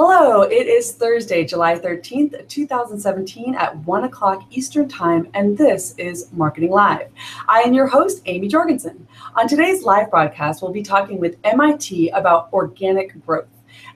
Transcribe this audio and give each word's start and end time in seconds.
Hello, 0.00 0.42
it 0.42 0.68
is 0.68 0.92
Thursday, 0.92 1.44
July 1.44 1.76
13th, 1.76 2.46
2017 2.46 3.56
at 3.56 3.76
1 3.78 4.04
o'clock 4.04 4.44
Eastern 4.48 4.88
Time, 4.88 5.26
and 5.34 5.58
this 5.58 5.96
is 5.98 6.30
Marketing 6.32 6.70
Live. 6.70 7.08
I 7.48 7.62
am 7.62 7.74
your 7.74 7.88
host, 7.88 8.22
Amy 8.26 8.46
Jorgensen. 8.46 9.08
On 9.34 9.48
today's 9.48 9.82
live 9.82 10.08
broadcast, 10.08 10.62
we'll 10.62 10.70
be 10.70 10.84
talking 10.84 11.18
with 11.18 11.36
MIT 11.42 12.10
about 12.10 12.48
organic 12.52 13.20
growth. 13.26 13.48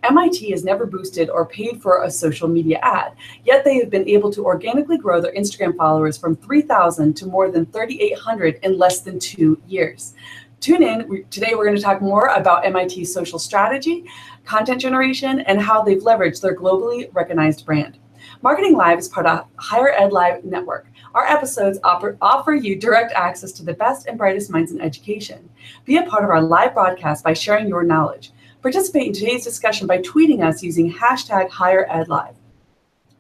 MIT 0.03 0.51
has 0.51 0.65
never 0.65 0.87
boosted 0.87 1.31
or 1.31 1.47
paid 1.47 1.81
for 1.81 2.03
a 2.03 2.11
social 2.11 2.49
media 2.49 2.81
ad, 2.83 3.15
yet 3.45 3.65
they 3.65 3.77
have 3.77 3.89
been 3.89 4.09
able 4.09 4.33
to 4.33 4.45
organically 4.45 4.99
grow 4.99 5.21
their 5.21 5.35
Instagram 5.35 5.77
followers 5.77 6.19
from 6.19 6.35
3,000 6.35 7.15
to 7.15 7.27
more 7.27 7.49
than 7.49 7.65
3,800 7.67 8.59
in 8.65 8.77
less 8.77 9.03
than 9.03 9.21
two 9.21 9.63
years. 9.69 10.15
Tune 10.63 10.85
in. 10.85 11.25
Today, 11.29 11.57
we're 11.57 11.65
going 11.65 11.77
to 11.77 11.83
talk 11.83 12.01
more 12.01 12.29
about 12.29 12.63
MIT's 12.63 13.13
social 13.13 13.41
strategy, 13.41 14.05
content 14.45 14.81
generation, 14.81 15.41
and 15.41 15.61
how 15.61 15.83
they've 15.83 16.01
leveraged 16.01 16.41
their 16.41 16.57
globally 16.57 17.13
recognized 17.13 17.67
brand. 17.67 17.99
Marketing 18.43 18.77
Live 18.77 19.01
is 19.01 19.09
part 19.09 19.27
of 19.27 19.45
Higher 19.57 19.89
Ed 19.89 20.13
Live 20.13 20.45
Network. 20.45 20.87
Our 21.17 21.27
episodes 21.27 21.81
offer, 21.83 22.17
offer 22.23 22.55
you 22.55 22.77
direct 22.77 23.13
access 23.13 23.51
to 23.53 23.65
the 23.65 23.75
best 23.75 24.07
and 24.07 24.17
brightest 24.17 24.53
minds 24.53 24.71
in 24.71 24.81
education. 24.81 25.51
Be 25.85 25.97
a 25.97 26.05
part 26.05 26.23
of 26.23 26.31
our 26.31 26.41
live 26.41 26.75
broadcast 26.75 27.25
by 27.25 27.33
sharing 27.33 27.67
your 27.67 27.83
knowledge. 27.83 28.31
Participate 28.63 29.09
in 29.09 29.13
today's 29.13 29.43
discussion 29.43 29.89
by 29.89 29.99
tweeting 29.99 30.47
us 30.47 30.63
using 30.63 30.93
hashtag 30.93 31.51
Higher 31.51 31.89
Ed 31.91 32.07
Live. 32.07 32.37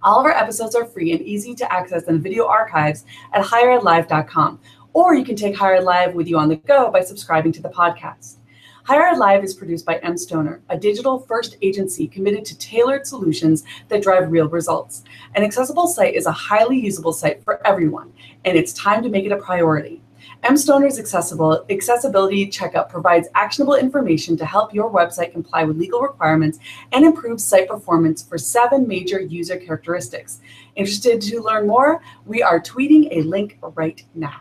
All 0.05 0.21
of 0.21 0.27
our 0.27 0.33
episodes 0.33 0.77
are 0.77 0.85
free 0.85 1.11
and 1.11 1.21
easy 1.23 1.57
to 1.57 1.73
access 1.73 2.05
in 2.05 2.23
video 2.23 2.47
archives 2.47 3.05
at 3.33 3.45
higheredlive.com 3.45 4.61
or 4.93 5.15
you 5.15 5.25
can 5.25 5.37
take 5.37 5.57
Higher 5.57 5.77
Ed 5.77 5.85
Live 5.85 6.15
with 6.15 6.29
you 6.29 6.39
on 6.39 6.49
the 6.49 6.57
go 6.57 6.91
by 6.91 7.01
subscribing 7.01 7.53
to 7.53 7.63
the 7.63 7.69
podcast. 7.69 8.37
Higher 8.85 9.07
Ed 9.07 9.19
Live 9.19 9.45
is 9.45 9.55
produced 9.55 9.87
by 9.87 10.01
mStoner, 10.01 10.61
a 10.69 10.77
digital 10.77 11.21
first 11.21 11.57
agency 11.63 12.09
committed 12.09 12.45
to 12.45 12.59
tailored 12.59 13.07
solutions 13.07 13.63
that 13.89 14.03
drive 14.03 14.31
real 14.31 14.49
results. 14.49 15.05
An 15.35 15.45
accessible 15.45 15.87
site 15.87 16.15
is 16.15 16.27
a 16.27 16.33
highly 16.33 16.79
usable 16.79 17.13
site 17.13 17.45
for 17.45 17.65
everyone, 17.67 18.13
and 18.45 18.59
it's 18.59 18.73
time 18.73 19.03
to 19.03 19.09
make 19.09 19.25
it 19.25 19.33
a 19.33 19.37
priority. 19.37 20.03
mStoner's 20.43 20.99
accessible 20.99 21.65
accessibility 21.71 22.49
checkup 22.49 22.91
provides 22.91 23.29
actionable 23.37 23.77
information 23.77 24.37
to 24.37 24.45
help 24.45 24.75
your 24.75 24.91
website 24.91 25.31
comply 25.33 25.63
with 25.63 25.79
legal 25.79 26.01
requirements 26.01 26.59
and 26.91 27.05
improve 27.05 27.41
site 27.41 27.69
performance 27.69 28.23
for 28.23 28.37
seven 28.37 28.89
major 28.89 29.21
user 29.21 29.57
characteristics. 29.57 30.41
Interested 30.75 31.23
to 31.23 31.41
learn 31.41 31.69
more? 31.69 32.03
We 32.27 32.43
are 32.43 32.61
tweeting 32.61 33.09
a 33.13 33.23
link 33.23 33.59
right 33.63 34.03
now. 34.15 34.41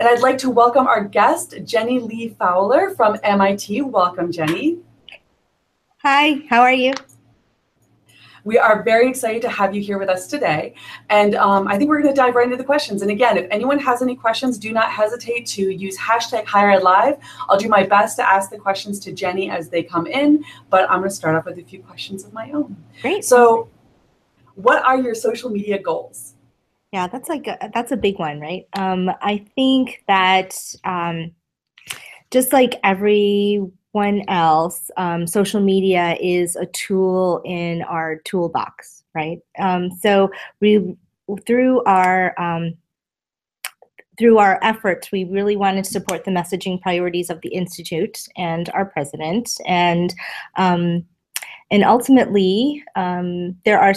And 0.00 0.08
I'd 0.08 0.22
like 0.22 0.38
to 0.38 0.50
welcome 0.50 0.88
our 0.88 1.04
guest, 1.04 1.54
Jenny 1.64 2.00
Li 2.00 2.34
Fowler 2.36 2.90
from 2.96 3.16
MIT. 3.22 3.82
Welcome, 3.82 4.32
Jenny. 4.32 4.78
Hi, 5.98 6.42
how 6.50 6.62
are 6.62 6.72
you? 6.72 6.94
We 8.42 8.58
are 8.58 8.82
very 8.82 9.08
excited 9.08 9.40
to 9.42 9.48
have 9.48 9.72
you 9.72 9.80
here 9.80 9.98
with 9.98 10.08
us 10.08 10.26
today. 10.26 10.74
And 11.10 11.36
um, 11.36 11.68
I 11.68 11.78
think 11.78 11.90
we're 11.90 12.02
going 12.02 12.12
to 12.12 12.20
dive 12.20 12.34
right 12.34 12.44
into 12.44 12.56
the 12.56 12.64
questions. 12.64 13.02
And 13.02 13.10
again, 13.12 13.38
if 13.38 13.46
anyone 13.52 13.78
has 13.78 14.02
any 14.02 14.16
questions, 14.16 14.58
do 14.58 14.72
not 14.72 14.90
hesitate 14.90 15.46
to 15.46 15.70
use 15.70 15.96
hashtag 15.96 16.44
Higher 16.44 16.80
Live. 16.80 17.16
I'll 17.48 17.56
do 17.56 17.68
my 17.68 17.84
best 17.84 18.16
to 18.16 18.28
ask 18.28 18.50
the 18.50 18.58
questions 18.58 18.98
to 18.98 19.12
Jenny 19.12 19.48
as 19.48 19.68
they 19.68 19.84
come 19.84 20.08
in, 20.08 20.44
but 20.70 20.90
I'm 20.90 20.98
going 20.98 21.10
to 21.10 21.14
start 21.14 21.36
off 21.36 21.44
with 21.44 21.58
a 21.58 21.62
few 21.62 21.80
questions 21.80 22.24
of 22.24 22.32
my 22.32 22.50
own. 22.50 22.76
Great. 23.00 23.24
So, 23.24 23.68
what 24.56 24.84
are 24.84 25.00
your 25.00 25.14
social 25.14 25.50
media 25.50 25.80
goals? 25.80 26.33
Yeah, 26.94 27.08
that's 27.08 27.28
like 27.28 27.48
a, 27.48 27.72
that's 27.74 27.90
a 27.90 27.96
big 27.96 28.20
one, 28.20 28.38
right? 28.38 28.68
Um, 28.74 29.10
I 29.20 29.44
think 29.56 30.04
that 30.06 30.56
um, 30.84 31.32
just 32.30 32.52
like 32.52 32.78
everyone 32.84 34.22
else, 34.28 34.92
um, 34.96 35.26
social 35.26 35.60
media 35.60 36.16
is 36.20 36.54
a 36.54 36.66
tool 36.66 37.42
in 37.44 37.82
our 37.82 38.20
toolbox, 38.24 39.02
right? 39.12 39.40
Um, 39.58 39.90
so 39.90 40.30
we 40.60 40.94
through 41.44 41.82
our 41.82 42.32
um, 42.40 42.74
through 44.16 44.38
our 44.38 44.60
efforts, 44.62 45.10
we 45.10 45.24
really 45.24 45.56
wanted 45.56 45.84
to 45.86 45.90
support 45.90 46.24
the 46.24 46.30
messaging 46.30 46.80
priorities 46.80 47.28
of 47.28 47.40
the 47.40 47.48
institute 47.48 48.28
and 48.36 48.68
our 48.68 48.84
president, 48.84 49.60
and 49.66 50.14
um, 50.54 51.04
and 51.72 51.82
ultimately, 51.82 52.84
um, 52.94 53.56
there 53.64 53.80
are 53.80 53.94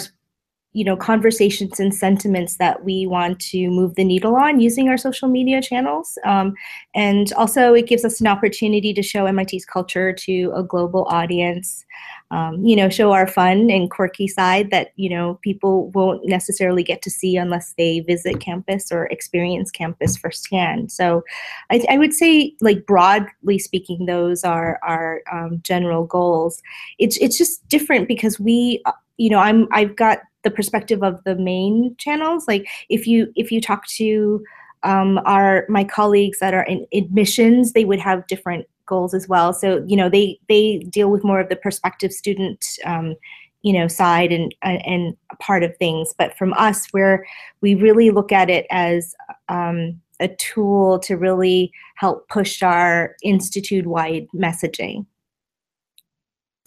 you 0.78 0.84
know 0.84 0.96
conversations 0.96 1.80
and 1.80 1.92
sentiments 1.92 2.56
that 2.58 2.84
we 2.84 3.06
want 3.06 3.40
to 3.40 3.68
move 3.68 3.96
the 3.96 4.04
needle 4.04 4.36
on 4.36 4.60
using 4.60 4.88
our 4.88 4.96
social 4.96 5.28
media 5.28 5.60
channels. 5.60 6.16
Um, 6.24 6.54
and 6.94 7.32
also 7.32 7.74
it 7.74 7.88
gives 7.88 8.04
us 8.04 8.20
an 8.20 8.28
opportunity 8.28 8.94
to 8.94 9.02
show 9.02 9.30
mit's 9.32 9.64
culture 9.64 10.12
to 10.12 10.52
a 10.54 10.62
global 10.62 11.04
audience 11.06 11.84
um, 12.30 12.64
you 12.64 12.76
know 12.76 12.88
show 12.88 13.12
our 13.12 13.26
fun 13.26 13.70
and 13.70 13.90
quirky 13.90 14.28
side 14.28 14.70
that 14.70 14.92
you 14.94 15.10
know 15.10 15.38
people 15.42 15.90
won't 15.90 16.24
necessarily 16.26 16.84
get 16.84 17.02
to 17.02 17.10
see 17.10 17.36
unless 17.36 17.74
they 17.76 18.00
visit 18.00 18.38
campus 18.40 18.92
or 18.92 19.06
experience 19.06 19.70
campus 19.72 20.16
firsthand. 20.16 20.92
So 20.92 21.24
i, 21.70 21.84
I 21.88 21.98
would 21.98 22.14
say 22.14 22.54
like 22.60 22.86
broadly 22.86 23.58
speaking 23.58 24.06
those 24.06 24.44
are 24.44 24.78
our 24.82 25.22
um, 25.32 25.60
general 25.62 26.04
goals. 26.04 26.62
It's 26.98 27.16
it's 27.16 27.36
just 27.36 27.66
different 27.68 28.06
because 28.06 28.38
we 28.38 28.80
uh, 28.84 28.92
you 29.18 29.28
know 29.28 29.38
i'm 29.38 29.68
i've 29.72 29.94
got 29.96 30.20
the 30.44 30.50
perspective 30.50 31.02
of 31.02 31.22
the 31.24 31.36
main 31.36 31.94
channels. 31.98 32.46
Like 32.46 32.66
if 32.88 33.06
you 33.06 33.32
if 33.36 33.50
you 33.50 33.60
talk 33.60 33.86
to 33.88 34.42
um, 34.82 35.20
our 35.24 35.66
my 35.68 35.84
colleagues 35.84 36.38
that 36.38 36.54
are 36.54 36.62
in 36.62 36.86
admissions 36.92 37.72
they 37.72 37.84
would 37.84 37.98
have 37.98 38.26
different 38.26 38.66
goals 38.86 39.14
as 39.14 39.28
well. 39.28 39.52
So 39.52 39.84
you 39.86 39.96
know 39.96 40.08
they 40.08 40.38
they 40.48 40.78
deal 40.90 41.10
with 41.10 41.24
more 41.24 41.40
of 41.40 41.48
the 41.48 41.56
prospective 41.56 42.12
student 42.12 42.64
um, 42.84 43.14
you 43.62 43.72
know 43.72 43.88
side 43.88 44.32
and 44.32 44.54
and 44.62 45.16
part 45.40 45.62
of 45.62 45.76
things. 45.76 46.14
But 46.16 46.36
from 46.36 46.52
us 46.54 46.86
where 46.92 47.26
we 47.60 47.74
really 47.74 48.10
look 48.10 48.32
at 48.32 48.50
it 48.50 48.66
as 48.70 49.14
um, 49.48 50.00
a 50.20 50.28
tool 50.28 50.98
to 51.00 51.16
really 51.16 51.72
help 51.96 52.28
push 52.28 52.62
our 52.62 53.16
institute 53.22 53.86
wide 53.86 54.26
messaging 54.34 55.06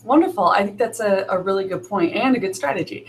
Wonderful. 0.03 0.45
I 0.45 0.63
think 0.63 0.77
that's 0.77 0.99
a, 0.99 1.25
a 1.29 1.37
really 1.37 1.67
good 1.67 1.87
point 1.87 2.13
and 2.15 2.35
a 2.35 2.39
good 2.39 2.55
strategy. 2.55 3.05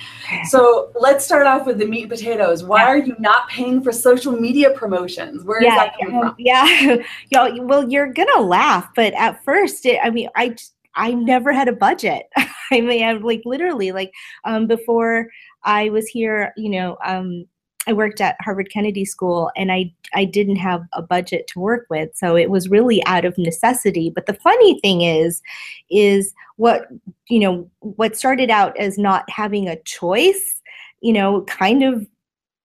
So 0.48 0.92
let's 0.98 1.24
start 1.24 1.46
off 1.46 1.66
with 1.66 1.78
the 1.78 1.86
meat 1.86 2.02
and 2.02 2.10
potatoes. 2.10 2.64
Why 2.64 2.82
yeah. 2.82 2.88
are 2.88 2.96
you 2.98 3.16
not 3.18 3.48
paying 3.48 3.82
for 3.82 3.92
social 3.92 4.32
media 4.32 4.70
promotions? 4.70 5.44
Where 5.44 5.62
yeah, 5.62 5.70
is 5.70 5.76
that 5.76 5.98
coming 5.98 6.16
um, 6.16 6.22
from? 6.22 6.34
Yeah. 6.38 6.96
Yo, 7.30 7.62
well, 7.64 7.90
you're 7.90 8.12
gonna 8.12 8.40
laugh, 8.40 8.90
but 8.94 9.14
at 9.14 9.42
first, 9.44 9.86
it, 9.86 10.00
I 10.02 10.10
mean, 10.10 10.28
I 10.36 10.54
I 10.94 11.12
never 11.12 11.52
had 11.52 11.68
a 11.68 11.72
budget. 11.72 12.26
I 12.36 12.80
mean, 12.80 13.04
I 13.04 13.12
like 13.12 13.42
literally 13.44 13.92
like 13.92 14.12
um, 14.44 14.66
before 14.66 15.28
I 15.64 15.90
was 15.90 16.06
here, 16.08 16.52
you 16.56 16.70
know, 16.70 16.98
um, 17.04 17.46
I 17.86 17.92
worked 17.92 18.20
at 18.20 18.36
Harvard 18.40 18.70
Kennedy 18.70 19.04
School 19.04 19.50
and 19.56 19.72
I 19.72 19.92
I 20.14 20.24
didn't 20.24 20.56
have 20.56 20.84
a 20.92 21.02
budget 21.02 21.46
to 21.48 21.60
work 21.60 21.86
with 21.90 22.14
so 22.14 22.36
it 22.36 22.50
was 22.50 22.68
really 22.68 23.04
out 23.06 23.24
of 23.24 23.36
necessity. 23.38 24.10
But 24.10 24.26
the 24.26 24.34
funny 24.34 24.78
thing 24.80 25.00
is 25.02 25.42
is 25.90 26.32
what 26.56 26.86
you 27.28 27.40
know 27.40 27.70
what 27.80 28.16
started 28.16 28.50
out 28.50 28.76
as 28.78 28.98
not 28.98 29.28
having 29.28 29.68
a 29.68 29.80
choice 29.82 30.60
you 31.00 31.12
know 31.12 31.42
kind 31.42 31.82
of 31.82 32.06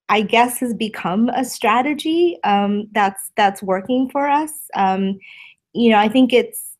I 0.09 0.21
guess 0.21 0.59
has 0.59 0.73
become 0.73 1.29
a 1.29 1.43
strategy 1.43 2.37
um, 2.43 2.87
that's 2.93 3.31
that's 3.35 3.61
working 3.61 4.09
for 4.09 4.27
us. 4.27 4.51
Um, 4.75 5.19
you 5.73 5.89
know 5.89 5.97
I 5.99 6.09
think 6.09 6.31
it's 6.33 6.75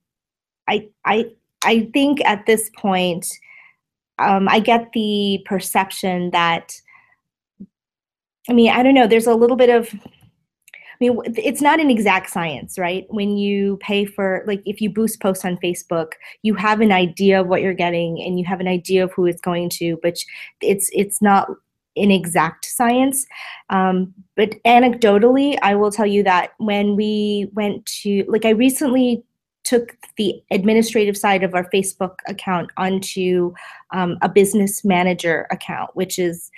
I 0.67 0.87
I 1.05 1.25
I 1.63 1.89
think 1.93 2.23
at 2.23 2.45
this 2.45 2.69
point 2.77 3.27
um, 4.19 4.47
I 4.49 4.59
get 4.59 4.91
the 4.93 5.43
perception 5.45 6.31
that 6.31 6.73
I 8.49 8.53
mean, 8.53 8.71
I 8.71 8.83
don't 8.83 8.93
know, 8.93 9.07
there's 9.07 9.27
a 9.27 9.35
little 9.35 9.57
bit 9.57 9.69
of 9.69 9.93
I 10.99 11.05
mean, 11.05 11.19
it's 11.35 11.61
not 11.61 11.79
an 11.79 11.91
exact 11.91 12.31
science, 12.31 12.79
right? 12.79 13.05
When 13.09 13.37
you 13.37 13.77
pay 13.81 14.05
for, 14.05 14.43
like, 14.47 14.63
if 14.65 14.81
you 14.81 14.89
boost 14.89 15.21
posts 15.21 15.45
on 15.45 15.57
Facebook, 15.57 16.13
you 16.41 16.55
have 16.55 16.81
an 16.81 16.91
idea 16.91 17.39
of 17.39 17.47
what 17.47 17.61
you're 17.61 17.75
getting, 17.75 18.19
and 18.19 18.39
you 18.39 18.45
have 18.45 18.59
an 18.59 18.67
idea 18.67 19.03
of 19.03 19.11
who 19.13 19.27
it's 19.27 19.41
going 19.41 19.69
to, 19.73 19.99
but 20.01 20.17
it's 20.59 20.89
it's 20.91 21.21
not 21.21 21.49
an 21.97 22.09
exact 22.09 22.65
science. 22.65 23.27
Um, 23.69 24.11
but 24.35 24.55
anecdotally, 24.65 25.59
I 25.61 25.75
will 25.75 25.91
tell 25.91 26.07
you 26.07 26.23
that 26.23 26.53
when 26.57 26.95
we 26.95 27.47
went 27.53 27.85
to, 28.01 28.25
like, 28.27 28.45
I 28.45 28.51
recently 28.51 29.23
took 29.63 29.95
the 30.15 30.41
administrative 30.49 31.17
side 31.17 31.43
of 31.43 31.53
our 31.53 31.69
Facebook 31.69 32.15
account 32.27 32.71
onto 32.77 33.53
um, 33.93 34.17
a 34.23 34.29
business 34.29 34.83
manager 34.83 35.45
account, 35.51 35.91
which 35.93 36.17
is 36.17 36.49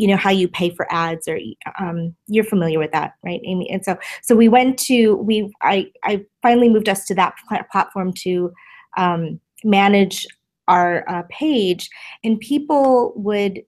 you 0.00 0.06
know 0.08 0.16
how 0.16 0.30
you 0.30 0.48
pay 0.48 0.70
for 0.70 0.86
ads 0.90 1.28
or 1.28 1.38
um, 1.78 2.14
you're 2.26 2.44
familiar 2.44 2.78
with 2.78 2.92
that 2.92 3.14
right 3.24 3.40
amy? 3.44 3.70
And 3.70 3.84
so 3.84 3.96
so 4.22 4.34
we 4.34 4.48
went 4.48 4.78
to 4.80 5.16
we 5.16 5.52
i 5.62 5.90
i 6.04 6.24
finally 6.42 6.68
moved 6.68 6.88
us 6.88 7.04
to 7.06 7.14
that 7.14 7.34
platform 7.70 8.12
to 8.24 8.52
um, 8.96 9.40
manage 9.64 10.26
our 10.68 11.04
uh, 11.08 11.24
page. 11.28 11.90
And 12.24 12.38
people 12.40 13.12
would 13.16 13.62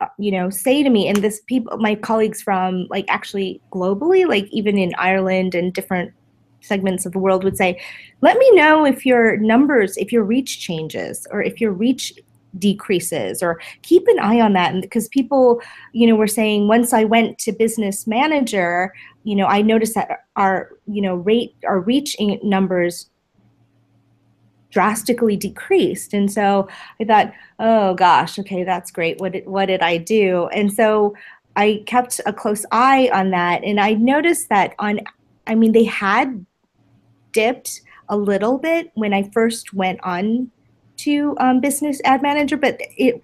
uh, 0.00 0.06
you 0.18 0.32
know 0.32 0.50
say 0.50 0.82
to 0.82 0.90
me 0.90 1.08
and 1.08 1.18
this 1.18 1.40
people 1.46 1.76
my 1.76 1.94
colleagues 1.94 2.42
from 2.42 2.86
like 2.90 3.04
actually 3.08 3.60
globally 3.70 4.26
like 4.26 4.46
even 4.50 4.78
in 4.78 4.94
ireland 4.96 5.54
and 5.54 5.74
different 5.74 6.10
segments 6.62 7.04
of 7.04 7.12
the 7.12 7.18
world 7.18 7.44
would 7.44 7.56
say 7.56 7.78
let 8.22 8.38
me 8.38 8.50
know 8.52 8.86
if 8.86 9.04
your 9.04 9.36
numbers 9.36 9.98
if 9.98 10.10
your 10.10 10.24
reach 10.24 10.58
changes 10.58 11.26
or 11.30 11.42
if 11.42 11.60
your 11.60 11.72
reach 11.72 12.14
decreases 12.58 13.42
or 13.42 13.60
keep 13.82 14.06
an 14.08 14.18
eye 14.18 14.40
on 14.40 14.52
that. 14.54 14.72
And 14.72 14.82
because 14.82 15.08
people 15.08 15.60
you 15.92 16.06
know 16.06 16.16
were 16.16 16.26
saying 16.26 16.68
once 16.68 16.92
i 16.92 17.04
went 17.04 17.38
to 17.38 17.52
business 17.52 18.06
manager 18.06 18.92
you 19.24 19.36
know 19.36 19.46
i 19.46 19.62
noticed 19.62 19.94
that 19.94 20.24
our 20.36 20.70
you 20.86 21.00
know 21.00 21.14
rate 21.14 21.54
our 21.66 21.80
reach 21.80 22.16
numbers 22.42 23.08
drastically 24.70 25.36
decreased. 25.36 26.14
And 26.14 26.30
so 26.30 26.68
i 27.00 27.04
thought 27.04 27.32
oh 27.58 27.94
gosh 27.94 28.38
okay 28.38 28.64
that's 28.64 28.90
great. 28.90 29.20
What 29.20 29.32
did, 29.32 29.46
what 29.46 29.66
did 29.66 29.82
i 29.82 29.96
do? 29.96 30.48
And 30.52 30.72
so 30.72 31.14
i 31.56 31.82
kept 31.86 32.20
a 32.26 32.32
close 32.32 32.64
eye 32.70 33.10
on 33.12 33.30
that 33.30 33.64
and 33.64 33.80
i 33.80 33.92
noticed 33.94 34.48
that 34.48 34.74
on 34.78 35.00
i 35.46 35.54
mean 35.54 35.72
they 35.72 35.84
had 35.84 36.46
dipped 37.32 37.80
a 38.08 38.16
little 38.16 38.56
bit 38.56 38.90
when 38.94 39.12
i 39.12 39.28
first 39.32 39.74
went 39.74 39.98
on 40.04 40.50
to 41.04 41.36
um, 41.38 41.60
business 41.60 42.00
ad 42.04 42.22
manager, 42.22 42.56
but 42.56 42.80
it 42.96 43.22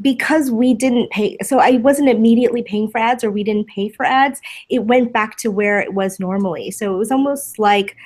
because 0.00 0.50
we 0.50 0.72
didn't 0.72 1.10
pay 1.10 1.36
so 1.42 1.58
i 1.58 1.72
wasn't 1.72 2.08
immediately 2.08 2.62
paying 2.62 2.88
for 2.88 2.96
ads 2.96 3.22
or 3.22 3.30
we 3.30 3.44
didn't 3.44 3.66
pay 3.66 3.86
for 3.86 4.06
ads 4.06 4.40
it 4.70 4.84
went 4.84 5.12
back 5.12 5.36
to 5.36 5.50
where 5.50 5.78
it 5.78 5.92
was 5.92 6.18
normally. 6.18 6.70
So 6.70 6.94
it 6.94 6.96
was 6.96 7.12
almost 7.12 7.58
like 7.58 7.96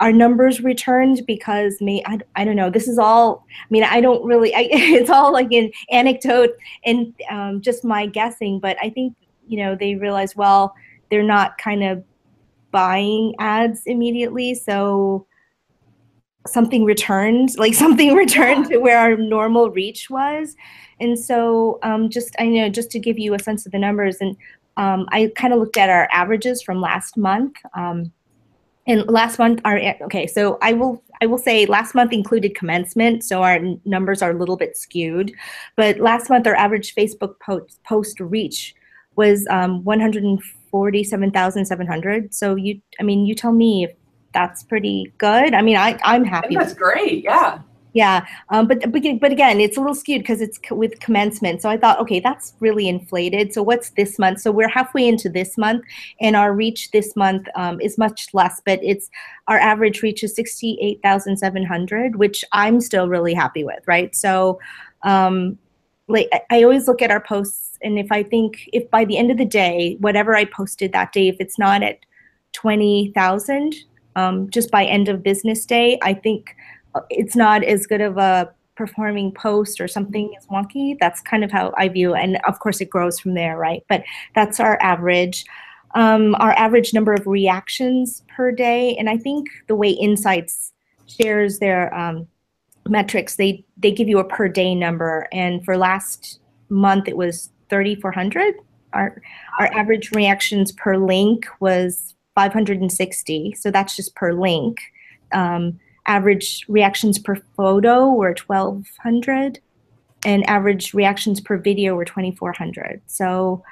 our 0.00 0.12
numbers 0.12 0.60
returned 0.60 1.22
because 1.26 1.80
me 1.80 2.02
I, 2.06 2.18
I 2.36 2.44
don't 2.44 2.56
know 2.56 2.70
this 2.70 2.86
is 2.86 2.98
all 2.98 3.44
i 3.50 3.66
mean 3.70 3.84
i 3.84 4.00
don't 4.00 4.24
really 4.24 4.54
I, 4.54 4.68
it's 4.70 5.10
all 5.10 5.32
like 5.32 5.50
an 5.52 5.70
anecdote 5.90 6.50
and 6.84 7.14
um, 7.30 7.60
just 7.60 7.84
my 7.84 8.06
guessing 8.06 8.60
but 8.60 8.76
i 8.82 8.90
think 8.90 9.14
you 9.46 9.58
know 9.58 9.74
they 9.74 9.96
realized 9.96 10.36
well 10.36 10.74
they're 11.10 11.22
not 11.22 11.58
kind 11.58 11.82
of 11.82 12.04
buying 12.70 13.34
ads 13.38 13.82
immediately 13.86 14.54
so 14.54 15.26
something 16.48 16.84
returned, 16.84 17.56
like 17.58 17.74
something 17.74 18.14
returned 18.14 18.66
to 18.66 18.78
where 18.78 18.98
our 18.98 19.16
normal 19.16 19.70
reach 19.70 20.10
was. 20.10 20.56
And 21.00 21.18
so 21.18 21.78
um, 21.82 22.10
just, 22.10 22.34
I 22.38 22.46
know, 22.46 22.68
just 22.68 22.90
to 22.92 22.98
give 22.98 23.18
you 23.18 23.34
a 23.34 23.38
sense 23.38 23.66
of 23.66 23.72
the 23.72 23.78
numbers, 23.78 24.18
and 24.20 24.36
um, 24.76 25.06
I 25.10 25.32
kind 25.36 25.52
of 25.52 25.58
looked 25.58 25.76
at 25.76 25.90
our 25.90 26.08
averages 26.12 26.62
from 26.62 26.80
last 26.80 27.16
month. 27.16 27.56
Um, 27.74 28.12
and 28.86 29.04
last 29.06 29.38
month, 29.38 29.60
our 29.66 29.78
okay, 30.02 30.26
so 30.26 30.56
I 30.62 30.72
will 30.72 31.02
I 31.20 31.26
will 31.26 31.36
say 31.36 31.66
last 31.66 31.94
month 31.94 32.10
included 32.12 32.54
commencement, 32.54 33.22
so 33.22 33.42
our 33.42 33.60
numbers 33.84 34.22
are 34.22 34.30
a 34.30 34.38
little 34.38 34.56
bit 34.56 34.78
skewed. 34.78 35.30
But 35.76 35.98
last 35.98 36.30
month, 36.30 36.46
our 36.46 36.54
average 36.54 36.94
Facebook 36.94 37.34
post 37.44 37.82
post 37.84 38.18
reach 38.18 38.74
was 39.14 39.46
um, 39.50 39.84
147,700. 39.84 42.32
So 42.32 42.54
you, 42.54 42.80
I 42.98 43.02
mean, 43.02 43.26
you 43.26 43.34
tell 43.34 43.52
me 43.52 43.84
if 43.84 43.92
that's 44.32 44.62
pretty 44.62 45.12
good. 45.18 45.54
I 45.54 45.62
mean, 45.62 45.76
I 45.76 45.98
I'm 46.04 46.24
happy. 46.24 46.54
that's 46.54 46.74
great. 46.74 47.24
Yeah. 47.24 47.60
Yeah, 47.94 48.26
um, 48.50 48.68
but, 48.68 48.80
but 48.92 49.02
but 49.20 49.32
again, 49.32 49.60
it's 49.60 49.76
a 49.76 49.80
little 49.80 49.94
skewed 49.94 50.20
because 50.20 50.40
it's 50.40 50.60
with 50.70 51.00
commencement. 51.00 51.62
So 51.62 51.68
I 51.70 51.76
thought, 51.76 51.98
okay, 52.00 52.20
that's 52.20 52.52
really 52.60 52.86
inflated. 52.86 53.52
So 53.52 53.62
what's 53.62 53.90
this 53.90 54.18
month? 54.18 54.40
So 54.40 54.52
we're 54.52 54.68
halfway 54.68 55.08
into 55.08 55.28
this 55.28 55.56
month, 55.56 55.84
and 56.20 56.36
our 56.36 56.52
reach 56.52 56.90
this 56.90 57.16
month 57.16 57.48
um, 57.56 57.80
is 57.80 57.96
much 57.96 58.28
less. 58.34 58.60
But 58.64 58.78
it's 58.82 59.10
our 59.48 59.58
average 59.58 60.02
reach 60.02 60.22
is 60.22 60.34
sixty 60.34 60.78
eight 60.80 61.00
thousand 61.02 61.38
seven 61.38 61.64
hundred, 61.64 62.16
which 62.16 62.44
I'm 62.52 62.80
still 62.80 63.08
really 63.08 63.34
happy 63.34 63.64
with. 63.64 63.80
Right. 63.86 64.14
So, 64.14 64.60
um, 65.02 65.58
like 66.08 66.28
I 66.50 66.62
always 66.62 66.88
look 66.88 67.00
at 67.00 67.10
our 67.10 67.20
posts, 67.22 67.78
and 67.82 67.98
if 67.98 68.12
I 68.12 68.22
think 68.22 68.68
if 68.72 68.88
by 68.90 69.06
the 69.06 69.16
end 69.16 69.30
of 69.30 69.38
the 69.38 69.46
day, 69.46 69.96
whatever 69.98 70.36
I 70.36 70.44
posted 70.44 70.92
that 70.92 71.12
day, 71.12 71.28
if 71.28 71.36
it's 71.40 71.58
not 71.58 71.82
at 71.82 72.00
twenty 72.52 73.12
thousand, 73.14 73.74
um, 74.18 74.50
just 74.50 74.70
by 74.70 74.84
end 74.84 75.08
of 75.08 75.22
business 75.22 75.64
day. 75.64 75.98
I 76.02 76.12
think 76.12 76.56
uh, 76.94 77.00
it's 77.08 77.36
not 77.36 77.62
as 77.62 77.86
good 77.86 78.00
of 78.00 78.18
a 78.18 78.52
performing 78.74 79.32
post 79.32 79.80
or 79.80 79.86
something 79.86 80.34
is 80.36 80.46
wonky. 80.46 80.96
That's 81.00 81.20
kind 81.20 81.44
of 81.44 81.52
how 81.52 81.72
I 81.76 81.88
view 81.88 82.14
it. 82.14 82.20
And 82.20 82.38
of 82.46 82.58
course, 82.58 82.80
it 82.80 82.90
grows 82.90 83.20
from 83.20 83.34
there, 83.34 83.56
right? 83.56 83.84
But 83.88 84.02
that's 84.34 84.58
our 84.58 84.80
average. 84.82 85.44
Um, 85.94 86.34
our 86.36 86.52
average 86.52 86.92
number 86.92 87.14
of 87.14 87.26
reactions 87.26 88.22
per 88.36 88.52
day. 88.52 88.96
And 88.96 89.08
I 89.08 89.16
think 89.16 89.48
the 89.68 89.74
way 89.74 89.90
Insights 89.90 90.72
shares 91.06 91.60
their 91.60 91.94
um, 91.94 92.26
metrics, 92.88 93.36
they, 93.36 93.64
they 93.76 93.90
give 93.90 94.08
you 94.08 94.18
a 94.18 94.24
per 94.24 94.48
day 94.48 94.74
number. 94.74 95.26
And 95.32 95.64
for 95.64 95.76
last 95.76 96.40
month, 96.68 97.08
it 97.08 97.16
was 97.16 97.50
3,400. 97.70 98.54
Our, 98.92 99.20
our 99.60 99.66
average 99.74 100.10
reactions 100.12 100.72
per 100.72 100.96
link 100.96 101.46
was 101.60 102.14
560. 102.38 103.54
So 103.58 103.72
that's 103.72 103.96
just 103.96 104.14
per 104.14 104.32
link. 104.32 104.78
Um, 105.32 105.80
average 106.06 106.64
reactions 106.68 107.18
per 107.18 107.34
photo 107.56 108.12
were 108.12 108.36
1,200, 108.46 109.58
and 110.24 110.48
average 110.48 110.94
reactions 110.94 111.40
per 111.40 111.56
video 111.58 111.96
were 111.96 112.04
2,400. 112.04 113.02
So 113.06 113.64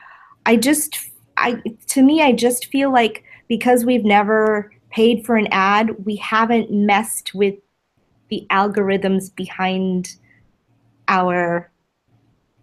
I 0.46 0.56
just, 0.56 0.98
I 1.36 1.62
to 1.88 2.02
me, 2.02 2.22
I 2.22 2.32
just 2.32 2.66
feel 2.66 2.92
like 2.92 3.22
because 3.46 3.84
we've 3.84 4.04
never 4.04 4.72
paid 4.90 5.24
for 5.24 5.36
an 5.36 5.46
ad, 5.52 6.04
we 6.04 6.16
haven't 6.16 6.72
messed 6.72 7.34
with 7.34 7.54
the 8.30 8.48
algorithms 8.50 9.32
behind 9.32 10.16
our 11.06 11.70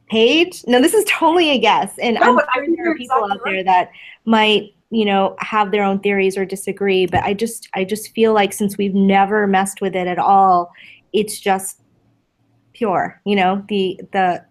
page. 0.10 0.66
Now, 0.68 0.82
this 0.82 0.94
is 0.94 1.06
totally 1.06 1.52
a 1.52 1.60
guess, 1.60 1.98
and 1.98 2.16
no, 2.16 2.42
I'm 2.54 2.66
sure 2.66 2.76
there 2.76 2.92
are 2.92 2.96
people 2.96 3.24
exactly 3.24 3.32
out 3.32 3.46
there 3.46 3.64
that 3.64 3.92
might 4.26 4.74
you 4.94 5.06
know 5.06 5.36
have 5.40 5.72
their 5.72 5.84
own 5.84 6.00
theories 6.00 6.38
or 6.38 6.46
disagree 6.46 7.06
but 7.06 7.24
i 7.24 7.34
just 7.34 7.68
i 7.74 7.84
just 7.84 8.14
feel 8.14 8.34
like 8.34 8.54
since 8.54 8.78
we've 8.78 8.94
never 8.94 9.48
messed 9.48 9.82
with 9.82 9.96
it 9.96 10.08
at 10.08 10.20
all 10.20 10.72
it's 11.14 11.40
just 11.40 11.82
pure 12.74 13.20
you 13.26 13.36
know 13.36 13.64
the 13.70 14.00
the 14.12 14.44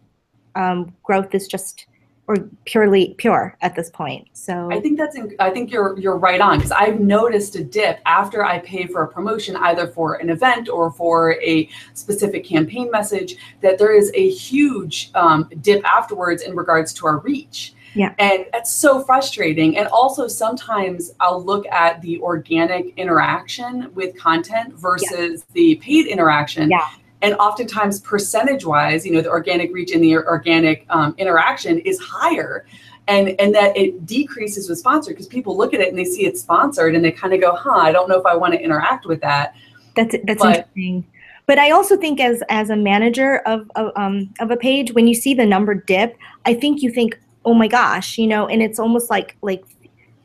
um, 0.55 0.95
growth 1.03 1.35
is 1.35 1.47
just 1.47 1.87
or 2.33 2.49
purely 2.65 3.15
pure 3.19 3.57
at 3.61 3.75
this 3.75 3.91
point 3.91 4.27
so 4.33 4.71
i 4.73 4.81
think 4.81 4.99
that's 4.99 5.17
i 5.39 5.51
think 5.51 5.71
you're 5.71 5.99
you're 5.99 6.17
right 6.17 6.41
on 6.41 6.57
because 6.57 6.73
i've 6.73 7.01
noticed 7.01 7.55
a 7.57 7.63
dip 7.63 8.01
after 8.07 8.45
i 8.45 8.59
pay 8.61 8.87
for 8.87 9.03
a 9.03 9.09
promotion 9.09 9.57
either 9.57 9.87
for 9.87 10.15
an 10.15 10.31
event 10.31 10.69
or 10.69 10.91
for 10.91 11.35
a 11.43 11.69
specific 11.95 12.45
campaign 12.45 12.91
message 12.91 13.37
that 13.61 13.79
there 13.79 13.95
is 13.95 14.11
a 14.15 14.31
huge 14.31 15.11
um, 15.15 15.49
dip 15.61 15.85
afterwards 15.85 16.43
in 16.43 16.57
regards 16.57 16.93
to 16.93 17.07
our 17.07 17.19
reach 17.19 17.75
yeah. 17.95 18.15
And 18.19 18.47
that's 18.55 18.73
so 18.73 19.03
frustrating. 19.03 19.77
And 19.77 19.87
also 19.89 20.27
sometimes 20.27 21.13
I'll 21.21 21.45
look 21.45 21.67
at 21.67 22.01
the 22.01 22.19
organic 22.21 22.97
interaction 22.97 23.93
with 23.95 24.17
content 24.17 24.73
versus 24.75 25.45
yeah. 25.47 25.53
the 25.53 25.75
paid 25.77 26.07
interaction. 26.07 26.71
Yeah. 26.71 26.89
And 27.23 27.35
oftentimes, 27.35 28.01
percentage 28.01 28.65
wise, 28.65 29.07
you 29.07 29.13
know, 29.13 29.21
the 29.21 29.31
organic 29.31 29.73
reach 29.73 29.93
and 29.93 30.03
the 30.03 30.17
organic 30.17 30.85
um, 30.91 31.15
interaction 31.19 31.79
is 31.79 31.99
higher. 32.01 32.67
And, 33.09 33.41
and 33.41 33.53
that 33.55 33.77
it 33.77 34.07
decreases 34.07 34.69
with 34.69 34.79
sponsored 34.79 35.15
because 35.15 35.27
people 35.27 35.57
look 35.57 35.75
at 35.75 35.81
it 35.81 35.89
and 35.89 35.99
they 35.99 36.05
see 36.05 36.25
it's 36.25 36.41
sponsored 36.41 36.95
and 36.95 37.05
they 37.05 37.11
kind 37.11 37.35
of 37.35 37.41
go, 37.41 37.55
huh, 37.57 37.73
I 37.73 37.91
don't 37.91 38.09
know 38.09 38.17
if 38.17 38.25
I 38.27 38.37
want 38.37 38.55
to 38.55 38.61
interact 38.61 39.07
with 39.07 39.21
that. 39.23 39.57
That's 39.97 40.15
that's 40.25 40.41
but, 40.41 40.57
interesting 40.57 41.05
but 41.47 41.59
I 41.59 41.71
also 41.71 41.97
think 41.97 42.21
as 42.21 42.43
as 42.49 42.71
a 42.71 42.77
manager 42.77 43.39
of, 43.39 43.71
of 43.75 43.93
um 43.97 44.33
of 44.41 44.51
a 44.51 44.57
page, 44.57 44.93
when 44.93 45.07
you 45.07 45.15
see 45.15 45.35
the 45.35 45.47
number 45.47 45.75
dip, 45.75 46.17
I 46.47 46.55
think 46.55 46.83
you 46.83 46.91
think, 46.91 47.19
oh 47.45 47.55
my 47.55 47.69
gosh, 47.69 48.19
you 48.19 48.27
know, 48.27 48.47
and 48.47 48.63
it's 48.63 48.79
almost 48.79 49.11
like 49.11 49.37
like 49.43 49.65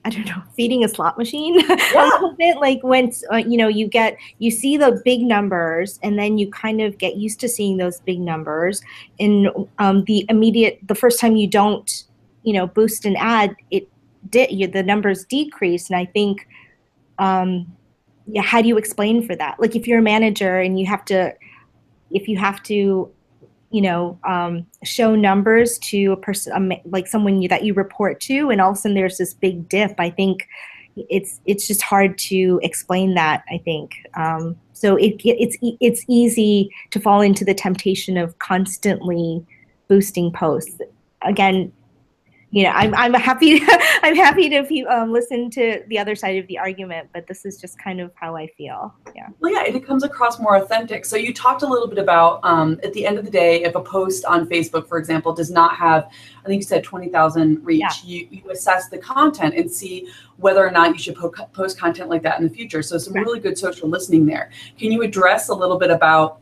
I 0.08 0.10
don't 0.10 0.26
know, 0.26 0.42
feeding 0.56 0.86
a 0.86 0.88
slot 0.88 1.18
machine 1.18 1.60
yeah. 1.68 1.76
a 1.94 2.04
little 2.06 2.34
bit. 2.34 2.58
Like 2.58 2.82
when 2.82 3.12
uh, 3.30 3.38
you 3.38 3.58
know 3.58 3.68
you 3.68 3.88
get 3.88 4.18
you 4.40 4.52
see 4.52 4.78
the 4.78 5.02
big 5.04 5.22
numbers, 5.22 6.00
and 6.02 6.18
then 6.18 6.38
you 6.38 6.50
kind 6.50 6.80
of 6.80 6.98
get 6.98 7.18
used 7.18 7.42
to 7.42 7.50
seeing 7.50 7.76
those 7.76 8.00
big 8.00 8.22
numbers. 8.22 8.82
And 9.20 9.50
um, 9.80 10.06
the 10.06 10.26
immediate, 10.30 10.80
the 10.88 10.96
first 10.96 11.20
time 11.20 11.36
you 11.36 11.46
don't, 11.46 12.06
you 12.44 12.54
know, 12.54 12.68
boost 12.68 13.04
an 13.04 13.18
ad, 13.18 13.54
it 13.70 13.90
did 14.30 14.50
you, 14.50 14.68
the 14.68 14.82
numbers 14.82 15.26
decrease. 15.26 15.90
And 15.90 16.00
I 16.00 16.06
think, 16.06 16.48
um, 17.20 17.70
yeah, 18.28 18.44
how 18.44 18.62
do 18.62 18.70
you 18.70 18.78
explain 18.78 19.28
for 19.28 19.36
that? 19.36 19.60
Like 19.60 19.76
if 19.76 19.88
you're 19.88 20.00
a 20.00 20.04
manager 20.04 20.60
and 20.60 20.80
you 20.80 20.86
have 20.86 21.04
to, 21.06 21.34
if 22.12 22.30
you 22.30 22.38
have 22.38 22.64
to 22.64 23.12
you 23.70 23.82
know 23.82 24.18
um, 24.24 24.66
show 24.84 25.16
numbers 25.16 25.78
to 25.80 26.12
a 26.14 26.18
person 26.18 26.54
um, 26.54 26.72
like 26.86 27.08
someone 27.08 27.42
you, 27.42 27.50
that 27.50 27.64
you 27.64 27.74
report 27.74 28.20
to 28.22 28.50
and 28.50 28.62
all 28.62 28.72
of 28.72 28.78
a 28.78 28.80
sudden 28.80 28.96
there's 28.96 29.18
this 29.18 29.34
big 29.34 29.68
dip. 29.70 29.96
I 30.00 30.10
think 30.10 30.48
it's 31.10 31.40
it's 31.46 31.68
just 31.68 31.84
hard 31.84 32.18
to 32.18 32.60
explain 32.64 33.14
that 33.14 33.44
i 33.52 33.58
think. 33.60 33.96
Um, 34.16 34.56
so 34.74 34.96
it, 34.96 35.22
it's 35.24 35.58
it's 35.62 36.04
easy 36.08 36.70
to 36.92 37.00
fall 37.00 37.22
into 37.22 37.44
the 37.44 37.54
temptation 37.54 38.18
of 38.18 38.38
constantly 38.40 39.46
boosting 39.88 40.32
posts. 40.32 40.80
Again 41.24 41.72
you 42.58 42.64
know, 42.64 42.72
I'm 42.72 42.96
I'm 42.96 43.14
happy 43.14 43.62
I'm 44.02 44.16
happy 44.16 44.50
to 44.50 44.86
um, 44.86 45.14
listen 45.14 45.52
to 45.52 45.84
the 45.90 46.00
other 46.00 46.16
side 46.16 46.38
of 46.38 46.48
the 46.48 46.58
argument, 46.58 47.08
but 47.14 47.28
this 47.28 47.46
is 47.46 47.62
just 47.62 47.78
kind 47.78 48.02
of 48.02 48.12
how 48.16 48.36
I 48.36 48.48
feel. 48.48 48.96
Yeah. 49.16 49.28
Well, 49.40 49.54
yeah, 49.54 49.72
it 49.72 49.86
comes 49.86 50.04
across 50.04 50.40
more 50.40 50.56
authentic. 50.56 51.06
So 51.06 51.18
you 51.18 51.36
talked 51.36 51.62
a 51.62 51.68
little 51.68 51.88
bit 51.88 52.00
about 52.00 52.40
um, 52.44 52.80
at 52.84 52.94
the 52.94 53.06
end 53.06 53.20
of 53.20 53.26
the 53.26 53.30
day, 53.30 53.62
if 53.62 53.76
a 53.76 53.80
post 53.80 54.26
on 54.26 54.48
Facebook, 54.48 54.88
for 54.88 54.98
example, 54.98 55.34
does 55.34 55.52
not 55.52 55.76
have, 55.76 56.10
I 56.44 56.48
think 56.48 56.62
you 56.62 56.66
said 56.66 56.84
twenty 56.84 57.10
thousand 57.10 57.64
reach, 57.64 57.82
yeah. 57.82 57.92
you, 58.04 58.28
you 58.32 58.50
assess 58.50 58.90
the 58.90 58.98
content 58.98 59.54
and 59.54 59.70
see 59.70 60.10
whether 60.38 60.66
or 60.66 60.72
not 60.72 60.94
you 60.94 61.00
should 61.00 61.16
po- 61.16 61.30
post 61.54 61.78
content 61.78 62.10
like 62.10 62.24
that 62.24 62.40
in 62.40 62.48
the 62.48 62.54
future. 62.54 62.82
So 62.82 62.98
some 62.98 63.14
right. 63.14 63.24
really 63.24 63.40
good 63.40 63.56
social 63.56 63.88
listening 63.88 64.26
there. 64.26 64.50
Can 64.80 64.92
you 64.92 65.04
address 65.04 65.50
a 65.50 65.54
little 65.54 65.78
bit 65.78 65.92
about 65.92 66.42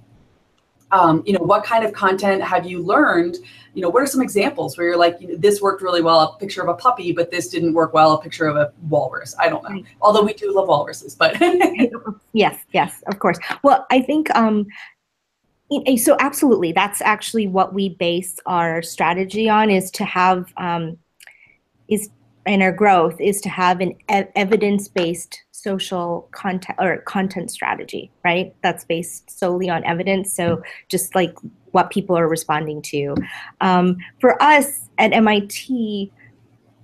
um, 0.96 1.24
you 1.26 1.34
know, 1.34 1.44
what 1.44 1.66
kind 1.66 1.84
of 1.84 1.92
content 1.92 2.42
have 2.42 2.66
you 2.66 2.82
learned? 2.82 3.38
You 3.74 3.82
know, 3.82 3.90
what 3.90 4.02
are 4.02 4.08
some 4.08 4.22
examples 4.22 4.78
where 4.78 4.88
you're 4.88 4.98
like, 4.98 5.20
you 5.20 5.28
know, 5.28 5.36
this 5.36 5.62
worked 5.62 5.82
really 5.82 6.02
well, 6.02 6.22
a 6.22 6.40
picture 6.40 6.62
of 6.62 6.70
a 6.70 6.74
puppy, 6.74 7.12
but 7.12 7.30
this 7.32 7.50
didn't 7.50 7.74
work 7.74 7.94
well, 7.94 8.14
a 8.14 8.22
picture 8.22 8.48
of 8.48 8.56
a 8.56 8.72
walrus. 8.88 9.36
I 9.38 9.50
don't 9.50 9.62
know. 9.64 9.72
Right. 9.72 9.86
Although 10.02 10.24
we 10.24 10.34
do 10.34 10.56
love 10.56 10.70
walruses, 10.70 11.14
but 11.14 11.36
yes, 12.34 12.64
yes, 12.72 13.04
of 13.08 13.20
course. 13.20 13.38
Well, 13.62 13.86
I 13.92 14.02
think 14.02 14.34
um, 14.36 14.68
so 15.98 16.16
absolutely 16.20 16.72
that's 16.72 17.02
actually 17.02 17.48
what 17.48 17.74
we 17.74 17.90
base 17.90 18.40
our 18.46 18.82
strategy 18.82 19.50
on 19.50 19.70
is 19.70 19.92
to 19.92 20.06
have 20.06 20.54
um, 20.56 20.98
is 21.90 22.10
and 22.46 22.64
our 22.64 22.72
growth 22.72 23.20
is 23.20 23.42
to 23.42 23.50
have 23.50 23.82
an 23.82 23.92
e- 23.92 24.32
evidence-based 24.36 25.44
social 25.66 26.28
content 26.32 26.78
or 26.80 26.98
content 27.16 27.50
strategy 27.50 28.12
right? 28.26 28.56
That's 28.62 28.84
based 28.84 29.30
solely 29.30 29.70
on 29.70 29.84
evidence. 29.86 30.34
So 30.34 30.62
just 30.90 31.16
like 31.16 31.34
what 31.72 31.92
people 31.92 32.18
are 32.18 32.28
responding 32.28 32.82
to. 32.82 33.16
Um, 33.62 33.98
for 34.20 34.42
us 34.42 34.90
at 34.98 35.12
mit 35.12 36.12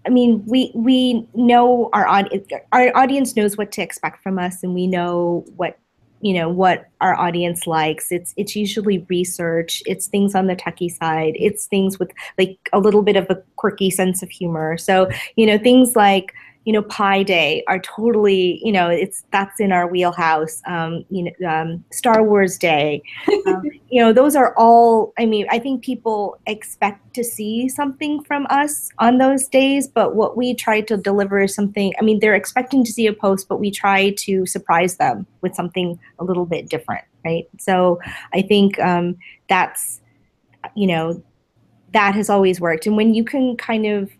I 0.04 0.10
mean, 0.10 0.44
we 0.48 0.72
we 0.74 1.28
know 1.36 1.90
our 1.94 2.08
audience. 2.08 2.48
Our 2.72 2.92
audience 2.98 3.36
knows 3.36 3.56
what 3.56 3.72
to 3.74 3.84
expect 3.84 4.24
from 4.24 4.40
us, 4.40 4.64
and 4.64 4.74
we 4.74 4.88
know 4.88 5.46
what 5.56 5.78
you 6.22 6.34
know 6.34 6.50
what 6.50 6.88
our 7.02 7.16
audience 7.16 7.68
likes. 7.68 8.12
It's 8.12 8.34
it's 8.36 8.56
usually 8.56 9.06
research. 9.10 9.84
It's 9.86 10.08
things 10.08 10.34
on 10.34 10.48
the 10.48 10.56
techie 10.56 10.92
side. 10.92 11.34
It's 11.36 11.68
things 11.68 12.00
with 12.00 12.12
like 12.40 12.58
a 12.74 12.80
little 12.80 13.04
bit 13.04 13.16
of 13.16 13.28
a 13.30 13.36
quirky 13.58 13.92
sense 13.92 14.24
of 14.24 14.32
humor. 14.32 14.76
So 14.76 15.08
you 15.36 15.46
know 15.46 15.60
things 15.60 15.96
like 15.96 16.34
you 16.64 16.74
know, 16.74 16.84
Pi 16.84 17.24
Day 17.24 17.64
are 17.68 17.80
totally, 17.80 18.62
you 18.64 18.72
know, 18.72 18.88
it's 18.88 19.24
that's 19.32 19.60
in 19.60 19.72
our 19.72 19.88
wheelhouse. 19.88 20.62
Um, 20.68 21.04
you 21.10 21.24
know, 21.40 21.50
um, 21.50 21.84
Star 21.92 22.24
Wars 22.24 22.58
Day, 22.58 23.02
um, 23.48 23.64
you 23.90 24.02
know, 24.02 24.14
those 24.14 24.36
are 24.36 24.54
all. 24.58 25.12
I 25.18 25.26
mean, 25.26 25.48
I 25.50 25.58
think 25.58 25.84
people 25.84 26.40
expect 26.46 27.16
to 27.16 27.24
see 27.24 27.68
something 27.68 28.24
from 28.24 28.46
us 28.52 28.90
on 29.00 29.18
those 29.18 29.48
days, 29.48 29.88
but 29.88 30.16
what 30.16 30.38
we 30.38 30.54
try 30.54 30.82
to 30.82 30.98
deliver 30.98 31.42
is 31.42 31.56
something. 31.56 31.94
I 32.00 32.04
mean, 32.04 32.20
they're 32.20 32.36
expecting 32.36 32.84
to 32.84 32.92
see 32.92 33.08
a 33.08 33.14
post, 33.14 33.48
but 33.50 33.60
we 33.60 33.72
try 33.72 34.12
to 34.12 34.46
surprise 34.46 34.98
them 34.98 35.26
with 35.42 35.56
something 35.56 36.00
a 36.20 36.24
little 36.24 36.46
bit 36.46 36.70
different, 36.70 37.06
right? 37.26 37.50
So 37.58 38.00
I 38.34 38.44
think 38.44 38.80
um, 38.80 39.18
that's, 39.50 40.00
you 40.76 40.86
know, 40.86 41.24
that 41.94 42.14
has 42.14 42.30
always 42.30 42.62
worked, 42.62 42.86
and 42.86 42.96
when 42.96 43.16
you 43.16 43.24
can 43.24 43.58
kind 43.58 43.88
of 43.88 44.12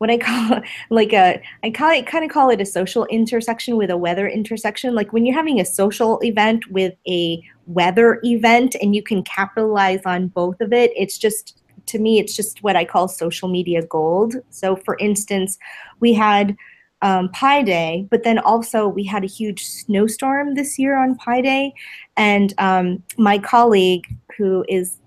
what 0.00 0.10
I 0.10 0.16
call 0.16 0.60
like 0.90 1.12
a 1.12 1.40
I 1.62 1.70
call 1.70 1.90
it 1.90 2.06
kind 2.06 2.24
of 2.24 2.30
call 2.30 2.48
it 2.48 2.60
a 2.60 2.66
social 2.66 3.04
intersection 3.06 3.76
with 3.76 3.90
a 3.90 3.96
weather 3.96 4.26
intersection. 4.26 4.94
Like 4.94 5.12
when 5.12 5.26
you're 5.26 5.36
having 5.36 5.60
a 5.60 5.64
social 5.64 6.18
event 6.24 6.66
with 6.70 6.94
a 7.06 7.42
weather 7.66 8.18
event 8.24 8.74
and 8.80 8.94
you 8.96 9.02
can 9.02 9.22
capitalize 9.22 10.00
on 10.06 10.28
both 10.28 10.60
of 10.60 10.72
it, 10.72 10.90
it's 10.96 11.18
just 11.18 11.58
to 11.86 11.98
me 11.98 12.18
it's 12.18 12.34
just 12.34 12.62
what 12.62 12.76
I 12.76 12.84
call 12.84 13.08
social 13.08 13.48
media 13.48 13.84
gold. 13.84 14.36
So 14.48 14.74
for 14.74 14.96
instance, 14.98 15.58
we 16.00 16.14
had 16.14 16.56
um, 17.02 17.28
Pi 17.30 17.62
Day, 17.62 18.06
but 18.10 18.24
then 18.24 18.38
also 18.38 18.88
we 18.88 19.04
had 19.04 19.22
a 19.22 19.26
huge 19.26 19.64
snowstorm 19.66 20.54
this 20.54 20.78
year 20.78 20.98
on 20.98 21.14
Pi 21.16 21.40
Day, 21.40 21.74
and 22.16 22.54
um, 22.58 23.02
my 23.18 23.38
colleague 23.38 24.06
who 24.36 24.64
is 24.68 24.99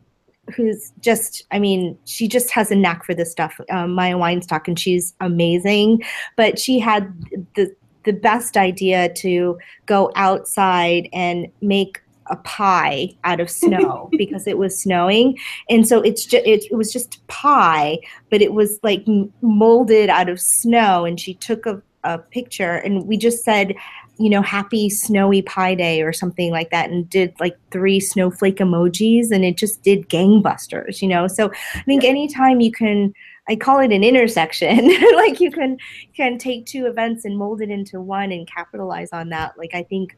who's 0.55 0.91
just 0.99 1.43
i 1.51 1.59
mean 1.59 1.97
she 2.03 2.27
just 2.27 2.51
has 2.51 2.69
a 2.69 2.75
knack 2.75 3.05
for 3.05 3.13
this 3.13 3.31
stuff 3.31 3.59
um, 3.71 3.93
Maia 3.93 4.15
Weinstock 4.15 4.67
and 4.67 4.79
she's 4.79 5.13
amazing. 5.19 6.03
But 6.35 6.59
she 6.59 6.79
had 6.79 7.13
the 7.55 7.73
the 8.03 8.13
best 8.13 8.57
idea 8.57 9.13
to 9.13 9.57
go 9.85 10.11
outside 10.15 11.07
and 11.13 11.47
make 11.61 12.01
a 12.27 12.35
pie 12.37 13.09
out 13.23 13.39
of 13.39 13.49
snow 13.49 14.09
because 14.17 14.45
it 14.47 14.57
was 14.57 14.81
snowing. 14.81 15.37
And 15.69 15.87
so 15.87 16.01
it's 16.01 16.25
just 16.25 16.45
it, 16.45 16.65
it 16.69 16.75
was 16.75 16.91
just 16.91 17.25
pie 17.27 17.99
but 18.29 18.41
it 18.41 18.53
was 18.53 18.79
like 18.83 19.05
molded 19.41 20.09
out 20.09 20.29
of 20.29 20.39
snow. 20.39 21.05
And 21.05 21.19
she 21.19 21.33
took 21.35 21.65
a, 21.65 21.81
a 22.03 22.17
picture 22.17 22.75
and 22.75 23.07
we 23.07 23.17
just 23.17 23.43
said 23.43 23.75
you 24.17 24.29
know, 24.29 24.41
happy 24.41 24.89
snowy 24.89 25.41
pie 25.41 25.75
day 25.75 26.01
or 26.01 26.13
something 26.13 26.51
like 26.51 26.69
that 26.69 26.89
and 26.89 27.09
did 27.09 27.33
like 27.39 27.57
three 27.71 27.99
snowflake 27.99 28.57
emojis 28.57 29.31
and 29.31 29.43
it 29.43 29.57
just 29.57 29.81
did 29.83 30.07
gangbusters, 30.09 31.01
you 31.01 31.07
know. 31.07 31.27
So 31.27 31.51
I 31.75 31.83
think 31.83 32.03
anytime 32.03 32.61
you 32.61 32.71
can 32.71 33.13
I 33.49 33.55
call 33.55 33.79
it 33.79 33.91
an 33.91 34.03
intersection, 34.03 34.87
like 35.15 35.39
you 35.39 35.51
can 35.51 35.77
can 36.15 36.37
take 36.37 36.65
two 36.65 36.85
events 36.85 37.25
and 37.25 37.37
mold 37.37 37.61
it 37.61 37.69
into 37.69 37.99
one 37.99 38.31
and 38.31 38.47
capitalize 38.47 39.09
on 39.11 39.29
that. 39.29 39.57
Like 39.57 39.73
I 39.73 39.83
think 39.83 40.15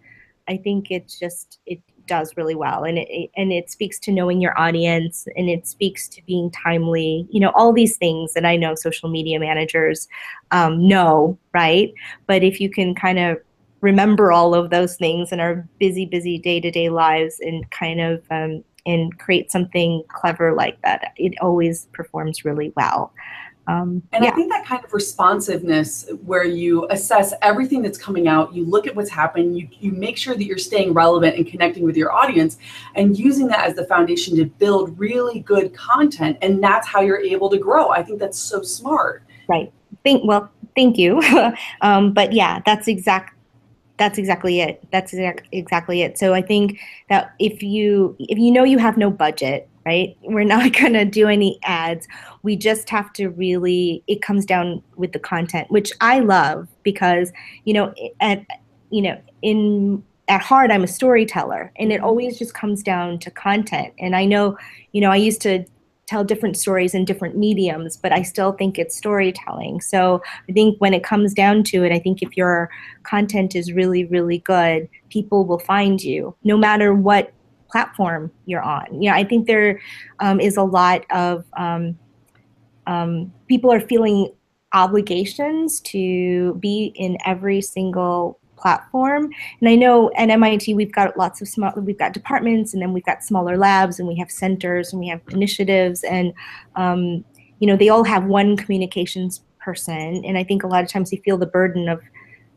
I 0.47 0.57
think 0.57 0.91
it's 0.91 1.17
just 1.17 1.59
it 1.65 1.79
does 2.07 2.37
really 2.37 2.53
well 2.55 2.83
and 2.83 2.99
it 2.99 3.31
and 3.35 3.51
it 3.51 3.71
speaks 3.71 3.97
to 3.99 4.11
knowing 4.11 4.39
your 4.39 4.57
audience 4.59 5.27
and 5.35 5.49
it 5.49 5.67
speaks 5.67 6.07
to 6.07 6.21
being 6.25 6.51
timely 6.51 7.27
you 7.31 7.39
know 7.39 7.51
all 7.55 7.73
these 7.73 7.97
things 7.97 8.33
that 8.33 8.45
i 8.45 8.55
know 8.55 8.75
social 8.75 9.09
media 9.09 9.39
managers 9.39 10.07
um, 10.51 10.87
know 10.87 11.35
right 11.51 11.93
but 12.27 12.43
if 12.43 12.61
you 12.61 12.69
can 12.69 12.93
kind 12.93 13.17
of 13.17 13.37
remember 13.85 14.31
all 14.31 14.55
of 14.55 14.71
those 14.71 14.97
things 14.97 15.31
in 15.31 15.39
our 15.39 15.67
busy, 15.79 16.05
busy 16.05 16.39
day 16.39 16.59
to 16.59 16.71
day 16.71 16.89
lives 16.89 17.39
and 17.39 17.69
kind 17.69 18.01
of 18.01 18.23
um, 18.31 18.63
and 18.87 19.17
create 19.19 19.51
something 19.51 20.03
clever 20.09 20.53
like 20.53 20.81
that. 20.81 21.13
It 21.17 21.35
always 21.39 21.87
performs 21.93 22.43
really 22.43 22.73
well. 22.75 23.13
Um, 23.67 24.01
and 24.11 24.23
yeah. 24.23 24.31
I 24.31 24.35
think 24.35 24.51
that 24.51 24.65
kind 24.65 24.83
of 24.83 24.93
responsiveness, 24.93 26.07
where 26.23 26.43
you 26.43 26.87
assess 26.89 27.33
everything 27.41 27.81
that's 27.81 27.97
coming 27.97 28.27
out, 28.27 28.53
you 28.53 28.63
look 28.63 28.85
at 28.85 28.95
what's 28.95 29.09
happening, 29.09 29.55
you, 29.55 29.67
you 29.79 29.91
make 29.91 30.17
sure 30.17 30.35
that 30.35 30.43
you're 30.43 30.59
staying 30.59 30.93
relevant 30.93 31.35
and 31.35 31.47
connecting 31.47 31.83
with 31.83 31.97
your 31.97 32.11
audience, 32.11 32.57
and 32.95 33.17
using 33.17 33.47
that 33.47 33.65
as 33.67 33.75
the 33.75 33.85
foundation 33.85 34.35
to 34.37 34.45
build 34.45 34.97
really 34.99 35.39
good 35.39 35.73
content. 35.73 36.37
And 36.43 36.63
that's 36.63 36.87
how 36.87 37.01
you're 37.01 37.19
able 37.19 37.49
to 37.49 37.57
grow. 37.57 37.89
I 37.89 38.03
think 38.03 38.19
that's 38.19 38.37
so 38.37 38.61
smart. 38.61 39.23
Right. 39.47 39.71
Think 40.03 40.23
well. 40.25 40.51
Thank 40.75 40.97
you. 40.97 41.21
um, 41.81 42.13
but 42.13 42.33
yeah, 42.33 42.61
that's 42.65 42.87
exact 42.87 43.34
that's 43.97 44.17
exactly 44.17 44.59
it. 44.59 44.85
That's 44.91 45.13
exactly 45.51 46.01
it. 46.01 46.17
So 46.17 46.33
i 46.33 46.41
think 46.41 46.79
that 47.09 47.33
if 47.39 47.63
you 47.63 48.15
if 48.19 48.37
you 48.37 48.51
know 48.51 48.63
you 48.63 48.77
have 48.77 48.97
no 48.97 49.09
budget 49.09 49.69
right 49.85 50.17
we're 50.23 50.43
not 50.43 50.73
going 50.79 50.93
to 50.93 51.05
do 51.05 51.27
any 51.27 51.59
ads. 51.63 52.07
We 52.43 52.55
just 52.55 52.89
have 52.89 53.13
to 53.13 53.29
really 53.29 54.03
it 54.07 54.21
comes 54.21 54.45
down 54.45 54.83
with 54.95 55.11
the 55.13 55.19
content 55.19 55.69
which 55.71 55.91
i 56.01 56.19
love 56.19 56.67
because 56.83 57.31
you 57.63 57.73
know 57.73 57.93
at 58.19 58.45
you 58.89 59.01
know 59.01 59.19
in 59.41 60.03
at 60.27 60.41
heart 60.41 60.71
i'm 60.71 60.83
a 60.83 60.87
storyteller 60.87 61.71
and 61.75 61.91
it 61.91 61.97
mm-hmm. 61.97 62.05
always 62.05 62.39
just 62.39 62.53
comes 62.53 62.81
down 62.83 63.19
to 63.19 63.31
content. 63.31 63.93
And 63.99 64.15
i 64.15 64.25
know 64.25 64.57
you 64.91 65.01
know 65.01 65.11
i 65.11 65.15
used 65.15 65.41
to 65.41 65.65
tell 66.07 66.23
different 66.23 66.55
stories 66.57 66.93
in 66.93 67.05
different 67.05 67.37
mediums, 67.37 67.97
but 67.97 68.11
I 68.11 68.21
still 68.21 68.51
think 68.53 68.77
it's 68.77 68.95
storytelling. 68.95 69.81
So 69.81 70.21
I 70.47 70.51
think 70.51 70.79
when 70.79 70.93
it 70.93 71.03
comes 71.03 71.33
down 71.33 71.63
to 71.65 71.83
it, 71.83 71.91
I 71.91 71.99
think 71.99 72.21
if 72.21 72.37
your 72.37 72.69
content 73.03 73.55
is 73.55 73.73
really, 73.73 74.05
really 74.05 74.39
good, 74.39 74.87
people 75.09 75.45
will 75.45 75.59
find 75.59 76.03
you 76.03 76.35
no 76.43 76.57
matter 76.57 76.93
what 76.93 77.33
platform 77.69 78.31
you're 78.45 78.61
on. 78.61 79.01
You 79.01 79.09
know, 79.09 79.15
I 79.15 79.23
think 79.23 79.47
there 79.47 79.81
um, 80.19 80.39
is 80.39 80.57
a 80.57 80.63
lot 80.63 81.05
of 81.09 81.43
um, 81.57 81.97
um, 82.87 83.33
people 83.47 83.71
are 83.71 83.81
feeling 83.81 84.31
obligations 84.73 85.79
to 85.79 86.55
be 86.55 86.93
in 86.95 87.17
every 87.25 87.61
single 87.61 88.39
platform. 88.57 89.29
And 89.59 89.69
I 89.69 89.75
know 89.75 90.11
at 90.15 90.29
MIT 90.29 90.73
we've 90.73 90.91
got 90.91 91.17
lots 91.17 91.41
of 91.41 91.47
small, 91.47 91.73
we've 91.75 91.97
got 91.97 92.13
departments, 92.13 92.73
and 92.73 92.81
then 92.81 92.93
we've 92.93 93.05
got 93.05 93.23
smaller 93.23 93.57
labs, 93.57 93.99
and 93.99 94.07
we 94.07 94.15
have 94.17 94.31
centers, 94.31 94.91
and 94.91 94.99
we 94.99 95.07
have 95.07 95.21
initiatives, 95.31 96.03
and 96.03 96.33
um, 96.75 97.23
you 97.59 97.67
know 97.67 97.75
they 97.75 97.89
all 97.89 98.03
have 98.03 98.25
one 98.25 98.57
communications 98.57 99.41
person. 99.59 100.23
And 100.25 100.37
I 100.37 100.43
think 100.43 100.63
a 100.63 100.67
lot 100.67 100.83
of 100.83 100.89
times 100.89 101.09
they 101.09 101.17
feel 101.17 101.37
the 101.37 101.45
burden 101.45 101.89
of 101.89 102.01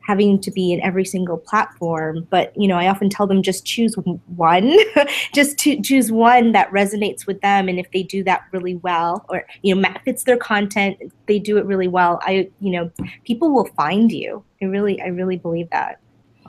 having 0.08 0.40
to 0.40 0.50
be 0.50 0.72
in 0.72 0.80
every 0.80 1.04
single 1.04 1.36
platform 1.36 2.26
but 2.30 2.50
you 2.56 2.66
know 2.66 2.76
i 2.76 2.88
often 2.88 3.10
tell 3.10 3.26
them 3.26 3.42
just 3.42 3.66
choose 3.66 3.94
one 4.36 4.74
just 5.34 5.58
to 5.58 5.80
choose 5.82 6.10
one 6.10 6.52
that 6.52 6.70
resonates 6.70 7.26
with 7.26 7.38
them 7.42 7.68
and 7.68 7.78
if 7.78 7.90
they 7.92 8.02
do 8.02 8.24
that 8.24 8.44
really 8.50 8.76
well 8.76 9.26
or 9.28 9.44
you 9.60 9.74
know 9.74 9.90
fits 10.06 10.24
their 10.24 10.38
content 10.38 10.96
they 11.26 11.38
do 11.38 11.58
it 11.58 11.66
really 11.66 11.88
well 11.88 12.18
i 12.22 12.48
you 12.60 12.70
know 12.70 12.90
people 13.24 13.50
will 13.50 13.68
find 13.76 14.10
you 14.10 14.42
i 14.62 14.64
really 14.64 14.98
i 15.02 15.08
really 15.08 15.36
believe 15.36 15.68
that 15.68 16.00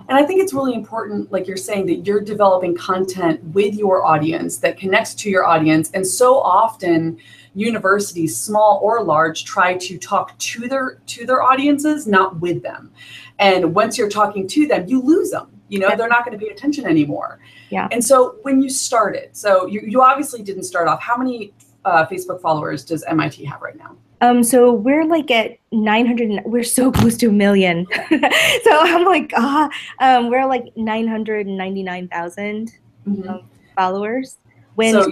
and 0.08 0.18
I 0.18 0.26
think 0.26 0.42
it's 0.42 0.54
really 0.54 0.74
important, 0.74 1.32
like 1.32 1.46
you're 1.46 1.58
saying, 1.58 1.86
that 1.88 2.06
you're 2.08 2.22
developing 2.22 2.76
content 2.76 3.44
with 3.44 3.76
your 3.76 4.04
audience 4.04 4.58
that 4.58 4.78
connects 4.78 5.14
to 5.16 5.30
your 5.30 5.46
audience. 5.46 5.92
And 5.92 6.08
so 6.08 6.40
often, 6.40 7.20
universities, 7.54 8.36
small 8.40 8.80
or 8.82 9.04
large, 9.04 9.44
try 9.46 9.76
to 9.76 9.98
talk 9.98 10.38
to 10.40 10.68
their 10.68 11.00
to 11.08 11.26
their 11.26 11.44
audiences, 11.44 12.08
not 12.08 12.40
with 12.40 12.64
them. 12.64 12.92
And 13.40 13.74
once 13.74 13.98
you're 13.98 14.10
talking 14.10 14.48
to 14.48 14.68
them, 14.68 14.88
you 14.88 15.02
lose 15.02 15.32
them. 15.32 15.50
You 15.70 15.80
know, 15.80 15.96
they're 15.96 16.10
not 16.10 16.26
going 16.26 16.38
to 16.38 16.44
pay 16.44 16.52
attention 16.52 16.86
anymore. 16.86 17.40
Yeah. 17.70 17.88
And 17.92 18.04
so 18.04 18.38
when 18.42 18.62
you 18.62 18.70
started, 18.70 19.36
so 19.36 19.68
you, 19.68 19.82
you 19.82 20.02
obviously 20.02 20.42
didn't 20.42 20.64
start 20.64 20.88
off. 20.88 21.02
How 21.02 21.16
many 21.16 21.54
uh, 21.86 22.06
Facebook 22.08 22.42
followers 22.42 22.84
does 22.84 23.04
MIT 23.04 23.46
have 23.46 23.62
right 23.62 23.78
now? 23.78 23.96
Um, 24.22 24.44
so 24.44 24.74
we're 24.74 25.06
like 25.06 25.32
at 25.32 25.58
900, 25.72 26.44
we're 26.46 26.64
so 26.64 26.92
close 26.92 27.16
to 27.18 27.28
a 27.28 27.32
million. 27.32 27.88
so 28.10 28.20
I'm 28.68 29.06
like, 29.06 29.32
ah, 29.38 29.70
um, 30.00 30.30
we're 30.30 30.46
like 30.46 30.76
999,000 30.76 32.72
mm-hmm. 33.08 33.30
um, 33.30 33.50
followers. 33.78 34.38
when 34.76 34.94
so, 34.94 35.12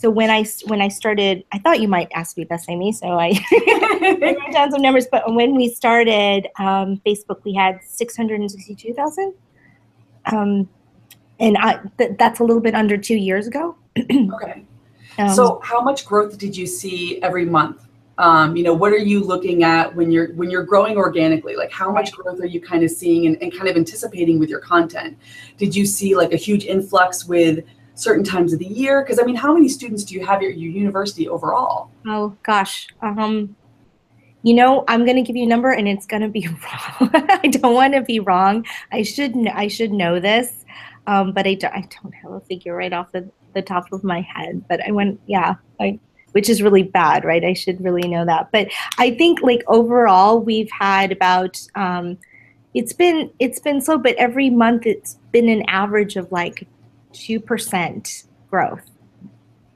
so 0.00 0.10
when 0.10 0.30
I 0.30 0.44
when 0.66 0.80
I 0.80 0.86
started, 0.86 1.42
I 1.50 1.58
thought 1.58 1.80
you 1.80 1.88
might 1.88 2.08
ask 2.14 2.36
me 2.36 2.44
this, 2.44 2.66
Amy. 2.68 2.92
So 2.92 3.08
I, 3.08 3.32
I 3.50 4.16
wrote 4.22 4.52
down 4.52 4.70
some 4.70 4.80
numbers. 4.80 5.08
But 5.10 5.34
when 5.34 5.56
we 5.56 5.68
started 5.68 6.46
um, 6.60 7.00
Facebook, 7.04 7.42
we 7.42 7.52
had 7.52 7.80
six 7.84 8.16
hundred 8.16 8.40
and 8.40 8.48
sixty-two 8.48 8.94
thousand, 8.94 9.34
um, 10.26 10.68
and 11.40 11.58
I, 11.58 11.80
th- 11.98 12.12
that's 12.16 12.38
a 12.38 12.44
little 12.44 12.62
bit 12.62 12.76
under 12.76 12.96
two 12.96 13.16
years 13.16 13.48
ago. 13.48 13.74
okay. 13.98 14.64
Um, 15.18 15.34
so 15.34 15.60
how 15.64 15.82
much 15.82 16.06
growth 16.06 16.38
did 16.38 16.56
you 16.56 16.68
see 16.68 17.20
every 17.20 17.44
month? 17.44 17.84
Um, 18.18 18.56
you 18.56 18.62
know, 18.62 18.74
what 18.74 18.92
are 18.92 18.98
you 18.98 19.18
looking 19.18 19.64
at 19.64 19.92
when 19.96 20.12
you're 20.12 20.32
when 20.34 20.48
you're 20.48 20.62
growing 20.62 20.96
organically? 20.96 21.56
Like 21.56 21.72
how 21.72 21.90
much 21.90 22.12
growth 22.12 22.40
are 22.40 22.46
you 22.46 22.60
kind 22.60 22.84
of 22.84 22.92
seeing 22.92 23.26
and, 23.26 23.36
and 23.42 23.52
kind 23.52 23.68
of 23.68 23.76
anticipating 23.76 24.38
with 24.38 24.48
your 24.48 24.60
content? 24.60 25.18
Did 25.56 25.74
you 25.74 25.84
see 25.86 26.14
like 26.14 26.32
a 26.32 26.36
huge 26.36 26.66
influx 26.66 27.24
with 27.24 27.64
certain 27.98 28.24
times 28.24 28.52
of 28.52 28.58
the 28.58 28.66
year? 28.66 29.02
Because 29.02 29.18
I 29.18 29.24
mean, 29.24 29.36
how 29.36 29.52
many 29.52 29.68
students 29.68 30.04
do 30.04 30.14
you 30.14 30.24
have 30.24 30.36
at 30.42 30.58
your 30.58 30.70
university 30.70 31.28
overall? 31.28 31.90
Oh 32.06 32.36
gosh, 32.42 32.88
um, 33.02 33.56
you 34.42 34.54
know, 34.54 34.84
I'm 34.88 35.04
going 35.04 35.16
to 35.16 35.22
give 35.22 35.36
you 35.36 35.44
a 35.44 35.48
number, 35.48 35.70
and 35.70 35.88
it's 35.88 36.06
going 36.06 36.22
to 36.22 36.28
be 36.28 36.46
wrong. 37.00 37.10
I 37.12 37.48
don't 37.48 37.74
want 37.74 37.94
to 37.94 38.02
be 38.02 38.20
wrong. 38.20 38.64
I 38.92 39.02
should 39.02 39.34
I 39.48 39.68
should 39.68 39.92
know 39.92 40.20
this, 40.20 40.64
um, 41.06 41.32
but 41.32 41.46
I 41.46 41.54
don't, 41.54 41.74
I 41.74 41.80
don't 41.80 42.14
have 42.14 42.32
a 42.32 42.40
figure 42.40 42.74
right 42.74 42.92
off 42.92 43.12
the, 43.12 43.28
the 43.54 43.62
top 43.62 43.92
of 43.92 44.04
my 44.04 44.20
head. 44.20 44.64
But 44.68 44.84
I 44.86 44.92
went, 44.92 45.20
yeah, 45.26 45.56
I, 45.80 45.98
which 46.32 46.48
is 46.48 46.62
really 46.62 46.84
bad, 46.84 47.24
right? 47.24 47.44
I 47.44 47.52
should 47.52 47.82
really 47.82 48.06
know 48.08 48.24
that. 48.24 48.50
But 48.52 48.68
I 48.98 49.10
think 49.10 49.42
like 49.42 49.62
overall, 49.66 50.40
we've 50.40 50.70
had 50.70 51.12
about. 51.12 51.60
Um, 51.74 52.18
it's 52.74 52.92
been 52.92 53.30
it's 53.38 53.58
been 53.58 53.80
slow, 53.80 53.98
but 53.98 54.14
every 54.16 54.50
month 54.50 54.86
it's 54.86 55.18
been 55.32 55.48
an 55.48 55.64
average 55.68 56.16
of 56.16 56.30
like 56.30 56.68
2% 57.12 58.24
growth 58.50 58.90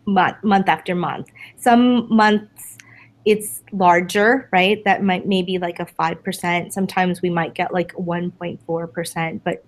month, 0.07 0.37
month 0.43 0.69
after 0.69 0.95
month. 0.95 1.29
Some 1.57 2.15
months 2.15 2.79
it's 3.25 3.63
larger, 3.73 4.49
right? 4.53 4.83
That 4.85 5.03
might 5.05 5.27
maybe 5.27 5.59
like 5.59 5.79
a 5.79 5.87
5%. 5.87 6.73
Sometimes 6.73 7.23
we 7.23 7.31
might 7.31 7.55
get 7.55 7.73
like 7.73 7.93
1.4%. 7.93 9.41
But 9.45 9.65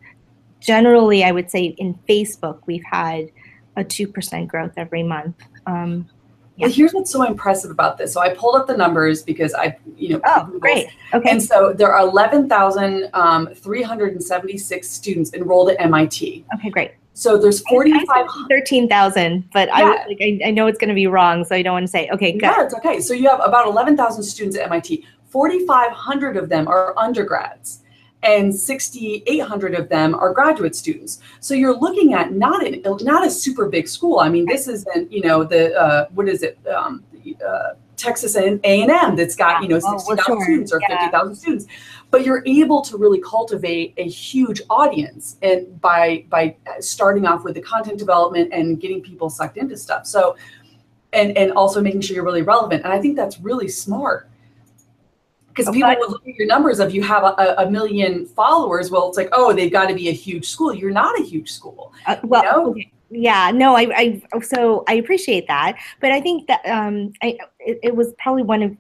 generally, 0.61 1.23
I 1.25 1.30
would 1.30 1.50
say 1.50 1.66
in 1.78 1.94
Facebook, 2.09 2.61
we've 2.66 2.85
had 2.85 3.30
a 3.76 3.85
2% 3.85 4.49
growth 4.49 4.73
every 4.76 5.02
month. 5.02 5.37
Um, 5.66 6.09
yeah. 6.56 6.66
Well, 6.66 6.75
here's 6.75 6.92
what's 6.92 7.11
so 7.11 7.25
impressive 7.25 7.71
about 7.71 7.99
this. 7.99 8.12
So 8.12 8.21
I 8.21 8.28
pulled 8.30 8.54
up 8.56 8.66
the 8.68 8.76
numbers 8.76 9.23
because 9.23 9.54
I, 9.54 9.76
you 9.97 10.11
know, 10.11 10.21
oh, 10.25 10.52
great. 10.61 10.87
Okay. 11.12 11.30
And 11.30 11.42
so 11.42 11.73
there 11.73 11.92
are 11.92 12.06
11,376 12.06 13.12
um, 13.12 14.90
students 14.90 15.33
enrolled 15.33 15.71
at 15.71 15.80
MIT. 15.80 16.44
Okay, 16.54 16.71
great. 16.71 16.92
So 17.14 17.38
there's 17.38 17.61
45 17.68 18.26
13,000, 18.50 19.49
but 19.52 19.68
yeah. 19.68 19.75
I, 19.75 20.06
like, 20.09 20.18
I, 20.21 20.40
I 20.47 20.50
know 20.50 20.66
it's 20.66 20.78
going 20.78 20.88
to 20.88 20.94
be 20.94 21.06
wrong, 21.06 21.44
so 21.44 21.54
I 21.54 21.62
don't 21.62 21.73
want 21.73 21.85
to 21.85 21.90
say. 21.90 22.09
Okay, 22.12 22.33
good. 22.33 22.42
Yeah, 22.42 22.64
it's 22.64 22.75
okay. 22.75 23.00
So 23.00 23.14
you 23.14 23.28
have 23.30 23.40
about 23.44 23.66
11,000 23.68 24.23
students 24.25 24.56
at 24.56 24.66
MIT. 24.66 25.06
4,500 25.28 26.37
of 26.37 26.49
them 26.49 26.66
are 26.68 26.97
undergrads 26.99 27.80
and 28.25 28.54
6,800 28.54 29.75
of 29.75 29.88
them 29.88 30.14
are 30.14 30.33
graduate 30.33 30.75
students. 30.75 31.21
So 31.40 31.54
you're 31.54 31.76
looking 31.76 32.14
at 32.14 32.33
not 32.33 32.66
an 32.66 32.83
not 33.02 33.26
a 33.26 33.30
super 33.30 33.68
big 33.68 33.87
school. 33.87 34.21
I 34.21 34.28
mean, 34.28 34.47
this 34.47 34.66
isn't 34.66 35.12
you 35.12 35.21
know 35.21 35.44
the 35.44 35.75
uh, 35.75 36.06
what 36.14 36.28
is 36.28 36.42
it 36.42 36.59
um, 36.66 37.04
uh, 37.47 37.75
Texas 37.97 38.37
A 38.37 38.59
and 38.64 38.90
M 38.90 39.16
that's 39.16 39.37
got 39.37 39.62
you 39.62 39.68
know 39.68 39.78
60,000 39.78 40.18
oh, 40.18 40.25
sure. 40.25 40.44
students 40.44 40.73
or 40.73 40.80
yeah. 40.88 41.00
50,000 41.11 41.35
students 41.37 41.66
but 42.11 42.25
you're 42.25 42.42
able 42.46 42.80
to 42.82 42.96
really 42.96 43.20
cultivate 43.20 43.94
a 43.96 44.04
huge 44.04 44.62
audience 44.70 45.37
and 45.42 45.80
by 45.80 46.25
by 46.28 46.56
starting 46.80 47.26
off 47.26 47.44
with 47.44 47.54
the 47.54 47.61
content 47.61 47.99
development 47.99 48.52
and 48.52 48.80
getting 48.80 49.02
people 49.02 49.28
sucked 49.28 49.56
into 49.56 49.76
stuff. 49.76 50.06
So 50.06 50.37
and 51.12 51.37
and 51.37 51.52
also 51.52 51.80
making 51.80 52.02
sure 52.02 52.14
you're 52.14 52.25
really 52.25 52.42
relevant. 52.42 52.84
And 52.84 52.92
i 52.92 53.00
think 53.00 53.16
that's 53.16 53.40
really 53.40 53.68
smart. 53.68 54.28
Because 55.49 55.73
people 55.73 55.94
would 56.00 56.10
look 56.10 56.26
at 56.26 56.34
your 56.34 56.49
numbers 56.49 56.80
of 56.80 56.93
you 56.93 57.00
have 57.04 57.23
a, 57.23 57.54
a, 57.58 57.71
million 57.71 58.26
followers. 58.26 58.90
Well 58.90 59.08
it's 59.08 59.17
like 59.17 59.28
oh 59.32 59.52
they've 59.52 59.73
got 59.73 59.86
to 59.86 59.95
be 59.95 60.08
a 60.08 60.12
huge 60.12 60.49
school. 60.49 60.75
You're 60.75 60.90
not 60.90 61.19
a 61.21 61.23
huge 61.23 61.52
school 61.52 61.93
uh, 62.06 62.17
well 62.25 62.43
you 62.43 62.50
know? 62.50 62.71
okay. 62.71 62.93
yeah 63.10 63.52
no 63.54 63.76
I, 63.76 64.23
I 64.32 64.40
so 64.43 64.84
i 64.88 64.95
appreciate 64.95 65.47
that. 65.47 65.78
But 66.00 66.10
i 66.10 66.21
think 66.21 66.49
that 66.49 66.60
um 66.67 67.12
i 67.23 67.38
it, 67.60 67.78
it 67.82 67.97
was 67.97 68.12
probably 68.19 68.43
one 68.43 68.62
of 68.62 68.76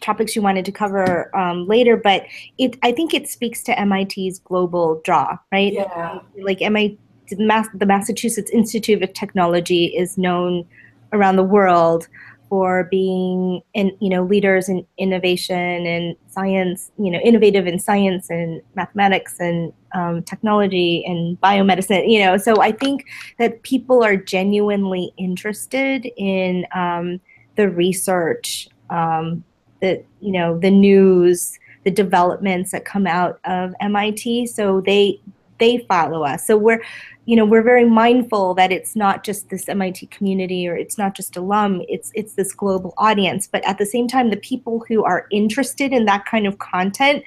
topics 0.00 0.34
you 0.36 0.42
wanted 0.42 0.64
to 0.64 0.72
cover 0.72 1.34
um, 1.36 1.66
later, 1.66 1.96
but 1.96 2.24
it 2.58 2.78
I 2.82 2.92
think 2.92 3.14
it 3.14 3.28
speaks 3.28 3.62
to 3.64 3.84
MIT's 3.84 4.38
global 4.40 5.00
draw, 5.04 5.38
right? 5.52 5.72
Yeah. 5.72 6.20
Like 6.40 6.62
MIT, 6.62 6.98
the 7.28 7.86
Massachusetts 7.86 8.50
Institute 8.50 9.02
of 9.02 9.12
Technology 9.12 9.86
is 9.86 10.16
known 10.16 10.66
around 11.12 11.36
the 11.36 11.44
world 11.44 12.08
for 12.48 12.84
being 12.84 13.60
in 13.74 13.96
you 14.00 14.08
know 14.08 14.22
leaders 14.24 14.68
in 14.68 14.86
innovation 14.96 15.86
and 15.86 16.16
science 16.28 16.90
you 16.98 17.10
know 17.10 17.18
innovative 17.20 17.66
in 17.66 17.78
science 17.78 18.30
and 18.30 18.62
mathematics 18.74 19.38
and 19.38 19.72
um, 19.94 20.22
technology 20.22 21.04
and 21.06 21.40
biomedicine 21.40 22.10
you 22.10 22.18
know 22.18 22.36
so 22.36 22.60
i 22.62 22.72
think 22.72 23.04
that 23.38 23.62
people 23.62 24.02
are 24.02 24.16
genuinely 24.16 25.12
interested 25.18 26.08
in 26.16 26.66
um, 26.74 27.20
the 27.56 27.68
research 27.68 28.68
um, 28.90 29.44
the 29.80 30.02
you 30.20 30.32
know 30.32 30.58
the 30.58 30.70
news 30.70 31.58
the 31.84 31.90
developments 31.90 32.72
that 32.72 32.84
come 32.84 33.06
out 33.06 33.38
of 33.44 33.74
MIT 33.80 34.46
so 34.46 34.80
they 34.80 35.20
they 35.58 35.78
follow 35.88 36.24
us 36.24 36.46
so 36.46 36.56
we're 36.56 36.82
you 37.24 37.36
know 37.36 37.44
we're 37.44 37.62
very 37.62 37.84
mindful 37.84 38.54
that 38.54 38.72
it's 38.72 38.94
not 38.94 39.24
just 39.24 39.48
this 39.50 39.68
MIT 39.68 40.06
community 40.06 40.68
or 40.68 40.76
it's 40.76 40.98
not 40.98 41.14
just 41.14 41.36
alum 41.36 41.82
it's 41.88 42.10
it's 42.14 42.34
this 42.34 42.52
global 42.52 42.94
audience 42.98 43.46
but 43.46 43.64
at 43.64 43.78
the 43.78 43.86
same 43.86 44.08
time 44.08 44.30
the 44.30 44.36
people 44.36 44.84
who 44.88 45.04
are 45.04 45.26
interested 45.30 45.92
in 45.92 46.04
that 46.04 46.24
kind 46.26 46.46
of 46.46 46.58
content 46.58 47.22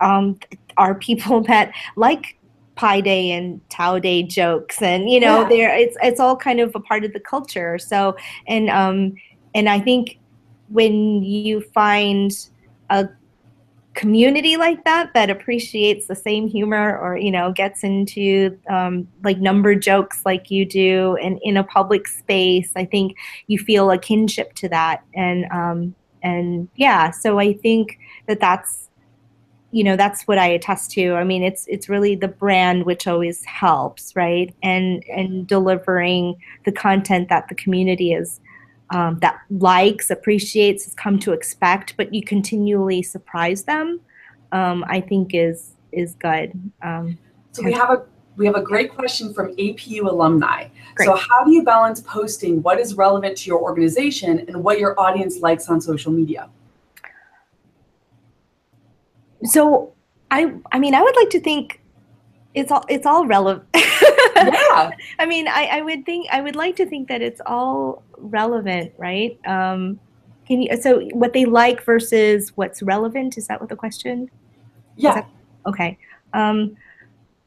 um, 0.00 0.38
are 0.76 0.94
people 0.94 1.40
that 1.48 1.72
like 1.96 2.36
Pi 2.74 3.00
Day 3.00 3.30
and 3.32 3.60
Tau 3.68 3.98
Day 3.98 4.22
jokes, 4.22 4.80
and 4.80 5.10
you 5.10 5.20
know, 5.20 5.42
yeah. 5.42 5.48
there 5.48 5.76
it's 5.76 5.96
it's 6.02 6.20
all 6.20 6.36
kind 6.36 6.60
of 6.60 6.74
a 6.74 6.80
part 6.80 7.04
of 7.04 7.12
the 7.12 7.20
culture. 7.20 7.78
So, 7.78 8.16
and 8.46 8.70
um, 8.70 9.14
and 9.54 9.68
I 9.68 9.78
think 9.78 10.18
when 10.72 11.22
you 11.22 11.60
find 11.60 12.32
a 12.90 13.08
community 13.94 14.56
like 14.56 14.84
that 14.84 15.12
that 15.12 15.28
appreciates 15.28 16.06
the 16.06 16.14
same 16.14 16.48
humor 16.48 16.96
or 16.98 17.16
you 17.16 17.30
know 17.30 17.52
gets 17.52 17.84
into 17.84 18.58
um, 18.68 19.06
like 19.22 19.38
number 19.38 19.74
jokes 19.74 20.22
like 20.24 20.50
you 20.50 20.64
do 20.64 21.16
and 21.16 21.38
in 21.42 21.56
a 21.58 21.64
public 21.64 22.08
space 22.08 22.72
i 22.74 22.84
think 22.84 23.16
you 23.48 23.58
feel 23.58 23.90
a 23.90 23.98
kinship 23.98 24.54
to 24.54 24.68
that. 24.68 25.02
And 25.14 25.44
um, 25.52 25.94
and 26.22 26.68
yeah 26.76 27.10
so 27.10 27.38
i 27.38 27.52
think 27.52 27.98
that 28.28 28.40
that's 28.40 28.88
you 29.72 29.82
know 29.84 29.96
that's 29.96 30.22
what 30.24 30.38
i 30.38 30.46
attest 30.46 30.90
to. 30.92 31.14
I 31.14 31.24
mean 31.24 31.42
it's 31.42 31.66
it's 31.66 31.88
really 31.88 32.14
the 32.14 32.28
brand 32.28 32.86
which 32.86 33.06
always 33.06 33.44
helps 33.44 34.14
right? 34.16 34.54
And 34.62 35.04
and 35.08 35.46
delivering 35.46 36.36
the 36.64 36.72
content 36.72 37.28
that 37.28 37.48
the 37.48 37.54
community 37.54 38.12
is 38.12 38.40
um, 38.92 39.18
that 39.20 39.40
likes, 39.50 40.10
appreciates, 40.10 40.84
has 40.84 40.94
come 40.94 41.18
to 41.20 41.32
expect, 41.32 41.96
but 41.96 42.14
you 42.14 42.22
continually 42.22 43.02
surprise 43.02 43.64
them, 43.64 44.00
um, 44.52 44.84
I 44.86 45.00
think 45.00 45.34
is 45.34 45.74
is 45.92 46.14
good. 46.14 46.52
Um, 46.82 47.18
so 47.52 47.62
we 47.62 47.72
have 47.72 47.90
a 47.90 48.04
we 48.36 48.46
have 48.46 48.54
a 48.54 48.62
great 48.62 48.94
question 48.94 49.32
from 49.32 49.54
APU 49.56 50.06
alumni. 50.06 50.68
Great. 50.94 51.06
So 51.06 51.16
how 51.16 51.44
do 51.44 51.52
you 51.52 51.62
balance 51.62 52.00
posting 52.00 52.62
what 52.62 52.78
is 52.78 52.94
relevant 52.94 53.36
to 53.38 53.46
your 53.46 53.60
organization 53.60 54.40
and 54.40 54.62
what 54.62 54.78
your 54.78 54.98
audience 55.00 55.40
likes 55.40 55.68
on 55.68 55.80
social 55.80 56.12
media? 56.12 56.48
So 59.44 59.92
I 60.30 60.52
I 60.70 60.78
mean 60.78 60.94
I 60.94 61.02
would 61.02 61.16
like 61.16 61.30
to 61.30 61.40
think 61.40 61.80
it's 62.54 62.70
all 62.70 62.84
it's 62.88 63.06
all 63.06 63.26
relevant. 63.26 63.66
yeah. 64.46 64.90
I 65.18 65.26
mean, 65.26 65.48
I, 65.48 65.66
I 65.72 65.80
would 65.82 66.04
think 66.04 66.26
I 66.32 66.40
would 66.40 66.56
like 66.56 66.76
to 66.76 66.86
think 66.86 67.08
that 67.08 67.22
it's 67.22 67.40
all 67.46 68.02
relevant, 68.18 68.92
right? 68.98 69.38
Um, 69.46 70.00
can 70.46 70.62
you 70.62 70.76
so 70.80 71.00
what 71.12 71.32
they 71.32 71.44
like 71.44 71.82
versus 71.84 72.52
what's 72.56 72.82
relevant? 72.82 73.38
Is 73.38 73.46
that 73.46 73.60
what 73.60 73.68
the 73.68 73.76
question? 73.76 74.30
Yeah. 74.96 75.14
That, 75.14 75.30
okay. 75.66 75.98
Um, 76.32 76.76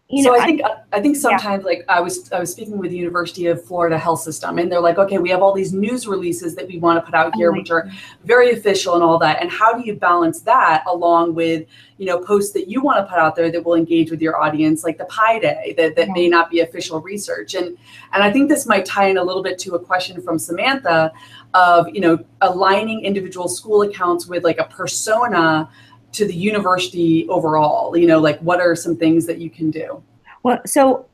you 0.07 0.23
know, 0.23 0.35
so 0.35 0.39
I 0.39 0.45
think 0.45 0.61
I, 0.63 0.75
I 0.93 1.01
think 1.01 1.15
sometimes 1.15 1.63
yeah. 1.63 1.67
like 1.67 1.85
I 1.89 1.99
was 1.99 2.31
I 2.31 2.39
was 2.39 2.51
speaking 2.51 2.77
with 2.77 2.91
the 2.91 2.97
University 2.97 3.47
of 3.47 3.65
Florida 3.65 3.97
Health 3.97 4.21
System 4.21 4.59
and 4.59 4.71
they're 4.71 4.79
like, 4.79 4.99
okay, 4.99 5.17
we 5.17 5.31
have 5.31 5.41
all 5.41 5.51
these 5.51 5.73
news 5.73 6.07
releases 6.07 6.53
that 6.55 6.67
we 6.67 6.77
want 6.77 6.99
to 6.99 7.01
put 7.01 7.15
out 7.15 7.33
here, 7.35 7.51
oh 7.51 7.57
which 7.57 7.71
are 7.71 7.89
very 8.23 8.51
official 8.51 8.93
and 8.93 9.03
all 9.03 9.17
that. 9.17 9.41
And 9.41 9.49
how 9.49 9.73
do 9.73 9.83
you 9.83 9.95
balance 9.95 10.41
that 10.41 10.83
along 10.85 11.33
with, 11.33 11.65
you 11.97 12.05
know, 12.05 12.19
posts 12.19 12.53
that 12.53 12.67
you 12.69 12.81
want 12.81 12.99
to 12.99 13.11
put 13.11 13.17
out 13.17 13.35
there 13.35 13.51
that 13.51 13.65
will 13.65 13.73
engage 13.73 14.11
with 14.11 14.21
your 14.21 14.39
audience, 14.39 14.83
like 14.83 14.99
the 14.99 15.05
Pi 15.05 15.39
Day, 15.39 15.73
that, 15.75 15.95
that 15.95 16.07
yeah. 16.07 16.13
may 16.13 16.29
not 16.29 16.51
be 16.51 16.59
official 16.59 17.01
research. 17.01 17.55
And 17.55 17.75
and 18.13 18.21
I 18.21 18.31
think 18.31 18.47
this 18.47 18.67
might 18.67 18.85
tie 18.85 19.07
in 19.07 19.17
a 19.17 19.23
little 19.23 19.41
bit 19.41 19.57
to 19.59 19.73
a 19.73 19.79
question 19.79 20.21
from 20.21 20.37
Samantha 20.37 21.11
of, 21.55 21.89
you 21.89 22.01
know, 22.01 22.23
aligning 22.41 23.03
individual 23.03 23.47
school 23.47 23.81
accounts 23.81 24.27
with 24.27 24.43
like 24.43 24.59
a 24.59 24.65
persona 24.65 25.67
to 26.15 26.25
the 26.25 26.33
university 26.33 27.27
overall? 27.29 27.95
You 27.97 28.07
know, 28.07 28.19
like 28.19 28.39
what 28.39 28.59
are 28.59 28.75
some 28.75 28.95
things 28.95 29.25
that 29.25 29.37
you 29.39 29.49
can 29.49 29.71
do? 29.71 30.01
Well, 30.43 30.61
so, 30.65 31.05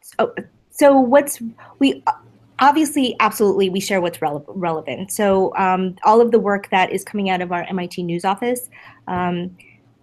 so, 0.00 0.34
so 0.70 0.98
what's 0.98 1.40
we? 1.78 2.02
obviously, 2.62 3.16
absolutely, 3.20 3.68
we 3.68 3.80
share 3.80 4.00
what's 4.00 4.18
rele- 4.18 4.44
relevant. 4.46 5.10
So 5.10 5.54
um, 5.56 5.96
all 6.04 6.20
of 6.20 6.30
the 6.30 6.38
work 6.38 6.70
that 6.70 6.92
is 6.92 7.04
coming 7.04 7.28
out 7.28 7.42
of 7.42 7.52
our 7.52 7.64
MIT 7.64 8.02
news 8.04 8.24
office. 8.24 8.70
Um, 9.08 9.56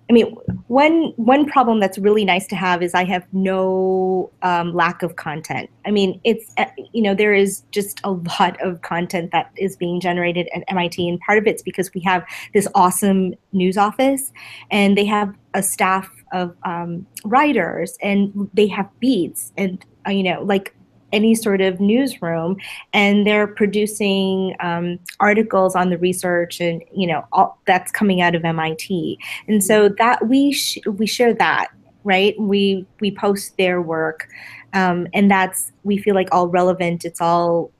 I 0.10 0.13
mean, 0.13 0.36
one 0.67 1.13
one 1.17 1.45
problem 1.45 1.80
that's 1.80 2.00
really 2.00 2.26
nice 2.26 2.48
to 2.48 2.56
have 2.56 2.82
is 2.82 2.95
I 2.95 3.04
have 3.04 3.28
no 3.32 4.32
um, 4.41 4.74
lack 4.74 5.04
of 5.04 5.17
content. 5.17 5.69
I 5.86 5.91
mean, 5.91 6.19
it's 6.24 6.52
uh, 6.58 6.65
you 6.93 7.04
know 7.04 7.13
there 7.13 7.34
is 7.34 7.62
just 7.72 8.02
a 8.04 8.12
lot 8.12 8.60
of 8.60 8.82
content 8.82 9.32
that 9.32 9.52
is 9.56 9.76
being 9.76 10.00
generated 10.00 10.50
at 10.56 10.63
MIT, 10.67 11.08
and 11.08 11.19
part 11.19 11.38
of 11.38 11.45
it's 11.45 11.62
because 11.62 11.93
we 11.93 12.02
have 12.02 12.26
this 12.56 12.67
awesome 12.74 13.36
news 13.52 13.78
office, 13.78 14.34
and 14.72 14.98
they 14.98 15.06
have 15.06 15.36
a 15.54 15.62
staff 15.62 16.10
of 16.34 16.56
um, 16.63 17.06
writers, 17.24 17.95
and 18.02 18.50
they 18.56 18.67
have 18.67 18.89
beats, 19.00 19.54
and 19.58 19.86
uh, 20.08 20.12
you 20.12 20.24
know 20.24 20.41
like 20.41 20.74
any 21.12 21.36
sort 21.36 21.62
of 21.62 21.80
newsroom 21.80 22.58
and 22.93 23.26
they're 23.26 23.48
producing 23.48 24.56
um, 24.60 25.00
articles 25.19 25.76
on 25.76 25.89
the 25.89 25.98
research 25.98 26.60
and 26.62 26.84
you 26.93 27.08
know 27.08 27.26
all 27.32 27.60
that's 27.65 27.91
coming 27.91 28.22
out 28.22 28.36
of 28.36 28.45
MIT 28.45 29.17
and 29.48 29.63
so 29.63 29.89
that 29.89 30.28
we 30.28 30.52
sh- 30.52 30.80
we 30.86 31.06
share 31.06 31.34
that 31.34 31.69
right? 32.06 32.39
We 32.39 32.88
we 33.02 33.12
post 33.12 33.58
their 33.58 33.82
work 33.82 34.28
um, 34.74 35.08
and 35.13 35.30
that's 35.30 35.74
we 35.84 35.98
feel 35.98 36.15
like 36.15 36.30
all 36.32 36.48
relevant. 36.48 37.04
It's 37.04 37.19
all 37.19 37.72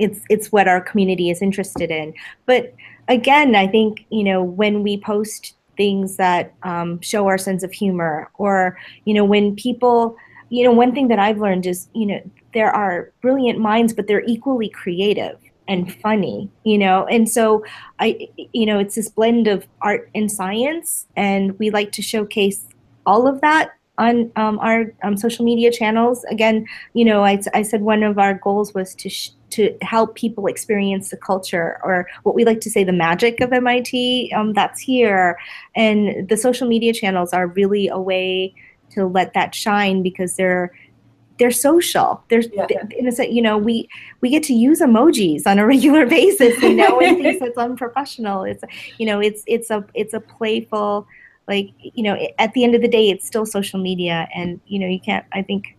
it's 0.00 0.20
it's 0.28 0.50
what 0.50 0.66
our 0.66 0.80
community 0.80 1.30
is 1.30 1.40
interested 1.40 1.90
in. 1.90 2.12
But 2.46 2.74
again 3.10 3.56
i 3.56 3.66
think 3.66 4.06
you 4.08 4.24
know 4.24 4.42
when 4.42 4.82
we 4.82 4.98
post 4.98 5.56
things 5.76 6.16
that 6.16 6.52
um, 6.62 7.00
show 7.00 7.26
our 7.26 7.38
sense 7.38 7.62
of 7.62 7.72
humor 7.72 8.30
or 8.34 8.78
you 9.04 9.14
know 9.14 9.24
when 9.24 9.54
people 9.56 10.16
you 10.50 10.64
know, 10.64 10.72
one 10.72 10.92
thing 10.92 11.08
that 11.08 11.18
I've 11.18 11.38
learned 11.38 11.64
is, 11.64 11.88
you 11.94 12.06
know, 12.06 12.20
there 12.52 12.70
are 12.70 13.12
brilliant 13.22 13.58
minds, 13.58 13.92
but 13.92 14.06
they're 14.06 14.24
equally 14.24 14.68
creative 14.68 15.38
and 15.68 15.94
funny, 16.02 16.50
you 16.64 16.76
know. 16.76 17.06
And 17.06 17.30
so 17.30 17.64
I, 18.00 18.28
you 18.52 18.66
know, 18.66 18.78
it's 18.78 18.96
this 18.96 19.08
blend 19.08 19.46
of 19.46 19.66
art 19.80 20.10
and 20.14 20.30
science, 20.30 21.06
and 21.16 21.56
we 21.58 21.70
like 21.70 21.92
to 21.92 22.02
showcase 22.02 22.66
all 23.06 23.26
of 23.26 23.40
that 23.40 23.70
on 23.96 24.32
um, 24.34 24.58
our 24.58 24.92
um, 25.04 25.16
social 25.16 25.44
media 25.44 25.70
channels. 25.70 26.24
Again, 26.24 26.66
you 26.94 27.04
know, 27.04 27.24
I, 27.24 27.40
I 27.54 27.62
said 27.62 27.82
one 27.82 28.02
of 28.02 28.18
our 28.18 28.34
goals 28.34 28.74
was 28.74 28.94
to 28.96 29.08
sh- 29.08 29.30
to 29.50 29.76
help 29.82 30.14
people 30.14 30.46
experience 30.46 31.10
the 31.10 31.16
culture 31.16 31.80
or 31.82 32.06
what 32.22 32.36
we 32.36 32.44
like 32.44 32.60
to 32.60 32.70
say 32.70 32.84
the 32.84 32.92
magic 32.92 33.40
of 33.40 33.52
MIT. 33.52 34.32
Um, 34.34 34.52
that's 34.52 34.80
here, 34.80 35.38
and 35.76 36.28
the 36.28 36.36
social 36.36 36.66
media 36.66 36.92
channels 36.92 37.32
are 37.32 37.46
really 37.46 37.86
a 37.86 38.00
way 38.00 38.54
to 38.90 39.06
let 39.06 39.34
that 39.34 39.54
shine 39.54 40.02
because 40.02 40.36
they're 40.36 40.72
they're 41.40 41.50
social. 41.50 42.22
There's 42.28 42.48
yeah. 42.52 42.66
in 42.96 43.08
a 43.08 43.12
sense, 43.12 43.32
you 43.32 43.40
know, 43.42 43.56
we 43.56 43.88
we 44.20 44.28
get 44.28 44.42
to 44.44 44.54
use 44.54 44.80
emojis 44.80 45.46
on 45.46 45.58
a 45.58 45.66
regular 45.74 46.06
basis, 46.06 46.62
you 46.62 46.74
know, 46.74 47.00
in 47.00 47.22
things 47.22 47.40
that's 47.40 47.56
unprofessional. 47.56 48.44
It's 48.44 48.62
you 48.98 49.06
know, 49.06 49.18
it's 49.18 49.42
it's 49.46 49.70
a 49.70 49.82
it's 49.94 50.12
a 50.14 50.20
playful, 50.20 51.08
like 51.48 51.70
you 51.80 52.04
know, 52.04 52.16
at 52.38 52.52
the 52.52 52.62
end 52.62 52.74
of 52.76 52.82
the 52.82 52.88
day, 52.88 53.08
it's 53.08 53.26
still 53.26 53.46
social 53.46 53.80
media, 53.80 54.28
and 54.34 54.60
you 54.66 54.78
know, 54.78 54.86
you 54.86 55.00
can't. 55.00 55.24
I 55.32 55.42
think 55.42 55.76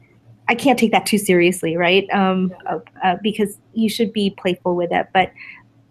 I 0.49 0.55
can't 0.55 0.79
take 0.79 0.91
that 0.91 1.05
too 1.05 1.19
seriously, 1.19 1.77
right? 1.77 2.09
Um, 2.11 2.51
yeah. 2.65 2.79
uh, 3.03 3.17
because 3.21 3.59
you 3.73 3.87
should 3.87 4.11
be 4.11 4.31
playful 4.31 4.75
with 4.75 4.91
it, 4.91 5.07
but. 5.13 5.31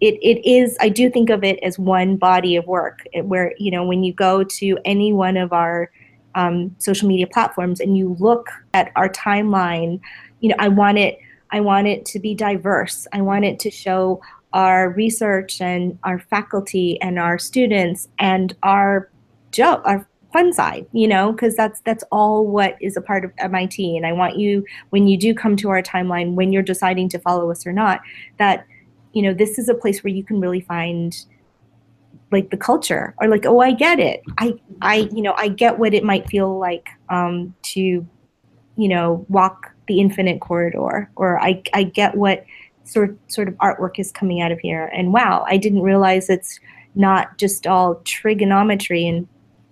It, 0.03 0.15
it 0.23 0.49
is 0.49 0.79
i 0.81 0.89
do 0.89 1.11
think 1.11 1.29
of 1.29 1.45
it 1.45 1.59
as 1.63 1.79
one 1.79 2.17
body 2.17 2.57
of 2.57 2.67
work 2.67 3.01
where 3.25 3.53
you 3.59 3.71
know 3.71 3.85
when 3.85 4.03
you 4.03 4.15
go 4.15 4.43
to 4.43 4.79
any 4.87 5.13
one 5.13 5.37
of 5.37 5.53
our 5.53 5.91
um, 6.35 6.75
social 6.79 7.09
media 7.09 7.27
platforms 7.27 7.81
and 7.81 7.97
you 7.97 8.17
look 8.19 8.49
at 8.75 8.93
our 8.97 9.09
timeline, 9.09 10.01
you 10.41 10.49
know, 10.49 10.57
I 10.59 10.69
want 10.69 10.99
it, 10.99 11.19
I 11.51 11.61
want 11.61 11.87
it 11.87 12.05
to 12.07 12.19
be 12.19 12.35
diverse. 12.35 13.07
I 13.13 13.21
want 13.23 13.45
it 13.45 13.59
to 13.61 13.71
show 13.71 14.21
our 14.53 14.91
research 14.91 15.61
and 15.61 15.99
our 16.05 16.19
faculty 16.19 17.01
and 17.01 17.19
our 17.19 17.39
students 17.39 18.09
and 18.19 18.57
our 18.63 19.09
joke, 19.53 19.83
our 19.85 20.07
fun 20.33 20.53
side, 20.53 20.87
you 20.93 21.09
know, 21.09 21.33
because 21.33 21.57
that's 21.57 21.81
that's 21.81 22.05
all 22.11 22.47
what 22.47 22.77
is 22.81 22.97
a 22.97 23.01
part 23.01 23.25
of 23.25 23.33
MIT. 23.39 23.97
And 23.97 24.07
I 24.07 24.13
want 24.13 24.39
you, 24.39 24.65
when 24.91 25.07
you 25.07 25.17
do 25.17 25.35
come 25.35 25.57
to 25.57 25.71
our 25.71 25.83
timeline, 25.83 26.35
when 26.35 26.53
you're 26.53 26.63
deciding 26.63 27.09
to 27.11 27.19
follow 27.19 27.51
us 27.51 27.67
or 27.67 27.73
not, 27.73 28.01
that 28.39 28.67
you 29.13 29.23
know 29.23 29.35
this 29.35 29.59
is 29.59 29.69
a 29.69 29.75
place 29.75 30.05
where 30.05 30.13
you 30.13 30.25
can 30.25 30.41
really 30.41 30.61
find 30.61 31.25
like 32.33 32.51
the 32.51 32.57
culture 32.57 33.15
or 33.21 33.29
like 33.29 33.45
oh 33.47 33.61
i 33.61 33.73
get 33.73 33.99
it 33.99 34.23
i 34.39 34.55
i 34.83 35.09
you 35.13 35.23
know 35.23 35.35
i 35.37 35.49
get 35.49 35.79
what 35.79 35.95
it 35.95 36.05
might 36.05 36.29
feel 36.29 36.59
like 36.59 36.89
um 37.09 37.55
to 37.63 38.07
you 38.77 38.89
know 38.89 39.25
walk 39.29 39.73
the 39.89 40.01
infinite 40.01 40.41
corridor 40.41 41.11
or 41.17 41.41
i 41.41 41.63
i 41.75 41.83
get 41.83 42.17
what 42.17 42.45
sort 42.85 43.17
sort 43.31 43.49
of 43.49 43.55
artwork 43.55 43.99
is 43.99 44.13
coming 44.13 44.41
out 44.41 44.53
of 44.53 44.59
here 44.61 44.87
and 44.95 45.13
wow 45.13 45.45
i 45.49 45.57
didn't 45.57 45.83
realize 45.83 46.31
it's 46.31 46.61
not 46.95 47.37
just 47.39 47.67
all 47.67 47.97
trigonometry 48.05 49.07
and 49.07 49.27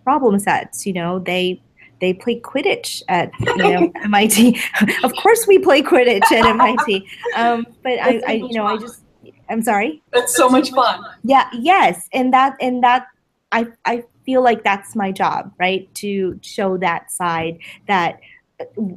problem 0.05 0.39
sets 0.39 0.87
you 0.87 0.93
know 0.93 1.19
they 1.21 1.61
they 2.01 2.15
play 2.15 2.41
Quidditch 2.41 3.03
at 3.09 3.31
you 3.41 3.57
know 3.57 3.93
MIT. 4.05 4.61
of 5.03 5.13
course, 5.17 5.47
we 5.47 5.59
play 5.59 5.83
Quidditch 5.83 6.31
at 6.31 6.47
MIT. 6.47 7.07
Um, 7.37 7.67
but 7.83 7.95
I, 8.01 8.21
I, 8.27 8.33
you 8.35 8.53
know, 8.53 8.67
I 8.67 8.77
just 8.77 9.03
I'm 9.51 9.63
sorry. 9.63 10.03
That's 10.13 10.37
so 10.37 10.49
much 10.49 10.71
fun. 10.71 11.05
Yeah. 11.25 11.49
Yes, 11.53 12.09
and 12.13 12.33
that 12.33 12.57
and 12.61 12.83
that 12.83 13.07
I 13.53 13.67
I 13.85 14.05
feel 14.25 14.43
like 14.43 14.63
that's 14.63 14.95
my 14.95 15.11
job, 15.11 15.53
right? 15.59 15.93
To 15.97 16.39
show 16.43 16.77
that 16.79 17.11
side 17.11 17.59
that 17.87 18.21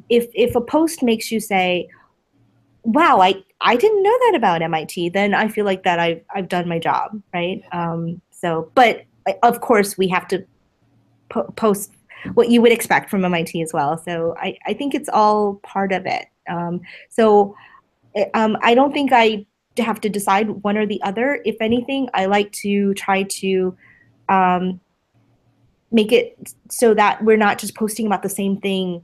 if 0.10 0.28
if 0.34 0.56
a 0.56 0.62
post 0.62 1.04
makes 1.04 1.32
you 1.32 1.40
say, 1.40 1.88
"Wow, 2.84 3.22
I 3.22 3.36
I 3.62 3.76
didn't 3.76 4.04
know 4.04 4.18
that 4.26 4.34
about 4.36 4.62
MIT," 4.62 5.10
then 5.10 5.34
I 5.34 5.48
feel 5.48 5.66
like 5.66 5.84
that 5.84 6.00
I've 6.00 6.22
I've 6.34 6.50
done 6.50 6.68
my 6.68 6.80
job, 6.80 7.22
right? 7.34 7.64
Um, 7.72 8.22
so, 8.32 8.72
but 8.76 9.06
of 9.44 9.62
course, 9.62 9.98
we 9.98 10.08
have 10.10 10.28
to 10.30 10.46
po- 11.30 11.52
post 11.56 11.94
what 12.34 12.50
you 12.50 12.62
would 12.62 12.72
expect 12.72 13.10
from 13.10 13.24
MIT 13.24 13.62
as 13.62 13.72
well. 13.74 13.98
So 13.98 14.36
I 14.38 14.58
I 14.66 14.74
think 14.74 14.94
it's 14.94 15.10
all 15.10 15.56
part 15.64 15.92
of 15.92 16.06
it. 16.06 16.26
Um, 16.50 16.82
so 17.10 17.56
um, 18.34 18.58
I 18.62 18.76
don't 18.76 18.92
think 18.92 19.12
I 19.14 19.46
to 19.76 19.84
have 19.84 20.02
to 20.02 20.10
decide 20.10 20.50
one 20.50 20.78
or 20.78 20.86
the 20.86 21.02
other. 21.04 21.42
If 21.46 21.58
anything, 21.62 22.10
I 22.14 22.26
like 22.26 22.52
to 22.54 22.94
try 22.94 23.24
to 23.24 23.76
um, 24.30 24.80
make 25.92 26.12
it 26.12 26.54
so 26.70 26.94
that 26.94 27.24
we're 27.24 27.38
not 27.38 27.58
just 27.58 27.76
posting 27.76 28.06
about 28.06 28.24
the 28.24 28.30
same 28.30 28.58
thing, 28.58 29.02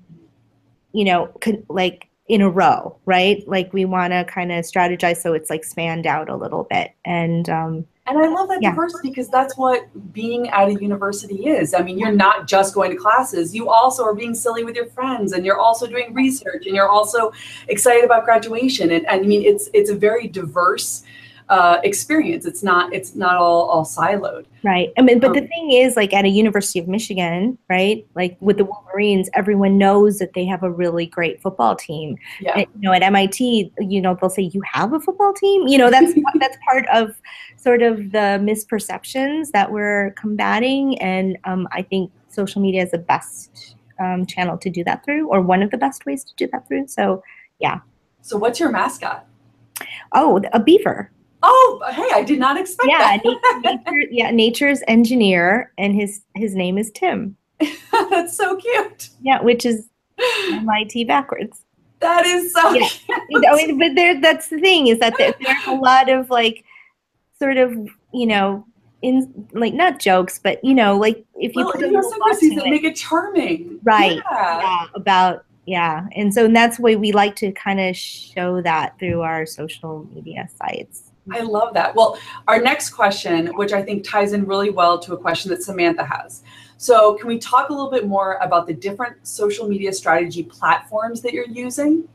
you 0.93 1.05
know, 1.05 1.31
like 1.69 2.09
in 2.27 2.41
a 2.41 2.49
row, 2.49 2.97
right? 3.05 3.47
Like 3.47 3.71
we 3.73 3.85
want 3.85 4.11
to 4.11 4.25
kind 4.25 4.51
of 4.51 4.65
strategize 4.65 5.17
so 5.17 5.33
it's 5.33 5.49
like 5.49 5.63
spanned 5.63 6.05
out 6.05 6.29
a 6.29 6.35
little 6.35 6.65
bit. 6.69 6.91
And 7.05 7.49
um, 7.49 7.87
and 8.07 8.17
I 8.17 8.27
love 8.27 8.47
that 8.49 8.61
yeah. 8.61 8.71
diversity 8.71 9.09
because 9.09 9.29
that's 9.29 9.57
what 9.57 9.87
being 10.13 10.49
at 10.49 10.69
a 10.69 10.73
university 10.73 11.47
is. 11.47 11.73
I 11.73 11.81
mean, 11.81 11.99
you're 11.99 12.11
not 12.11 12.47
just 12.47 12.73
going 12.73 12.91
to 12.91 12.97
classes, 12.97 13.53
you 13.53 13.69
also 13.69 14.03
are 14.03 14.15
being 14.15 14.33
silly 14.33 14.63
with 14.63 14.75
your 14.75 14.87
friends 14.87 15.33
and 15.33 15.45
you're 15.45 15.59
also 15.59 15.87
doing 15.87 16.13
research 16.13 16.65
and 16.65 16.75
you're 16.75 16.89
also 16.89 17.31
excited 17.67 18.05
about 18.05 18.25
graduation. 18.25 18.91
And, 18.91 19.05
and 19.07 19.25
I 19.25 19.27
mean, 19.27 19.43
it's 19.43 19.69
it's 19.73 19.89
a 19.89 19.95
very 19.95 20.27
diverse 20.27 21.03
uh, 21.49 21.79
experience. 21.83 22.45
It's 22.45 22.63
not 22.63 22.93
it's 22.93 23.15
not 23.15 23.35
all 23.35 23.67
all 23.67 23.85
siloed. 23.85 24.45
Right. 24.63 24.91
I 24.97 25.01
mean, 25.01 25.19
but 25.19 25.29
um, 25.29 25.33
the 25.35 25.47
thing 25.47 25.71
is, 25.71 25.95
like 25.95 26.13
at 26.13 26.25
a 26.25 26.29
University 26.29 26.79
of 26.79 26.87
Michigan, 26.87 27.57
right? 27.69 28.05
Like 28.15 28.37
with 28.41 28.57
the 28.57 28.65
Wolverines, 28.65 29.29
everyone 29.33 29.77
knows 29.77 30.19
that 30.19 30.33
they 30.33 30.45
have 30.45 30.63
a 30.63 30.69
really 30.69 31.05
great 31.05 31.41
football 31.41 31.75
team. 31.75 32.17
Yeah. 32.41 32.57
And, 32.57 32.67
you 32.75 32.81
know, 32.81 32.91
at 32.91 33.01
MIT, 33.01 33.71
you 33.79 34.01
know, 34.01 34.17
they'll 34.19 34.29
say 34.29 34.43
you 34.53 34.61
have 34.73 34.93
a 34.93 34.99
football 34.99 35.33
team. 35.33 35.67
You 35.67 35.77
know, 35.77 35.89
that's 35.89 36.13
that's 36.39 36.57
part 36.69 36.85
of 36.93 37.15
sort 37.55 37.81
of 37.81 38.11
the 38.11 38.39
misperceptions 38.41 39.51
that 39.51 39.71
we're 39.71 40.11
combating, 40.11 40.99
and 40.99 41.37
um, 41.45 41.67
I 41.71 41.81
think 41.81 42.11
social 42.29 42.61
media 42.61 42.83
is 42.83 42.91
the 42.91 42.97
best 42.97 43.75
um, 43.99 44.25
channel 44.25 44.57
to 44.57 44.69
do 44.69 44.83
that 44.83 45.05
through, 45.05 45.29
or 45.29 45.41
one 45.41 45.63
of 45.63 45.71
the 45.71 45.77
best 45.77 46.05
ways 46.05 46.23
to 46.25 46.35
do 46.35 46.47
that 46.51 46.67
through. 46.67 46.87
So, 46.87 47.23
yeah. 47.59 47.79
So, 48.21 48.37
what's 48.37 48.59
your 48.59 48.69
mascot? 48.69 49.25
Oh, 50.11 50.41
a 50.53 50.59
beaver. 50.59 51.11
Oh, 51.43 51.83
hey, 51.91 52.09
I 52.13 52.23
did 52.23 52.39
not 52.39 52.59
expect 52.59 52.89
yeah, 52.89 53.17
that. 53.17 53.83
nature, 53.85 54.07
yeah, 54.09 54.31
nature's 54.31 54.81
engineer, 54.87 55.71
and 55.77 55.93
his 55.93 56.21
his 56.35 56.55
name 56.55 56.77
is 56.77 56.91
Tim. 56.91 57.37
That's 57.91 58.35
so 58.35 58.55
cute. 58.57 59.09
Yeah, 59.21 59.41
which 59.41 59.65
is 59.65 59.87
MIT 60.51 61.05
backwards. 61.05 61.63
That 61.99 62.25
is 62.25 62.53
so 62.53 62.73
yeah. 62.73 62.87
cute. 62.87 63.45
I 63.47 63.55
mean, 63.55 63.79
but 63.79 63.95
there, 63.95 64.21
that's 64.21 64.49
the 64.49 64.59
thing 64.59 64.85
is 64.85 64.99
that 64.99 65.15
there, 65.17 65.33
there's 65.41 65.65
a 65.65 65.73
lot 65.73 66.09
of 66.09 66.29
like, 66.29 66.63
sort 67.39 67.57
of, 67.57 67.73
you 68.13 68.27
know, 68.27 68.63
in 69.01 69.47
like 69.53 69.73
not 69.73 69.99
jokes, 69.99 70.39
but 70.39 70.63
you 70.63 70.73
know, 70.73 70.97
like 70.97 71.25
if 71.35 71.55
you 71.55 71.63
well, 71.63 71.71
put 71.71 71.83
idiosyncrasies 71.83 72.55
that 72.55 72.65
make 72.65 72.83
it 72.83 72.95
charming, 72.95 73.79
right? 73.83 74.21
Yeah. 74.31 74.59
yeah, 74.59 74.85
about 74.95 75.45
yeah, 75.65 76.07
and 76.15 76.33
so 76.33 76.45
and 76.45 76.55
that's 76.55 76.79
why 76.79 76.95
we 76.95 77.11
like 77.11 77.35
to 77.37 77.51
kind 77.51 77.79
of 77.79 77.95
show 77.95 78.61
that 78.61 78.97
through 78.99 79.21
our 79.21 79.45
social 79.45 80.07
media 80.13 80.47
sites. 80.57 81.06
I 81.31 81.41
love 81.41 81.73
that. 81.73 81.95
Well, 81.95 82.19
our 82.47 82.61
next 82.61 82.91
question, 82.91 83.47
which 83.57 83.73
I 83.73 83.81
think 83.81 84.03
ties 84.03 84.33
in 84.33 84.45
really 84.45 84.69
well 84.69 84.97
to 84.99 85.13
a 85.13 85.17
question 85.17 85.49
that 85.51 85.63
Samantha 85.63 86.03
has. 86.03 86.43
So, 86.77 87.15
can 87.15 87.27
we 87.27 87.39
talk 87.39 87.69
a 87.69 87.73
little 87.73 87.89
bit 87.89 88.07
more 88.07 88.35
about 88.35 88.67
the 88.67 88.73
different 88.73 89.27
social 89.27 89.67
media 89.67 89.91
strategy 89.91 90.43
platforms 90.43 91.21
that 91.21 91.33
you're 91.33 91.47
using? 91.47 92.07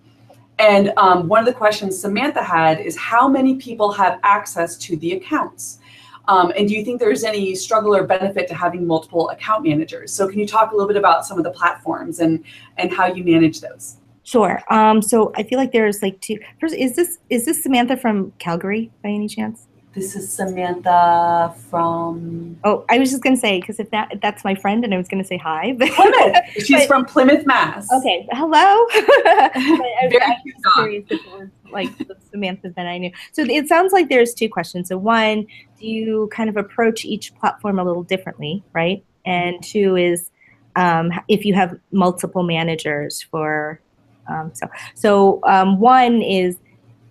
And 0.59 0.93
um, 0.97 1.27
one 1.27 1.41
of 1.41 1.47
the 1.47 1.53
questions 1.53 2.01
Samantha 2.01 2.43
had 2.43 2.79
is 2.79 2.97
how 2.97 3.27
many 3.27 3.57
people 3.57 3.91
have 3.93 4.21
access 4.23 4.77
to 4.79 4.97
the 4.97 5.15
accounts? 5.15 5.81
Um, 6.29 6.53
and 6.57 6.69
do 6.69 6.75
you 6.75 6.85
think 6.85 7.01
there's 7.01 7.25
any 7.25 7.55
struggle 7.55 7.97
or 7.97 8.05
benefit 8.05 8.47
to 8.49 8.55
having 8.55 8.87
multiple 8.87 9.31
account 9.31 9.65
managers? 9.65 10.13
So 10.13 10.29
can 10.29 10.39
you 10.39 10.47
talk 10.47 10.71
a 10.71 10.75
little 10.75 10.87
bit 10.87 10.97
about 10.97 11.27
some 11.27 11.37
of 11.37 11.45
the 11.45 11.51
platforms 11.51 12.21
and 12.21 12.45
and 12.77 12.93
how 12.93 13.07
you 13.07 13.25
manage 13.25 13.61
those? 13.61 13.97
Sure. 14.25 14.63
Um, 14.71 15.03
so 15.03 15.33
I 15.37 15.43
feel 15.43 15.59
like 15.59 15.73
there's 15.73 16.03
like 16.03 16.21
two. 16.21 16.39
First, 16.61 16.75
is 16.75 16.95
this 16.95 17.19
is 17.29 17.45
this 17.45 17.63
Samantha 17.63 17.97
from 17.97 18.33
Calgary 18.39 18.91
by 19.03 19.11
any 19.11 19.29
chance? 19.29 19.67
This 19.95 20.17
is 20.17 20.33
Samantha 20.33 21.55
from. 21.69 22.59
Oh, 22.65 22.85
I 22.89 22.99
was 22.99 23.11
just 23.11 23.23
gonna 23.23 23.37
say 23.37 23.61
because 23.61 23.79
if 23.79 23.91
that 23.91 24.09
if 24.13 24.21
that's 24.21 24.43
my 24.43 24.55
friend, 24.55 24.85
and 24.85 24.95
I 24.95 24.97
was 24.97 25.09
gonna 25.09 25.25
say 25.25 25.37
hi. 25.37 25.75
But, 25.77 25.91
Plymouth. 25.91 26.37
She's 26.55 26.71
but, 26.71 26.87
from 26.87 27.05
Plymouth, 27.05 27.45
Mass. 27.45 27.93
Okay. 27.93 28.27
Hello. 28.31 28.87
Very 28.95 30.23
I, 30.23 30.37
cute 30.43 30.55
I 30.65 30.73
curious 30.77 31.05
if 31.11 31.21
it 31.21 31.33
was 31.33 31.49
like 31.71 31.99
the 31.99 32.17
Samantha 32.31 32.71
that 32.71 32.87
I 32.87 32.99
knew. 32.99 33.11
So 33.33 33.43
it 33.43 33.69
sounds 33.69 33.93
like 33.93 34.09
there's 34.09 34.33
two 34.33 34.49
questions. 34.49 34.89
So 34.89 34.97
one, 34.97 35.47
do 35.79 35.87
you 35.87 36.31
kind 36.33 36.49
of 36.49 36.57
approach 36.57 37.05
each 37.05 37.35
platform 37.35 37.79
a 37.79 37.85
little 37.85 38.05
differently, 38.05 38.63
right? 38.73 39.05
And 39.27 39.63
two 39.63 39.97
is 39.97 40.31
um, 40.77 41.13
if 41.29 41.45
you 41.45 41.53
have 41.55 41.79
multiple 41.91 42.45
managers 42.45 43.21
for 43.21 43.81
um, 44.29 44.53
so 44.55 44.67
so 44.95 45.41
um, 45.45 45.79
one 45.79 46.23
is 46.23 46.57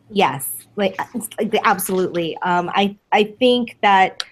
yes 0.09 0.61
like, 0.75 0.97
like 1.39 1.55
absolutely. 1.63 2.37
Um, 2.37 2.69
I 2.73 2.97
I 3.11 3.35
think 3.39 3.77
that 3.81 4.23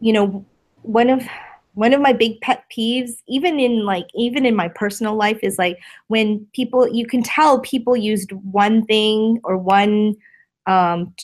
you 0.00 0.12
know 0.12 0.44
one 0.82 1.10
of 1.10 1.26
one 1.74 1.94
of 1.94 2.00
my 2.00 2.12
big 2.12 2.40
pet 2.40 2.64
peeves 2.76 3.22
even 3.28 3.58
in 3.58 3.84
like 3.84 4.06
even 4.14 4.44
in 4.44 4.54
my 4.54 4.68
personal 4.68 5.14
life 5.14 5.38
is 5.42 5.58
like 5.58 5.78
when 6.08 6.46
people 6.52 6.88
you 6.88 7.06
can 7.06 7.22
tell 7.22 7.60
people 7.60 7.96
used 7.96 8.32
one 8.32 8.84
thing 8.84 9.40
or 9.42 9.56
one 9.56 10.14
um 10.66 11.14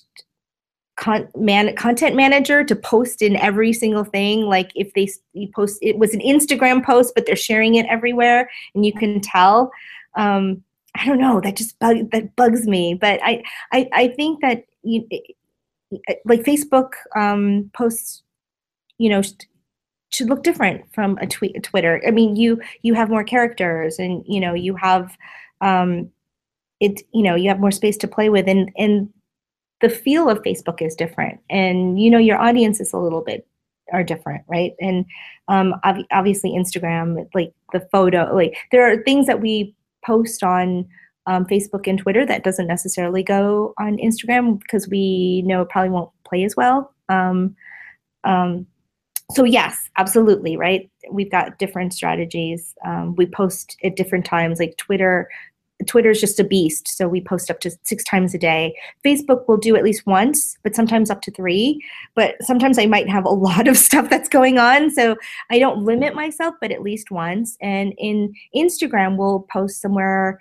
con- 0.96 1.28
man 1.36 1.74
content 1.76 2.16
manager 2.16 2.64
to 2.64 2.74
post 2.74 3.20
in 3.20 3.36
every 3.36 3.74
single 3.74 4.04
thing 4.04 4.42
like 4.42 4.70
if 4.74 4.92
they 4.94 5.06
post 5.54 5.78
it 5.82 5.98
was 5.98 6.14
an 6.14 6.20
instagram 6.20 6.82
post 6.82 7.12
but 7.14 7.26
they're 7.26 7.36
sharing 7.36 7.74
it 7.74 7.86
everywhere 7.86 8.48
and 8.74 8.86
you 8.86 8.92
can 8.92 9.20
tell 9.20 9.70
um 10.16 10.62
I 10.98 11.04
don't 11.06 11.18
know. 11.18 11.40
That 11.40 11.56
just 11.56 11.78
bug 11.78 12.10
that 12.10 12.34
bugs 12.36 12.66
me. 12.66 12.94
But 12.94 13.20
I 13.22 13.42
I, 13.72 13.88
I 13.92 14.08
think 14.08 14.40
that 14.40 14.64
you 14.82 15.06
like 16.24 16.42
Facebook 16.42 16.92
um, 17.16 17.70
posts, 17.74 18.22
you 18.98 19.08
know, 19.08 19.22
should 20.10 20.28
look 20.28 20.42
different 20.42 20.82
from 20.92 21.18
a 21.20 21.26
tweet 21.26 21.56
a 21.56 21.60
Twitter. 21.60 22.02
I 22.06 22.10
mean, 22.10 22.36
you 22.36 22.60
you 22.82 22.94
have 22.94 23.10
more 23.10 23.24
characters, 23.24 23.98
and 23.98 24.24
you 24.26 24.40
know 24.40 24.54
you 24.54 24.74
have 24.76 25.16
um, 25.60 26.10
it. 26.80 27.02
You 27.12 27.22
know 27.22 27.34
you 27.34 27.48
have 27.48 27.60
more 27.60 27.70
space 27.70 27.96
to 27.98 28.08
play 28.08 28.28
with, 28.28 28.48
and 28.48 28.70
and 28.76 29.08
the 29.80 29.88
feel 29.88 30.28
of 30.28 30.42
Facebook 30.42 30.82
is 30.82 30.94
different, 30.94 31.40
and 31.48 32.00
you 32.00 32.10
know 32.10 32.18
your 32.18 32.38
audience 32.38 32.80
is 32.80 32.92
a 32.92 32.98
little 32.98 33.22
bit 33.22 33.46
are 33.92 34.04
different, 34.04 34.44
right? 34.48 34.74
And 34.80 35.06
um, 35.48 35.74
ob- 35.84 36.04
obviously 36.10 36.50
Instagram, 36.50 37.26
like 37.34 37.52
the 37.72 37.80
photo, 37.92 38.34
like 38.34 38.56
there 38.70 38.90
are 38.90 39.02
things 39.02 39.26
that 39.26 39.40
we 39.40 39.74
post 40.04 40.42
on 40.42 40.86
um, 41.26 41.44
Facebook 41.44 41.86
and 41.86 41.98
Twitter 41.98 42.24
that 42.24 42.42
doesn't 42.42 42.66
necessarily 42.66 43.22
go 43.22 43.74
on 43.78 43.98
Instagram 43.98 44.58
because 44.60 44.88
we 44.88 45.42
know 45.42 45.62
it 45.62 45.68
probably 45.68 45.90
won't 45.90 46.10
play 46.24 46.44
as 46.44 46.56
well. 46.56 46.92
Um, 47.08 47.54
um, 48.24 48.66
so 49.32 49.44
yes, 49.44 49.90
absolutely, 49.98 50.56
right? 50.56 50.90
We've 51.10 51.30
got 51.30 51.58
different 51.58 51.92
strategies. 51.92 52.74
Um, 52.84 53.14
we 53.16 53.26
post 53.26 53.76
at 53.84 53.96
different 53.96 54.24
times, 54.24 54.58
like 54.58 54.76
Twitter. 54.78 55.28
Twitter 55.86 56.10
is 56.10 56.20
just 56.20 56.40
a 56.40 56.44
beast, 56.44 56.88
so 56.88 57.08
we 57.08 57.20
post 57.20 57.50
up 57.50 57.60
to 57.60 57.70
six 57.84 58.02
times 58.02 58.34
a 58.34 58.38
day. 58.38 58.76
Facebook 59.04 59.46
will 59.46 59.56
do 59.56 59.76
at 59.76 59.84
least 59.84 60.06
once, 60.06 60.56
but 60.62 60.74
sometimes 60.74 61.10
up 61.10 61.22
to 61.22 61.30
three. 61.30 61.80
But 62.14 62.34
sometimes 62.40 62.78
I 62.78 62.86
might 62.86 63.08
have 63.08 63.24
a 63.24 63.28
lot 63.30 63.68
of 63.68 63.76
stuff 63.76 64.10
that's 64.10 64.28
going 64.28 64.58
on, 64.58 64.90
so 64.90 65.16
I 65.50 65.58
don't 65.58 65.84
limit 65.84 66.14
myself, 66.14 66.54
but 66.60 66.72
at 66.72 66.82
least 66.82 67.10
once. 67.10 67.56
And 67.60 67.94
in 67.98 68.34
Instagram, 68.54 69.16
we'll 69.16 69.46
post 69.50 69.80
somewhere 69.80 70.40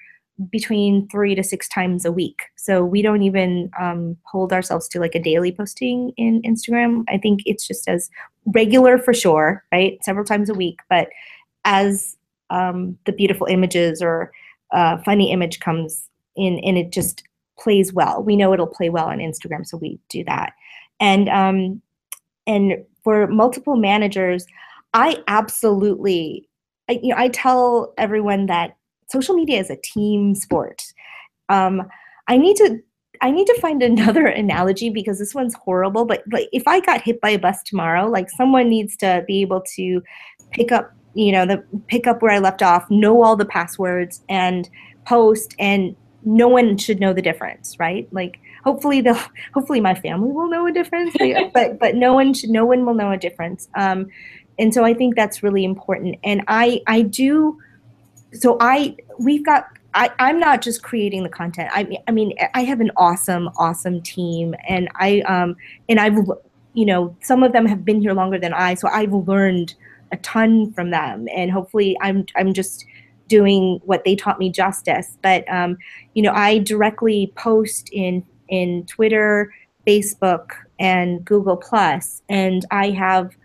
between 0.52 1.08
three 1.10 1.34
to 1.36 1.44
six 1.44 1.68
times 1.68 2.06
a 2.06 2.12
week. 2.12 2.44
So 2.56 2.84
we 2.84 3.02
don't 3.02 3.24
even 3.24 3.72
um, 3.80 4.18
hold 4.24 4.54
ourselves 4.54 4.88
to 4.90 5.00
like 5.00 5.16
a 5.16 5.22
daily 5.22 5.52
posting 5.52 6.12
in 6.16 6.42
Instagram. 6.44 7.04
I 7.10 7.18
think 7.18 7.42
it's 7.46 7.68
just 7.68 7.88
as 7.88 8.10
regular 8.46 8.98
for 8.98 9.14
sure, 9.14 9.64
right? 9.72 9.98
Several 10.04 10.26
times 10.26 10.50
a 10.50 10.54
week. 10.54 10.80
But 10.90 11.10
as 11.66 12.16
um, 12.50 12.98
the 13.06 13.12
beautiful 13.12 13.48
images 13.48 14.02
or 14.02 14.32
uh, 14.72 14.98
funny 15.04 15.32
image 15.32 15.60
comes 15.60 16.10
in 16.36 16.60
and 16.60 16.78
it 16.78 16.92
just 16.92 17.24
plays 17.58 17.92
well, 17.94 18.24
we 18.24 18.36
know 18.36 18.54
it'll 18.54 18.68
play 18.68 18.90
well 18.90 19.08
on 19.08 19.18
Instagram. 19.18 19.66
So 19.66 19.78
we 19.78 20.00
do 20.10 20.24
that. 20.26 20.54
And, 21.00 21.30
um, 21.30 21.82
and 22.46 22.84
for 23.04 23.28
multiple 23.28 23.76
managers, 23.76 24.46
I 24.94 25.24
absolutely, 25.28 26.48
I, 26.90 27.00
you 27.02 27.10
know, 27.10 27.18
I 27.18 27.30
tell 27.30 27.94
everyone 27.98 28.46
that 28.48 28.78
social 29.10 29.36
media 29.36 29.60
is 29.60 29.70
a 29.70 29.78
team 29.78 30.36
sport. 30.36 30.84
Um, 31.50 31.88
I 32.28 32.38
need 32.38 32.58
to 32.58 32.80
I 33.22 33.32
need 33.32 33.48
to 33.48 33.60
find 33.60 33.82
another 33.84 34.28
analogy 34.28 34.90
because 34.90 35.20
this 35.20 35.36
one's 35.36 35.56
horrible. 35.56 36.06
But 36.06 36.24
like 36.32 36.50
if 36.52 36.68
I 36.68 36.80
got 36.80 37.02
hit 37.02 37.22
by 37.22 37.30
a 37.30 37.40
bus 37.40 37.64
tomorrow, 37.64 38.08
like 38.08 38.30
someone 38.30 38.70
needs 38.70 38.96
to 38.98 39.24
be 39.28 39.42
able 39.42 39.62
to 39.76 40.02
pick 40.52 40.72
up, 40.72 40.94
you 41.18 41.32
know, 41.32 41.48
the 41.48 41.58
pick 41.88 42.06
up 42.06 42.22
where 42.22 42.32
I 42.32 42.38
left 42.38 42.62
off, 42.62 42.90
know 42.92 43.24
all 43.24 43.36
the 43.36 43.46
passwords 43.46 44.22
and 44.30 44.70
post 45.06 45.56
and 45.58 45.96
no 46.24 46.48
one 46.48 46.78
should 46.78 47.00
know 47.00 47.12
the 47.12 47.24
difference, 47.24 47.76
right? 47.80 48.08
Like 48.12 48.40
hopefully 48.64 49.02
they'll 49.02 49.20
hopefully 49.54 49.82
my 49.82 49.96
family 49.96 50.32
will 50.32 50.48
know 50.48 50.68
a 50.68 50.72
difference, 50.72 51.16
but 51.54 51.80
but 51.80 51.96
no 51.96 52.14
one 52.14 52.36
should 52.36 52.52
no 52.52 52.66
one 52.66 52.86
will 52.86 52.94
know 52.94 53.12
a 53.12 53.18
difference. 53.18 53.68
Um, 53.76 54.10
and 54.60 54.72
so 54.74 54.84
I 54.84 54.94
think 54.94 55.16
that's 55.16 55.42
really 55.42 55.64
important. 55.64 56.18
And 56.24 56.44
I 56.48 56.82
I 56.86 57.02
do 57.02 57.58
so 58.34 58.58
I 58.62 58.96
we've 59.18 59.44
got 59.44 59.66
I, 59.96 60.12
I'm 60.20 60.40
not 60.40 60.62
just 60.62 60.84
creating 60.84 61.24
the 61.24 61.30
content. 61.30 61.72
I 61.74 61.86
mean, 61.86 62.04
I 62.08 62.12
mean, 62.12 62.34
I 62.54 62.64
have 62.64 62.80
an 62.80 62.92
awesome, 62.96 63.50
awesome 63.58 64.04
team, 64.04 64.54
and 64.70 64.88
I 64.94 65.22
um 65.22 65.56
and 65.90 66.00
I've 66.00 66.18
you 66.74 66.86
know 66.86 67.16
some 67.24 67.42
of 67.42 67.54
them 67.54 67.66
have 67.66 67.84
been 67.84 68.02
here 68.02 68.14
longer 68.14 68.38
than 68.38 68.54
I, 68.54 68.76
so 68.76 68.88
I've 68.90 69.14
learned 69.14 69.74
a 70.12 70.18
ton 70.18 70.72
from 70.74 70.92
them, 70.92 71.28
and 71.36 71.52
hopefully 71.52 71.98
I'm 72.02 72.26
I'm 72.36 72.54
just 72.54 72.86
doing 73.28 73.80
what 73.84 74.06
they 74.06 74.16
taught 74.16 74.40
me 74.40 74.50
justice. 74.50 75.18
But 75.22 75.50
um, 75.52 75.78
you 76.14 76.22
know, 76.22 76.32
I 76.34 76.60
directly 76.60 77.34
post 77.36 77.90
in 77.92 78.26
in 78.50 78.86
Twitter, 78.86 79.54
Facebook, 79.86 80.52
and 80.80 81.24
Google 81.26 81.58
Plus, 81.58 82.22
and 82.30 82.66
I 82.72 82.92
have 82.92 83.36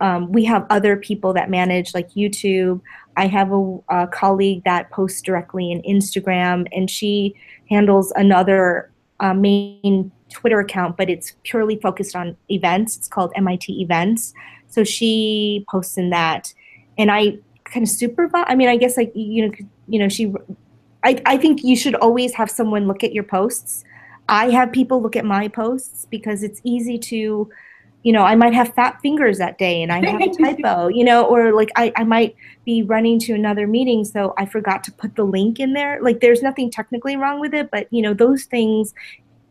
um, 0.00 0.32
we 0.32 0.44
have 0.44 0.66
other 0.70 0.96
people 0.96 1.32
that 1.34 1.50
manage 1.50 1.94
like 1.94 2.10
YouTube. 2.12 2.80
I 3.16 3.26
have 3.26 3.52
a, 3.52 3.78
a, 3.90 4.06
colleague 4.06 4.62
that 4.64 4.90
posts 4.90 5.20
directly 5.20 5.70
in 5.70 5.82
Instagram, 5.82 6.66
and 6.72 6.88
she 6.88 7.34
handles 7.68 8.10
another 8.16 8.90
uh, 9.20 9.34
main 9.34 10.10
Twitter 10.30 10.60
account, 10.60 10.96
but 10.96 11.10
it's 11.10 11.34
purely 11.42 11.76
focused 11.76 12.16
on 12.16 12.36
events. 12.48 12.96
It's 12.96 13.08
called 13.08 13.32
MIT 13.36 13.82
Events. 13.82 14.32
So 14.70 14.84
she 14.84 15.64
posts 15.70 15.98
in 15.98 16.10
that, 16.10 16.52
and 16.96 17.10
I 17.10 17.38
kind 17.64 17.84
of 17.84 17.88
supervise. 17.88 18.44
I 18.48 18.54
mean, 18.54 18.68
I 18.68 18.76
guess 18.76 18.96
like 18.96 19.12
you 19.14 19.46
know, 19.46 19.54
you 19.88 19.98
know, 19.98 20.08
she. 20.08 20.32
I 21.02 21.20
I 21.26 21.36
think 21.36 21.62
you 21.62 21.76
should 21.76 21.94
always 21.96 22.34
have 22.34 22.50
someone 22.50 22.86
look 22.86 23.04
at 23.04 23.12
your 23.12 23.24
posts. 23.24 23.84
I 24.28 24.50
have 24.50 24.72
people 24.72 25.02
look 25.02 25.16
at 25.16 25.24
my 25.24 25.48
posts 25.48 26.06
because 26.10 26.42
it's 26.42 26.60
easy 26.64 26.98
to 26.98 27.50
you 28.02 28.12
know, 28.12 28.22
I 28.22 28.34
might 28.34 28.54
have 28.54 28.74
fat 28.74 28.98
fingers 29.02 29.38
that 29.38 29.58
day 29.58 29.82
and 29.82 29.92
I 29.92 30.04
have 30.04 30.20
a 30.20 30.28
typo, 30.42 30.88
you 30.88 31.04
know, 31.04 31.24
or 31.24 31.52
like 31.52 31.68
I, 31.76 31.92
I 31.96 32.04
might 32.04 32.34
be 32.64 32.82
running 32.82 33.18
to 33.20 33.34
another 33.34 33.66
meeting, 33.66 34.04
so 34.04 34.32
I 34.38 34.46
forgot 34.46 34.82
to 34.84 34.92
put 34.92 35.16
the 35.16 35.24
link 35.24 35.60
in 35.60 35.74
there. 35.74 36.00
Like 36.00 36.20
there's 36.20 36.42
nothing 36.42 36.70
technically 36.70 37.16
wrong 37.16 37.40
with 37.40 37.52
it, 37.52 37.70
but 37.70 37.92
you 37.92 38.00
know, 38.00 38.14
those 38.14 38.44
things 38.44 38.94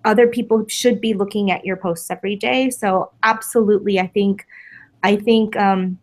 other 0.05 0.27
people 0.27 0.65
should 0.67 1.01
be 1.01 1.13
looking 1.13 1.51
at 1.51 1.65
your 1.65 1.75
posts 1.75 2.09
every 2.09 2.35
day. 2.35 2.69
So 2.69 3.11
absolutely, 3.21 3.99
I 3.99 4.07
think 4.07 4.45
I 5.03 5.15
think 5.15 5.55
um, 5.55 5.97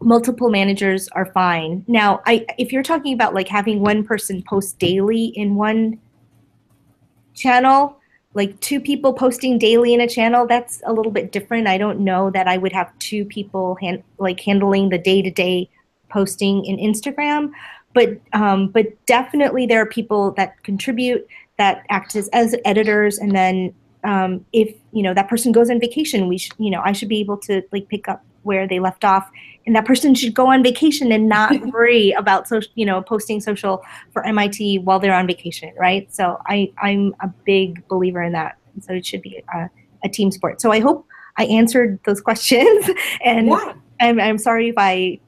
multiple 0.00 0.50
managers 0.50 1.08
are 1.08 1.26
fine. 1.26 1.84
Now, 1.86 2.22
I 2.26 2.46
if 2.58 2.72
you're 2.72 2.82
talking 2.82 3.14
about 3.14 3.34
like 3.34 3.48
having 3.48 3.80
one 3.80 4.04
person 4.04 4.42
post 4.42 4.78
daily 4.78 5.26
in 5.26 5.54
one 5.54 6.00
channel, 7.34 8.00
like 8.34 8.58
two 8.60 8.80
people 8.80 9.12
posting 9.12 9.58
daily 9.58 9.92
in 9.92 10.00
a 10.00 10.08
channel 10.08 10.46
that's 10.46 10.82
a 10.86 10.92
little 10.92 11.12
bit 11.12 11.32
different 11.32 11.66
i 11.66 11.76
don't 11.76 11.98
know 11.98 12.30
that 12.30 12.46
i 12.46 12.56
would 12.56 12.72
have 12.72 12.96
two 12.98 13.24
people 13.24 13.74
hand, 13.76 14.02
like 14.18 14.40
handling 14.40 14.88
the 14.88 14.98
day-to-day 14.98 15.68
posting 16.08 16.64
in 16.64 16.76
instagram 16.76 17.50
but 17.92 18.20
um, 18.32 18.68
but 18.68 18.86
definitely 19.06 19.66
there 19.66 19.80
are 19.80 19.86
people 19.86 20.30
that 20.32 20.62
contribute 20.62 21.26
that 21.58 21.84
act 21.90 22.14
as, 22.14 22.28
as 22.28 22.54
editors 22.64 23.18
and 23.18 23.34
then 23.34 23.74
um, 24.04 24.44
if 24.52 24.74
you 24.92 25.02
know 25.02 25.12
that 25.12 25.28
person 25.28 25.52
goes 25.52 25.70
on 25.70 25.80
vacation 25.80 26.28
we 26.28 26.38
should 26.38 26.54
you 26.58 26.70
know 26.70 26.80
i 26.84 26.92
should 26.92 27.08
be 27.08 27.20
able 27.20 27.36
to 27.36 27.62
like 27.72 27.88
pick 27.88 28.08
up 28.08 28.24
where 28.42 28.66
they 28.66 28.80
left 28.80 29.04
off. 29.04 29.30
And 29.66 29.76
that 29.76 29.84
person 29.84 30.14
should 30.14 30.34
go 30.34 30.46
on 30.46 30.62
vacation 30.62 31.12
and 31.12 31.28
not 31.28 31.52
worry 31.72 32.12
about 32.12 32.48
social 32.48 32.72
you 32.74 32.86
know 32.86 33.02
posting 33.02 33.40
social 33.40 33.82
for 34.12 34.22
mit 34.24 34.56
while 34.82 34.98
they're 34.98 35.14
on 35.14 35.26
vacation 35.26 35.72
right? 35.78 36.12
So 36.12 36.38
i 36.46 36.72
i'm 36.82 37.14
a 37.20 37.28
big 37.44 37.86
believer 37.88 38.22
in 38.22 38.32
that. 38.32 38.56
So 38.80 38.94
it 38.94 39.04
should 39.04 39.22
be 39.22 39.42
a, 39.54 39.70
a 40.04 40.08
team 40.08 40.30
sport. 40.30 40.60
So 40.60 40.72
i 40.72 40.80
hope 40.80 41.06
i 41.36 41.44
answered 41.44 42.00
those 42.04 42.20
questions. 42.28 42.90
And 43.24 43.48
yeah. 43.48 43.74
I'm, 44.00 44.20
I'm 44.20 44.38
sorry 44.38 44.68
if 44.70 44.74
i 44.78 45.20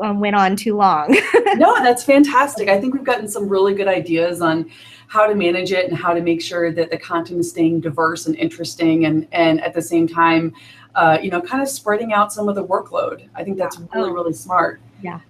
um, 0.00 0.20
went 0.20 0.36
on 0.36 0.56
too 0.56 0.76
long. 0.76 1.16
No 1.56 1.74
that's 1.82 2.04
fantastic. 2.04 2.68
I 2.68 2.80
think 2.80 2.94
we've 2.94 3.04
gotten 3.04 3.26
some 3.26 3.48
really 3.48 3.74
good 3.74 3.88
ideas 3.88 4.40
on 4.40 4.70
how 5.08 5.26
to 5.26 5.34
manage 5.34 5.72
it 5.72 5.88
and 5.88 5.98
how 5.98 6.14
to 6.14 6.20
make 6.20 6.40
sure 6.40 6.72
that 6.72 6.90
the 6.92 6.96
content 6.96 7.40
is 7.40 7.50
staying 7.50 7.80
diverse 7.80 8.26
and 8.26 8.36
interesting 8.36 9.04
and 9.04 9.26
and 9.32 9.60
at 9.60 9.74
the 9.74 9.82
same 9.82 10.06
time 10.06 10.52
uh, 10.94 11.18
you 11.22 11.30
know 11.30 11.40
kind 11.40 11.62
of 11.62 11.68
spreading 11.68 12.12
out 12.12 12.32
some 12.32 12.48
of 12.48 12.54
the 12.54 12.64
workload 12.64 13.28
i 13.34 13.44
think 13.44 13.56
that's 13.56 13.78
really 13.78 14.10
oh. 14.10 14.12
really 14.12 14.32
smart 14.32 14.80
yeah 15.02 15.20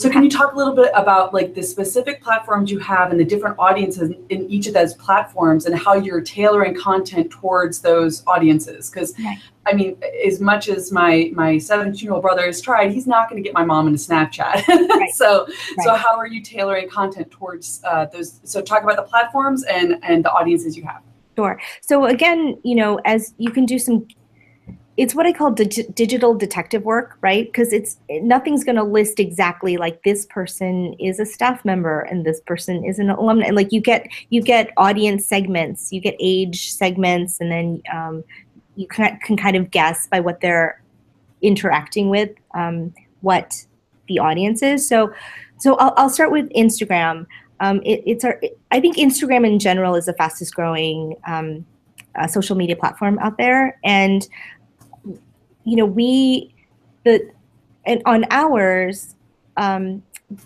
so 0.00 0.08
can 0.08 0.24
you 0.24 0.30
talk 0.30 0.54
a 0.54 0.56
little 0.56 0.74
bit 0.74 0.90
about 0.94 1.34
like 1.34 1.54
the 1.54 1.62
specific 1.62 2.22
platforms 2.22 2.70
you 2.70 2.78
have 2.78 3.10
and 3.10 3.20
the 3.20 3.24
different 3.24 3.56
audiences 3.58 4.12
in 4.30 4.50
each 4.50 4.66
of 4.66 4.72
those 4.72 4.94
platforms 4.94 5.66
and 5.66 5.78
how 5.78 5.92
you're 5.92 6.22
tailoring 6.22 6.74
content 6.74 7.30
towards 7.30 7.82
those 7.82 8.22
audiences? 8.26 8.88
Because 8.88 9.14
I 9.66 9.74
mean, 9.74 9.98
as 10.26 10.40
much 10.40 10.70
as 10.70 10.90
my 10.90 11.30
my 11.34 11.58
17 11.58 12.02
year 12.02 12.14
old 12.14 12.22
brother 12.22 12.46
has 12.46 12.62
tried, 12.62 12.92
he's 12.92 13.06
not 13.06 13.28
going 13.28 13.42
to 13.42 13.46
get 13.46 13.52
my 13.52 13.64
mom 13.64 13.88
into 13.88 13.98
Snapchat. 13.98 14.64
Right. 15.00 15.10
so 15.10 15.46
right. 15.46 15.84
so 15.84 15.94
how 15.94 16.16
are 16.16 16.26
you 16.26 16.42
tailoring 16.42 16.88
content 16.88 17.30
towards 17.30 17.80
uh, 17.84 18.06
those? 18.06 18.40
So 18.44 18.62
talk 18.62 18.82
about 18.82 18.96
the 18.96 19.02
platforms 19.02 19.64
and 19.64 19.98
and 20.02 20.24
the 20.24 20.30
audiences 20.30 20.76
you 20.78 20.84
have. 20.84 21.02
Sure. 21.36 21.60
So 21.82 22.06
again, 22.06 22.58
you 22.64 22.74
know, 22.74 23.00
as 23.04 23.34
you 23.36 23.50
can 23.50 23.66
do 23.66 23.78
some 23.78 24.06
it's 25.00 25.14
what 25.14 25.24
I 25.24 25.32
call 25.32 25.50
dig- 25.50 25.94
digital 25.94 26.34
detective 26.34 26.82
work, 26.82 27.16
right? 27.22 27.46
Because 27.46 27.72
it's 27.72 27.98
nothing's 28.10 28.64
going 28.64 28.76
to 28.76 28.82
list 28.82 29.18
exactly 29.18 29.78
like 29.78 30.02
this 30.02 30.26
person 30.26 30.94
is 31.00 31.18
a 31.18 31.24
staff 31.24 31.64
member 31.64 32.00
and 32.00 32.26
this 32.26 32.42
person 32.42 32.84
is 32.84 32.98
an 32.98 33.08
alumni. 33.08 33.46
And 33.46 33.56
like 33.56 33.72
you 33.72 33.80
get 33.80 34.06
you 34.28 34.42
get 34.42 34.70
audience 34.76 35.24
segments, 35.24 35.90
you 35.90 36.02
get 36.02 36.16
age 36.20 36.70
segments, 36.70 37.40
and 37.40 37.50
then 37.50 37.82
um, 37.90 38.22
you 38.76 38.86
can, 38.86 39.18
can 39.20 39.38
kind 39.38 39.56
of 39.56 39.70
guess 39.70 40.06
by 40.06 40.20
what 40.20 40.42
they're 40.42 40.82
interacting 41.40 42.10
with 42.10 42.28
um, 42.54 42.92
what 43.22 43.64
the 44.06 44.18
audience 44.18 44.62
is. 44.62 44.86
So, 44.86 45.14
so 45.56 45.76
I'll, 45.76 45.94
I'll 45.96 46.10
start 46.10 46.30
with 46.30 46.50
Instagram. 46.50 47.24
Um, 47.60 47.80
it, 47.86 48.02
it's 48.04 48.22
our, 48.22 48.38
I 48.70 48.80
think 48.80 48.98
Instagram 48.98 49.46
in 49.46 49.60
general 49.60 49.94
is 49.94 50.04
the 50.04 50.12
fastest 50.12 50.54
growing 50.54 51.16
um, 51.26 51.64
uh, 52.16 52.26
social 52.26 52.54
media 52.54 52.76
platform 52.76 53.18
out 53.20 53.38
there, 53.38 53.78
and 53.82 54.28
you 55.64 55.76
know, 55.76 55.86
we 55.86 56.54
the 57.04 57.30
and 57.86 58.02
on 58.04 58.24
ours, 58.30 59.14
um, 59.56 60.02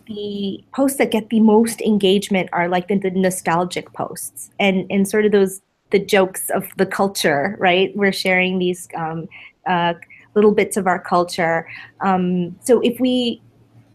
the 0.06 0.64
posts 0.74 0.98
that 0.98 1.10
get 1.10 1.28
the 1.30 1.40
most 1.40 1.80
engagement 1.82 2.48
are 2.52 2.68
like 2.68 2.88
the, 2.88 2.98
the 2.98 3.10
nostalgic 3.10 3.92
posts 3.92 4.50
and 4.58 4.86
and 4.90 5.08
sort 5.08 5.24
of 5.24 5.32
those 5.32 5.60
the 5.90 5.98
jokes 5.98 6.50
of 6.50 6.66
the 6.76 6.86
culture, 6.86 7.56
right? 7.60 7.96
We're 7.96 8.12
sharing 8.12 8.58
these 8.58 8.88
um, 8.96 9.28
uh, 9.66 9.94
little 10.34 10.52
bits 10.52 10.76
of 10.76 10.86
our 10.86 10.98
culture. 10.98 11.68
Um, 12.00 12.58
so 12.60 12.80
if 12.80 12.98
we 12.98 13.40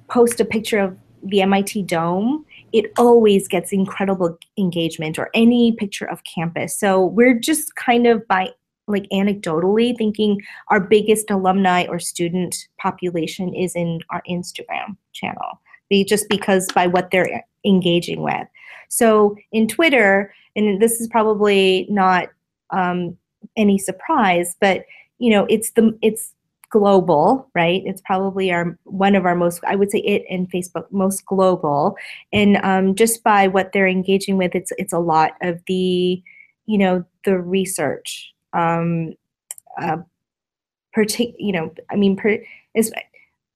post 0.07 0.39
a 0.39 0.45
picture 0.45 0.79
of 0.79 0.97
the 1.23 1.41
MIT 1.41 1.83
Dome, 1.83 2.45
it 2.71 2.91
always 2.97 3.47
gets 3.47 3.73
incredible 3.73 4.37
engagement 4.57 5.19
or 5.19 5.29
any 5.33 5.73
picture 5.73 6.05
of 6.05 6.23
campus. 6.23 6.77
So 6.77 7.05
we're 7.05 7.37
just 7.37 7.75
kind 7.75 8.07
of 8.07 8.25
by 8.27 8.51
like 8.89 9.07
anecdotally 9.13 9.97
thinking 9.97 10.41
our 10.69 10.79
biggest 10.79 11.29
alumni 11.29 11.85
or 11.87 11.99
student 11.99 12.67
population 12.79 13.53
is 13.53 13.75
in 13.75 14.01
our 14.09 14.21
Instagram 14.29 14.97
channel. 15.13 15.61
Just 16.05 16.29
because 16.29 16.67
by 16.75 16.85
what 16.85 17.09
they're 17.09 17.43
engaging 17.65 18.21
with. 18.21 18.47
So 18.89 19.35
in 19.51 19.67
Twitter, 19.67 20.31
and 20.55 20.79
this 20.79 21.01
is 21.01 21.07
probably 21.07 21.87
not 21.89 22.29
um, 22.71 23.17
any 23.57 23.77
surprise, 23.77 24.55
but 24.59 24.85
you 25.17 25.31
know, 25.31 25.45
it's 25.49 25.71
the 25.71 25.97
it's 26.01 26.33
global, 26.69 27.49
right? 27.55 27.81
It's 27.85 28.01
probably 28.01 28.51
our 28.51 28.77
one 28.83 29.15
of 29.15 29.25
our 29.25 29.35
most, 29.35 29.63
I 29.65 29.75
would 29.75 29.91
say, 29.91 29.99
it 29.99 30.25
and 30.29 30.51
Facebook 30.51 30.91
most 30.91 31.25
global, 31.25 31.97
and 32.31 32.57
um, 32.57 32.95
just 32.95 33.23
by 33.23 33.47
what 33.47 33.71
they're 33.73 33.87
engaging 33.87 34.37
with, 34.37 34.55
it's 34.55 34.71
it's 34.77 34.93
a 34.93 34.99
lot 34.99 35.31
of 35.41 35.59
the, 35.67 36.21
you 36.65 36.77
know, 36.77 37.03
the 37.25 37.39
research 37.39 38.31
um, 38.53 39.13
uh, 39.81 39.97
partic- 40.95 41.35
you 41.37 41.51
know, 41.51 41.73
I 41.89 41.95
mean, 41.95 42.15
per- 42.15 42.43
is 42.75 42.91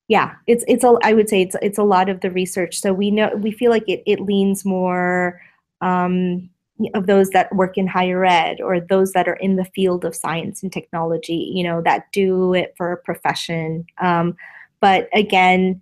yeah, 0.08 0.36
it's 0.48 0.64
it's 0.68 0.84
a 0.84 0.98
I 1.04 1.14
would 1.14 1.30
say 1.30 1.42
it's 1.42 1.56
it's 1.62 1.78
a 1.78 1.84
lot 1.84 2.10
of 2.10 2.22
the 2.22 2.32
research. 2.32 2.80
So 2.80 2.94
we 2.94 3.12
know 3.12 3.32
we 3.36 3.52
feel 3.52 3.72
like 3.72 3.88
it 3.88 4.04
it 4.06 4.20
leans 4.20 4.66
more 4.66 5.42
um, 5.82 6.50
of 6.94 7.08
those 7.08 7.30
that 7.32 7.56
work 7.56 7.78
in 7.78 7.88
higher 7.88 8.26
ed 8.26 8.62
or 8.62 8.80
those 8.80 9.14
that 9.14 9.28
are 9.28 9.36
in 9.36 9.56
the 9.56 9.66
field 9.66 10.06
of 10.06 10.16
science 10.16 10.64
and 10.64 10.72
technology, 10.72 11.52
you 11.56 11.64
know, 11.64 11.82
that 11.84 12.12
do 12.12 12.54
it 12.54 12.74
for 12.78 12.92
a 12.92 12.98
profession. 12.98 13.86
Um, 14.02 14.36
but 14.82 15.10
again, 15.14 15.82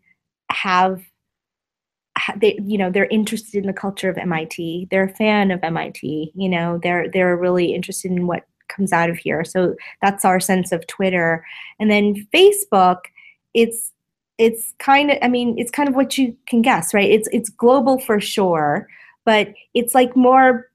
have 0.52 1.02
they 2.38 2.60
you 2.64 2.78
know 2.78 2.92
they're 2.92 3.06
interested 3.06 3.60
in 3.60 3.68
the 3.68 3.74
culture 3.74 4.10
of 4.10 4.18
MIT. 4.18 4.88
They're 4.92 5.06
a 5.06 5.16
fan 5.16 5.52
of 5.52 5.64
MIT. 5.64 6.32
You 6.36 6.50
know, 6.50 6.80
they're 6.84 7.10
they're 7.10 7.38
really 7.38 7.74
interested 7.74 8.12
in 8.12 8.28
what 8.28 8.46
comes 8.76 8.92
out 8.94 9.10
of 9.10 9.18
here. 9.18 9.44
So 9.44 9.76
that's 10.02 10.26
our 10.26 10.40
sense 10.40 10.72
of 10.72 10.88
Twitter. 10.88 11.46
And 11.80 11.92
then 11.92 12.28
Facebook, 12.34 13.00
it's 13.54 13.92
it's 14.38 14.74
kind 14.80 15.12
of 15.12 15.18
I 15.22 15.28
mean, 15.28 15.58
it's 15.60 15.72
kind 15.72 15.88
of 15.88 15.96
what 15.96 16.18
you 16.18 16.36
can 16.48 16.62
guess, 16.62 16.94
right? 16.94 17.10
It's 17.10 17.30
it's 17.32 17.50
global 17.50 18.00
for 18.00 18.20
sure, 18.20 18.88
but 19.26 19.54
it's 19.74 19.94
like 19.94 20.16
more 20.16 20.72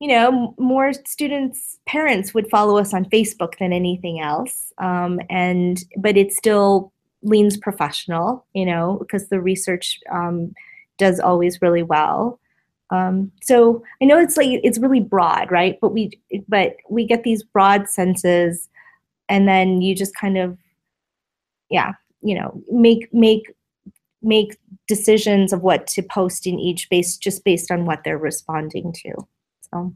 you 0.00 0.08
know, 0.08 0.54
more 0.58 0.92
students' 0.92 1.78
parents 1.86 2.34
would 2.34 2.50
follow 2.50 2.76
us 2.76 2.92
on 2.92 3.06
Facebook 3.06 3.58
than 3.58 3.72
anything 3.72 4.20
else. 4.20 4.72
Um, 4.78 5.20
and 5.30 5.82
but 5.96 6.16
it 6.16 6.32
still 6.32 6.92
leans 7.22 7.56
professional, 7.56 8.44
you 8.52 8.66
know, 8.66 8.98
because 9.00 9.28
the 9.28 9.40
research 9.40 9.98
um, 10.10 10.54
does 10.98 11.18
always 11.18 11.62
really 11.62 11.82
well. 11.82 12.38
Um, 12.90 13.32
so 13.42 13.82
I 14.00 14.04
know 14.04 14.18
it's 14.18 14.36
like 14.36 14.48
it's 14.62 14.78
really 14.78 15.00
broad, 15.00 15.50
right? 15.50 15.78
But 15.80 15.92
we 15.92 16.10
but 16.48 16.76
we 16.88 17.04
get 17.04 17.24
these 17.24 17.42
broad 17.42 17.88
senses, 17.88 18.68
and 19.28 19.48
then 19.48 19.80
you 19.80 19.94
just 19.94 20.14
kind 20.16 20.38
of, 20.38 20.56
yeah, 21.70 21.92
you 22.22 22.34
know, 22.34 22.62
make 22.70 23.12
make 23.12 23.52
make 24.22 24.56
decisions 24.88 25.52
of 25.52 25.62
what 25.62 25.86
to 25.88 26.02
post 26.02 26.46
in 26.46 26.58
each 26.58 26.88
base 26.88 27.16
just 27.16 27.44
based 27.44 27.70
on 27.70 27.86
what 27.86 28.02
they're 28.04 28.18
responding 28.18 28.92
to. 28.92 29.12
So. 29.72 29.94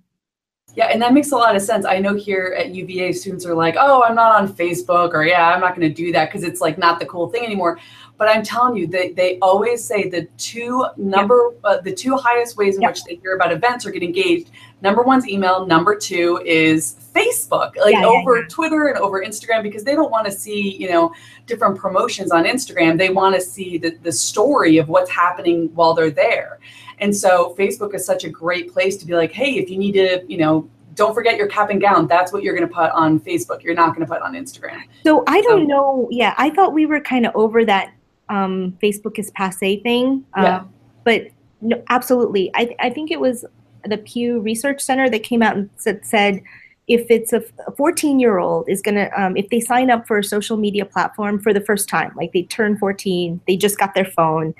Yeah, 0.76 0.86
and 0.86 1.02
that 1.02 1.12
makes 1.12 1.32
a 1.32 1.36
lot 1.36 1.56
of 1.56 1.62
sense. 1.62 1.84
I 1.84 1.98
know 1.98 2.14
here 2.14 2.54
at 2.56 2.70
UVA, 2.70 3.12
students 3.12 3.44
are 3.44 3.54
like, 3.54 3.74
"Oh, 3.76 4.04
I'm 4.04 4.14
not 4.14 4.40
on 4.40 4.52
Facebook," 4.52 5.14
or 5.14 5.24
"Yeah, 5.24 5.48
I'm 5.48 5.60
not 5.60 5.74
going 5.74 5.88
to 5.88 5.92
do 5.92 6.12
that 6.12 6.30
because 6.30 6.44
it's 6.44 6.60
like 6.60 6.78
not 6.78 7.00
the 7.00 7.06
cool 7.06 7.28
thing 7.28 7.44
anymore." 7.44 7.80
But 8.20 8.28
I'm 8.28 8.42
telling 8.42 8.76
you, 8.76 8.86
they, 8.86 9.12
they 9.12 9.38
always 9.38 9.82
say 9.82 10.10
the 10.10 10.24
two 10.36 10.84
number 10.98 11.52
yeah. 11.64 11.70
uh, 11.70 11.80
the 11.80 11.94
two 11.94 12.18
highest 12.18 12.54
ways 12.58 12.76
in 12.76 12.82
yeah. 12.82 12.88
which 12.88 13.02
they 13.04 13.14
hear 13.14 13.34
about 13.34 13.50
events 13.50 13.86
or 13.86 13.90
get 13.90 14.02
engaged. 14.02 14.50
Number 14.82 15.02
one's 15.02 15.26
email. 15.26 15.66
Number 15.66 15.96
two 15.96 16.38
is 16.44 16.96
Facebook, 17.14 17.76
like 17.76 17.94
yeah, 17.94 18.04
over 18.04 18.44
Twitter 18.44 18.88
and 18.88 18.98
over 18.98 19.24
Instagram, 19.24 19.62
because 19.62 19.84
they 19.84 19.94
don't 19.94 20.10
want 20.10 20.26
to 20.26 20.32
see 20.32 20.76
you 20.76 20.90
know 20.90 21.14
different 21.46 21.78
promotions 21.78 22.30
on 22.30 22.44
Instagram. 22.44 22.98
They 22.98 23.08
want 23.08 23.36
to 23.36 23.40
see 23.40 23.78
the 23.78 23.96
the 24.02 24.12
story 24.12 24.76
of 24.76 24.90
what's 24.90 25.10
happening 25.10 25.74
while 25.74 25.94
they're 25.94 26.10
there. 26.10 26.58
And 26.98 27.16
so 27.16 27.54
Facebook 27.58 27.94
is 27.94 28.04
such 28.04 28.24
a 28.24 28.28
great 28.28 28.70
place 28.70 28.98
to 28.98 29.06
be 29.06 29.14
like, 29.14 29.32
hey, 29.32 29.52
if 29.52 29.70
you 29.70 29.78
need 29.78 29.92
to, 29.92 30.22
you 30.28 30.36
know, 30.36 30.68
don't 30.94 31.14
forget 31.14 31.38
your 31.38 31.46
cap 31.46 31.70
and 31.70 31.80
gown. 31.80 32.06
That's 32.06 32.34
what 32.34 32.42
you're 32.42 32.54
going 32.54 32.68
to 32.68 32.74
put 32.74 32.90
on 32.90 33.18
Facebook. 33.18 33.62
You're 33.62 33.74
not 33.74 33.96
going 33.96 34.06
to 34.06 34.12
put 34.12 34.20
on 34.20 34.34
Instagram. 34.34 34.82
So 35.04 35.24
I 35.26 35.40
don't 35.40 35.62
so, 35.62 35.66
know. 35.66 36.08
Yeah, 36.10 36.34
I 36.36 36.50
thought 36.50 36.74
we 36.74 36.84
were 36.84 37.00
kind 37.00 37.24
of 37.24 37.34
over 37.34 37.64
that 37.64 37.94
um, 38.30 38.76
Facebook 38.82 39.18
is 39.18 39.30
passe 39.32 39.80
thing. 39.80 40.24
Uh, 40.36 40.42
yeah. 40.42 40.64
But 41.04 41.28
no, 41.60 41.82
absolutely. 41.90 42.50
I, 42.54 42.74
I 42.78 42.90
think 42.90 43.10
it 43.10 43.20
was 43.20 43.44
the 43.84 43.98
Pew 43.98 44.40
Research 44.40 44.80
Center 44.80 45.10
that 45.10 45.22
came 45.22 45.42
out 45.42 45.56
and 45.56 45.68
said, 45.76 46.04
said 46.06 46.42
if 46.88 47.10
it's 47.10 47.32
a 47.32 47.42
14 47.76 48.18
year 48.18 48.38
old 48.38 48.68
is 48.68 48.80
going 48.82 48.94
to 48.94 49.22
um, 49.22 49.36
if 49.36 49.48
they 49.50 49.60
sign 49.60 49.90
up 49.90 50.06
for 50.06 50.18
a 50.18 50.24
social 50.24 50.56
media 50.56 50.84
platform 50.84 51.38
for 51.38 51.52
the 51.52 51.60
first 51.60 51.88
time 51.88 52.12
like 52.16 52.32
they 52.32 52.42
turn 52.44 52.76
14 52.78 53.40
they 53.46 53.56
just 53.56 53.78
got 53.78 53.94
their 53.94 54.04
phone 54.04 54.52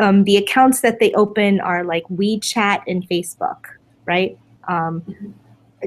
um, 0.00 0.24
the 0.24 0.36
accounts 0.36 0.80
that 0.80 1.00
they 1.00 1.12
open 1.14 1.60
are 1.60 1.84
like 1.84 2.04
WeChat 2.04 2.82
and 2.86 3.08
Facebook, 3.08 3.64
right? 4.04 4.38
Um, 4.68 5.34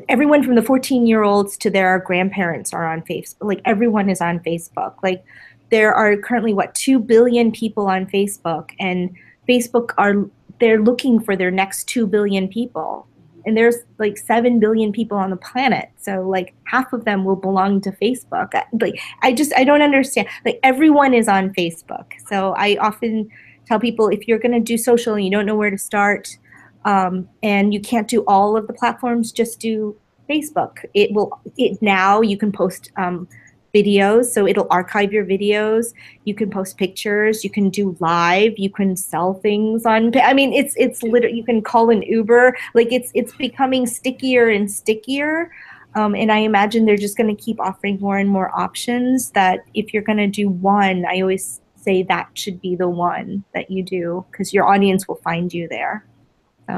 everyone 0.10 0.44
from 0.44 0.56
the 0.56 0.62
14 0.62 1.06
year 1.06 1.24
olds 1.24 1.58
to 1.58 1.70
their 1.70 2.00
grandparents 2.00 2.74
are 2.74 2.86
on 2.86 3.02
Facebook. 3.04 3.36
Like 3.42 3.62
everyone 3.66 4.10
is 4.10 4.22
on 4.22 4.40
Facebook. 4.40 4.96
Like 5.04 5.24
there 5.72 5.94
are 5.94 6.16
currently 6.18 6.54
what 6.54 6.76
2 6.76 7.00
billion 7.00 7.52
people 7.52 7.88
on 7.88 8.06
Facebook, 8.06 8.70
and 8.80 9.10
Facebook 9.50 9.92
are 9.98 10.30
they're 10.60 10.82
looking 10.82 11.20
for 11.20 11.36
their 11.36 11.50
next 11.50 11.86
2 11.86 12.06
billion 12.06 12.48
people. 12.48 13.08
and 13.44 13.58
there's 13.58 13.78
like 13.98 14.18
7 14.20 14.60
billion 14.60 14.92
people 14.92 15.18
on 15.18 15.32
the 15.32 15.36
planet 15.36 15.90
so 15.98 16.22
like 16.22 16.54
half 16.66 16.94
of 16.94 17.06
them 17.06 17.26
will 17.26 17.36
belong 17.36 17.82
to 17.82 17.92
facebook. 17.92 18.54
Like 18.80 19.02
i 19.24 19.34
just 19.34 19.52
i 19.58 19.64
don't 19.64 19.82
understand. 19.82 20.28
Like 20.46 20.60
everyone 20.62 21.16
is 21.16 21.28
on 21.28 21.50
facebook 21.56 22.06
so 22.30 22.54
i 22.66 22.78
often 22.78 23.28
tell 23.66 23.80
people 23.80 24.10
if 24.10 24.28
you're 24.28 24.38
going 24.46 24.52
to 24.52 24.60
do 24.60 24.78
social 24.78 25.16
and 25.16 25.26
you 25.26 25.32
don't 25.32 25.48
know 25.48 25.56
where 25.56 25.72
to 25.72 25.78
start 25.78 26.38
um, 26.86 27.28
and 27.42 27.74
you 27.74 27.80
can't 27.80 28.08
do 28.08 28.24
all 28.28 28.56
of 28.58 28.68
the 28.68 28.74
platforms 28.74 29.32
just 29.32 29.60
do 29.60 29.96
facebook. 30.30 30.86
It 30.94 31.12
will 31.14 31.40
it 31.58 31.82
now 31.82 32.22
you 32.22 32.38
can 32.38 32.52
post 32.52 32.92
um, 32.98 33.28
videos 33.74 34.26
so 34.26 34.48
it'll 34.48 34.68
archive 34.70 35.12
your 35.12 35.26
videos. 35.26 35.94
You 36.26 36.36
can 36.36 36.50
post 36.50 36.78
pictures 36.78 37.44
you 37.44 37.50
can 37.50 37.70
do 37.70 37.96
live 38.00 38.58
you 38.58 38.70
can 38.70 38.96
sell 38.96 39.34
things 39.34 39.86
on 39.86 40.12
i 40.20 40.34
mean 40.34 40.54
it's 40.54 40.76
it's 40.78 41.04
literally 41.04 41.38
you 41.38 41.44
can 41.44 41.62
call 41.62 41.90
an 41.90 42.04
uber 42.04 42.56
like 42.74 42.92
it's 42.92 43.12
it's 43.14 43.34
becoming 43.36 43.86
stickier 43.86 44.50
and 44.50 44.70
stickier. 44.70 45.52
Um, 45.94 46.16
and 46.16 46.32
i 46.32 46.38
imagine 46.38 46.86
they're 46.86 46.96
just 46.96 47.18
going 47.18 47.36
to 47.36 47.42
keep 47.42 47.60
offering 47.60 48.00
more 48.00 48.18
and 48.18 48.30
more 48.30 48.58
options 48.58 49.32
that 49.32 49.66
if 49.74 49.94
you're 49.94 50.04
going 50.04 50.20
to 50.20 50.28
do 50.28 50.48
one 50.48 51.06
i 51.06 51.20
always 51.20 51.60
say 51.76 52.04
that 52.04 52.30
should 52.34 52.62
be 52.62 52.76
the 52.76 52.88
one 52.88 53.44
that 53.54 53.70
you 53.70 53.84
do 53.84 54.26
because 54.32 54.54
your 54.54 54.66
audience 54.66 55.08
will 55.08 55.20
find 55.24 55.54
you 55.54 55.68
there 55.68 56.06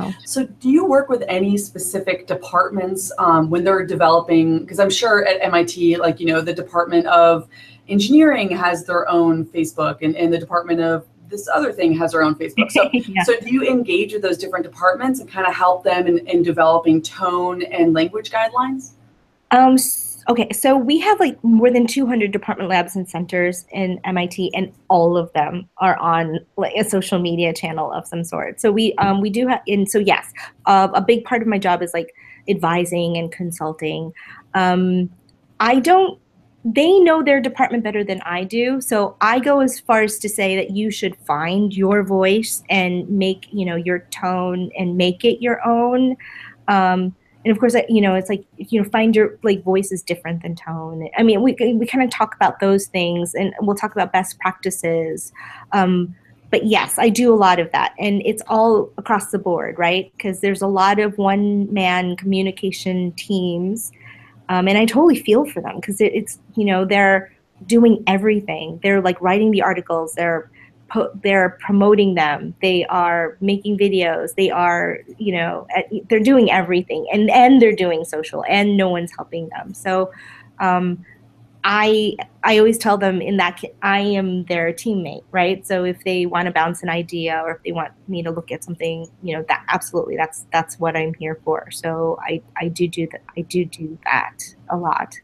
so. 0.02 0.14
so, 0.26 0.46
do 0.46 0.70
you 0.70 0.86
work 0.86 1.10
with 1.10 1.24
any 1.28 1.58
specific 1.58 2.28
departments 2.28 3.12
um, 3.18 3.50
when 3.50 3.64
they're 3.64 3.86
developing? 3.86 4.60
Because 4.60 4.80
I'm 4.80 4.90
sure 4.90 5.26
at 5.26 5.42
MIT, 5.42 5.98
like, 5.98 6.20
you 6.20 6.28
know, 6.28 6.42
the 6.42 6.54
Department 6.54 7.06
of 7.08 7.48
Engineering 7.88 8.50
has 8.56 8.86
their 8.86 9.10
own 9.10 9.46
Facebook, 9.46 10.02
and, 10.02 10.16
and 10.16 10.32
the 10.32 10.38
Department 10.38 10.80
of 10.80 11.06
this 11.30 11.50
other 11.54 11.74
thing 11.74 11.98
has 11.98 12.12
their 12.12 12.24
own 12.24 12.36
Facebook. 12.36 12.72
So, 12.72 12.90
yeah. 12.94 13.24
so 13.24 13.38
do 13.40 13.54
you 13.54 13.64
engage 13.64 14.14
with 14.14 14.22
those 14.22 14.38
different 14.38 14.64
departments 14.64 15.20
and 15.20 15.30
kind 15.30 15.48
of 15.48 15.54
help 15.54 15.84
them 15.84 16.08
in, 16.08 16.20
in 16.28 16.44
developing 16.44 17.02
tone 17.02 17.64
and 17.64 17.94
language 17.94 18.32
guidelines? 18.32 18.92
Um, 19.52 19.78
okay, 20.30 20.52
so 20.52 20.78
we 20.78 21.00
have 21.00 21.20
like 21.20 21.42
more 21.44 21.72
than 21.72 21.88
200 21.88 22.32
department 22.32 22.70
labs 22.70 22.96
and 22.96 23.08
centers 23.08 23.66
in 23.72 24.00
MIT, 24.04 24.54
and 24.54 24.72
all 24.90 25.18
of 25.18 25.32
them 25.34 25.68
are 25.78 25.98
on 25.98 26.40
like 26.58 26.74
a 26.76 26.84
social 26.84 27.20
media 27.20 27.54
channel 27.54 27.92
of 27.92 28.08
some 28.08 28.24
sort. 28.24 28.62
So 28.62 28.72
we 28.72 28.94
um, 28.96 29.22
we 29.22 29.30
do 29.30 29.48
have, 29.48 29.62
and 29.68 29.90
so 29.90 30.00
yes, 30.00 30.32
uh, 30.66 30.88
a 30.94 31.02
big 31.02 31.26
part 31.26 31.42
of 31.42 31.48
my 31.48 31.58
job 31.58 31.82
is 31.82 31.94
like 31.94 32.14
advising 32.48 33.18
and 33.18 33.32
consulting. 33.32 34.14
Um, 34.54 35.10
I 35.60 35.80
don't. 35.80 36.20
They 36.66 36.98
know 37.00 37.22
their 37.22 37.42
department 37.42 37.84
better 37.84 38.06
than 38.06 38.22
I 38.22 38.46
do, 38.46 38.80
so 38.80 39.18
I 39.20 39.40
go 39.40 39.60
as 39.60 39.82
far 39.82 40.02
as 40.02 40.18
to 40.20 40.30
say 40.30 40.56
that 40.56 40.72
you 40.72 40.92
should 40.92 41.18
find 41.18 41.76
your 41.76 42.04
voice 42.04 42.64
and 42.70 43.08
make 43.10 43.48
you 43.52 43.66
know 43.66 43.76
your 43.76 44.00
tone 44.12 44.72
and 44.78 44.96
make 44.96 45.26
it 45.26 45.42
your 45.42 45.66
own. 45.68 46.16
Um, 46.70 47.14
and 47.44 47.52
of 47.52 47.60
course 47.60 47.76
you 47.90 48.02
know 48.02 48.16
it's 48.16 48.30
like 48.30 48.46
you 48.58 48.82
know 48.82 48.90
find 48.90 49.16
your 49.16 49.38
like 49.44 49.64
voice 49.64 49.92
is 49.92 50.02
different 50.02 50.42
than 50.42 50.56
tone. 50.56 51.10
I 51.18 51.24
mean 51.24 51.42
we, 51.42 51.56
we 51.60 51.86
kind 51.86 52.04
of 52.04 52.10
talk 52.10 52.36
about 52.36 52.60
those 52.60 52.88
things 52.88 53.34
and 53.34 53.54
we'll 53.62 53.76
talk 53.76 53.92
about 53.94 54.12
best 54.12 54.40
practices 54.40 55.32
um, 55.72 56.16
but 56.52 56.66
yes 56.66 57.00
i 57.00 57.10
do 57.10 57.34
a 57.34 57.36
lot 57.36 57.60
of 57.60 57.72
that. 57.72 57.94
And 58.00 58.22
it's 58.26 58.44
all 58.48 58.92
across 58.98 59.32
the 59.32 59.40
board 59.40 59.78
right? 59.78 60.12
Because 60.18 60.42
there's 60.42 60.62
a 60.62 60.68
lot 60.68 61.00
of 61.00 61.18
one 61.18 61.72
man 61.74 62.16
communication 62.16 63.12
teams 63.14 63.92
um, 64.50 64.68
and 64.68 64.78
i 64.78 64.86
totally 64.86 65.20
feel 65.22 65.46
for 65.46 65.62
them 65.62 65.78
because 65.78 66.02
it, 66.02 66.14
it's 66.14 66.40
you 66.56 66.66
know 66.66 66.86
they're 66.86 67.32
doing 67.66 68.04
everything. 68.08 68.80
They're 68.84 69.02
like 69.02 69.20
writing 69.22 69.52
the 69.52 69.62
articles. 69.62 70.14
They're 70.14 70.50
they're 71.24 71.58
promoting 71.60 72.16
them 72.16 72.54
they 72.62 72.86
are 72.86 73.38
making 73.42 73.78
videos 73.78 74.34
they 74.36 74.50
are 74.50 75.00
you 75.18 75.34
know 75.34 75.68
they're 76.10 76.20
doing 76.20 76.52
everything 76.52 77.06
and 77.12 77.30
and 77.32 77.62
they're 77.62 77.76
doing 77.76 78.04
social 78.04 78.44
and 78.48 78.78
no 78.78 78.90
one's 78.90 79.12
helping 79.18 79.50
them 79.50 79.74
so 79.74 80.12
um, 80.60 81.04
I 81.64 82.18
I 82.44 82.58
always 82.58 82.78
tell 82.78 82.98
them 82.98 83.22
in 83.22 83.38
that 83.38 83.62
I 83.82 84.00
am 84.00 84.44
their 84.46 84.74
teammate, 84.74 85.24
right? 85.32 85.66
So 85.66 85.86
if 85.86 86.04
they 86.04 86.26
want 86.26 86.48
to 86.48 86.52
bounce 86.52 86.84
an 86.84 86.90
idea 86.90 87.42
or 87.44 87.52
if 87.52 87.64
they 87.64 87.72
want 87.72 87.94
me 88.08 88.22
to 88.24 88.32
look 88.32 88.52
at 88.52 88.64
something, 88.64 89.08
you 89.22 89.36
know, 89.36 89.46
that 89.48 89.64
absolutely 89.70 90.18
that's 90.18 90.46
that's 90.52 90.78
what 90.78 90.98
I'm 90.98 91.14
here 91.14 91.40
for. 91.46 91.72
So 91.72 92.20
I 92.22 92.42
I 92.58 92.68
do 92.68 92.88
do 92.88 93.08
that. 93.12 93.22
I 93.38 93.42
do 93.42 93.64
do 93.64 93.98
that 94.04 94.38
a 94.70 94.78
lot. 94.78 95.16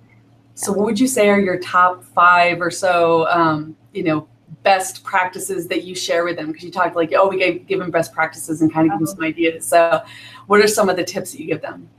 So 0.54 0.72
what 0.72 0.86
would 0.86 1.00
you 1.00 1.08
say 1.08 1.30
are 1.30 1.40
your 1.40 1.58
top 1.60 2.04
five 2.04 2.62
or 2.62 2.72
so, 2.72 3.28
um, 3.30 3.76
you 3.94 4.04
know, 4.04 4.28
best 4.64 5.04
practices 5.04 5.68
that 5.68 5.84
you 5.84 5.96
share 5.96 6.24
with 6.24 6.38
them? 6.38 6.48
Because 6.48 6.64
you 6.64 6.72
talked 6.72 6.96
like, 6.96 7.14
oh, 7.14 7.28
we 7.28 7.38
gave, 7.38 7.68
give 7.68 7.80
them 7.80 7.92
best 7.92 8.14
practices 8.14 8.62
and 8.62 8.72
kind 8.72 8.88
of 8.88 8.94
give 8.94 9.00
them 9.00 9.08
some 9.08 9.20
uh-huh. 9.20 9.28
ideas. 9.28 9.66
So, 9.66 10.02
what 10.48 10.62
are 10.62 10.68
some 10.68 10.90
of 10.90 10.96
the 10.96 11.04
tips 11.04 11.32
that 11.32 11.40
you 11.40 11.48
give 11.48 11.62
them? 11.62 11.90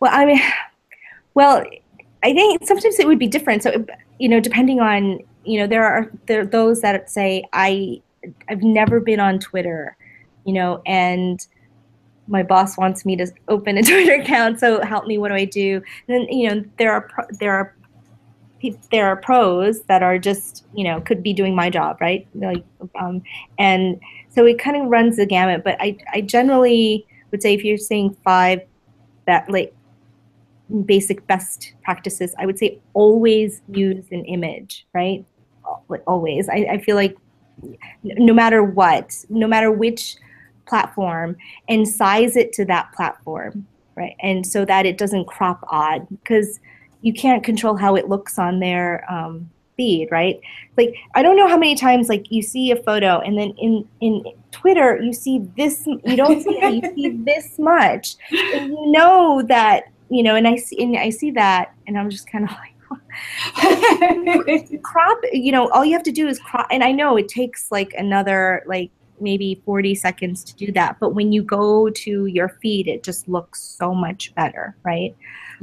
Well, 0.00 0.12
I 0.14 0.24
mean, 0.24 0.40
well, 1.34 1.64
I 2.22 2.32
think 2.32 2.66
sometimes 2.66 2.98
it 2.98 3.06
would 3.06 3.18
be 3.18 3.28
different. 3.28 3.62
So, 3.62 3.84
you 4.18 4.28
know, 4.28 4.40
depending 4.40 4.80
on, 4.80 5.20
you 5.44 5.60
know, 5.60 5.66
there 5.66 5.84
are 5.84 6.10
there 6.26 6.40
are 6.40 6.46
those 6.46 6.80
that 6.82 7.10
say 7.10 7.44
I 7.52 8.02
I've 8.48 8.62
never 8.62 9.00
been 9.00 9.20
on 9.20 9.38
Twitter, 9.38 9.96
you 10.44 10.52
know, 10.52 10.82
and 10.86 11.44
my 12.28 12.42
boss 12.42 12.76
wants 12.76 13.04
me 13.04 13.16
to 13.16 13.26
open 13.48 13.78
a 13.78 13.82
Twitter 13.90 14.20
account. 14.20 14.60
So 14.60 14.82
help 14.82 15.06
me. 15.06 15.18
What 15.18 15.28
do 15.28 15.34
I 15.34 15.44
do? 15.44 15.76
And 15.76 15.82
then 16.08 16.22
you 16.28 16.50
know 16.50 16.64
there 16.78 16.92
are 16.92 17.28
there 17.38 17.52
are 17.52 17.74
there 18.90 19.06
are 19.06 19.16
pros 19.16 19.82
that 19.82 20.02
are 20.02 20.18
just 20.18 20.66
you 20.74 20.84
know 20.84 21.00
could 21.00 21.22
be 21.22 21.32
doing 21.32 21.54
my 21.54 21.70
job 21.70 22.00
right? 22.00 22.26
Like 22.34 22.64
um, 23.00 23.22
and 23.58 24.00
so 24.28 24.46
it 24.46 24.58
kind 24.58 24.76
of 24.76 24.88
runs 24.88 25.16
the 25.16 25.26
gamut 25.26 25.64
but 25.64 25.76
i 25.80 25.96
i 26.12 26.20
generally 26.20 27.06
would 27.30 27.42
say 27.42 27.52
if 27.52 27.64
you're 27.64 27.76
saying 27.76 28.16
five 28.24 28.60
that 29.26 29.50
like 29.50 29.74
basic 30.84 31.26
best 31.26 31.72
practices 31.82 32.34
i 32.38 32.46
would 32.46 32.58
say 32.58 32.78
always 32.94 33.60
use 33.72 34.04
an 34.12 34.24
image 34.24 34.86
right? 34.92 35.24
Always. 36.06 36.48
I, 36.48 36.66
I 36.72 36.78
feel 36.78 36.96
like 36.96 37.16
no 38.02 38.32
matter 38.32 38.62
what 38.62 39.14
no 39.28 39.46
matter 39.46 39.70
which 39.70 40.16
platform 40.66 41.36
and 41.68 41.86
size 41.86 42.36
it 42.36 42.52
to 42.54 42.64
that 42.64 42.92
platform 42.92 43.66
right? 43.96 44.16
And 44.20 44.46
so 44.46 44.64
that 44.64 44.86
it 44.86 44.96
doesn't 44.96 45.26
crop 45.26 45.64
odd 45.68 46.06
because 46.08 46.60
you 47.02 47.12
can't 47.12 47.42
control 47.42 47.76
how 47.76 47.96
it 47.96 48.08
looks 48.08 48.38
on 48.38 48.60
their 48.60 49.10
um, 49.10 49.50
feed, 49.76 50.08
right? 50.10 50.40
Like 50.76 50.94
I 51.14 51.22
don't 51.22 51.36
know 51.36 51.48
how 51.48 51.56
many 51.56 51.74
times 51.74 52.08
like 52.08 52.30
you 52.30 52.42
see 52.42 52.70
a 52.70 52.76
photo 52.76 53.20
and 53.20 53.38
then 53.38 53.54
in 53.58 53.88
in 54.00 54.24
Twitter 54.50 55.00
you 55.00 55.12
see 55.12 55.40
this 55.56 55.86
you 55.86 56.16
don't 56.16 56.42
see 56.42 56.58
it, 56.58 56.84
you 56.84 56.94
see 56.94 57.16
this 57.24 57.58
much, 57.58 58.16
and 58.30 58.68
you 58.68 58.90
know 58.90 59.42
that 59.48 59.84
you 60.10 60.22
know, 60.22 60.34
and 60.34 60.46
I 60.46 60.56
see 60.56 60.82
and 60.82 60.96
I 60.96 61.10
see 61.10 61.30
that, 61.32 61.74
and 61.86 61.98
I'm 61.98 62.10
just 62.10 62.30
kind 62.30 62.44
of 62.44 62.50
like. 62.50 62.74
crop 64.82 65.18
you 65.32 65.52
know 65.52 65.70
all 65.70 65.84
you 65.84 65.92
have 65.92 66.02
to 66.02 66.10
do 66.10 66.26
is 66.26 66.40
crop 66.40 66.66
and 66.72 66.82
i 66.82 66.90
know 66.90 67.16
it 67.16 67.28
takes 67.28 67.70
like 67.70 67.94
another 67.96 68.64
like 68.66 68.90
maybe 69.20 69.62
40 69.64 69.94
seconds 69.94 70.42
to 70.42 70.56
do 70.56 70.72
that 70.72 70.98
but 70.98 71.10
when 71.10 71.30
you 71.30 71.40
go 71.40 71.88
to 71.90 72.26
your 72.26 72.48
feed 72.60 72.88
it 72.88 73.04
just 73.04 73.28
looks 73.28 73.60
so 73.60 73.94
much 73.94 74.34
better 74.34 74.74
right. 74.82 75.14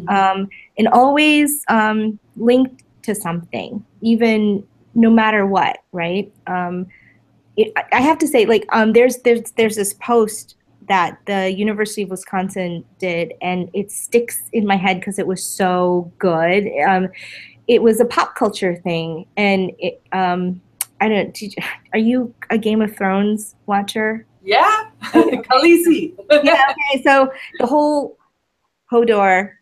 Um, 0.07 0.49
and 0.77 0.87
always 0.87 1.63
um, 1.67 2.19
linked 2.35 2.83
to 3.03 3.15
something, 3.15 3.83
even 4.01 4.65
no 4.95 5.09
matter 5.09 5.45
what, 5.45 5.79
right? 5.91 6.31
Um, 6.47 6.87
it, 7.55 7.71
I 7.91 8.01
have 8.01 8.17
to 8.19 8.27
say, 8.27 8.45
like, 8.45 8.65
um, 8.71 8.93
there's 8.93 9.17
there's 9.19 9.51
there's 9.51 9.75
this 9.75 9.93
post 9.95 10.55
that 10.87 11.19
the 11.25 11.51
University 11.51 12.03
of 12.03 12.09
Wisconsin 12.09 12.85
did, 12.99 13.33
and 13.41 13.69
it 13.73 13.91
sticks 13.91 14.43
in 14.53 14.65
my 14.65 14.75
head 14.75 14.99
because 14.99 15.19
it 15.19 15.27
was 15.27 15.43
so 15.43 16.11
good. 16.19 16.69
Um, 16.87 17.09
it 17.67 17.81
was 17.81 17.99
a 17.99 18.05
pop 18.05 18.35
culture 18.35 18.75
thing, 18.75 19.25
and 19.35 19.71
it, 19.79 20.01
um, 20.11 20.61
I 21.01 21.09
don't. 21.09 21.41
You, 21.41 21.49
are 21.93 21.99
you 21.99 22.33
a 22.49 22.57
Game 22.57 22.81
of 22.81 22.95
Thrones 22.95 23.55
watcher? 23.65 24.25
Yeah, 24.43 24.85
Khaleesi. 25.01 26.13
yeah. 26.43 26.71
Okay. 26.71 27.03
So 27.03 27.31
the 27.59 27.65
whole 27.65 28.17
Hodor 28.91 29.56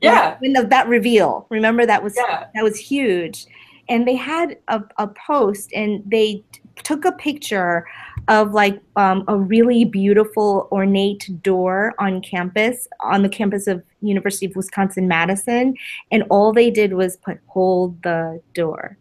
yeah. 0.00 0.36
When 0.38 0.52
the, 0.52 0.64
that 0.64 0.88
reveal, 0.88 1.46
remember 1.48 1.86
that 1.86 2.02
was 2.02 2.14
yeah. 2.16 2.46
that 2.54 2.64
was 2.64 2.78
huge, 2.78 3.46
and 3.88 4.06
they 4.06 4.16
had 4.16 4.58
a, 4.68 4.82
a 4.98 5.08
post 5.08 5.72
and 5.72 6.02
they 6.06 6.44
t- 6.52 6.60
took 6.84 7.04
a 7.04 7.12
picture 7.12 7.86
of 8.28 8.52
like 8.52 8.80
um, 8.96 9.24
a 9.26 9.36
really 9.36 9.84
beautiful 9.84 10.68
ornate 10.70 11.30
door 11.42 11.94
on 11.98 12.20
campus 12.20 12.86
on 13.00 13.22
the 13.22 13.28
campus 13.28 13.66
of 13.66 13.82
University 14.02 14.46
of 14.46 14.54
Wisconsin 14.54 15.08
Madison, 15.08 15.74
and 16.10 16.24
all 16.30 16.52
they 16.52 16.70
did 16.70 16.92
was 16.92 17.16
put 17.16 17.38
hold 17.46 18.00
the 18.02 18.40
door. 18.54 18.96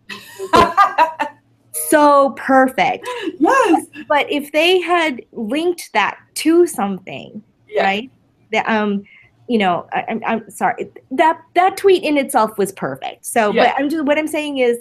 so 1.89 2.31
perfect. 2.31 3.07
Yes. 3.39 3.85
But, 3.93 4.07
but, 4.07 4.31
if 4.31 4.51
they 4.51 4.79
had 4.79 5.21
linked 5.31 5.91
that 5.93 6.17
to 6.35 6.65
something, 6.65 7.43
yeah. 7.67 7.83
right? 7.83 8.11
That 8.51 8.67
um 8.69 9.03
you 9.47 9.57
know, 9.57 9.87
I, 9.93 10.05
am 10.07 10.21
I'm 10.25 10.49
sorry. 10.49 10.89
That 11.11 11.41
that 11.55 11.77
tweet 11.77 12.03
in 12.03 12.17
itself 12.17 12.57
was 12.57 12.71
perfect. 12.71 13.25
So, 13.25 13.51
yeah. 13.51 13.73
but 13.73 13.81
I'm 13.81 13.89
just 13.89 14.05
what 14.05 14.17
I'm 14.17 14.27
saying 14.27 14.57
is, 14.57 14.77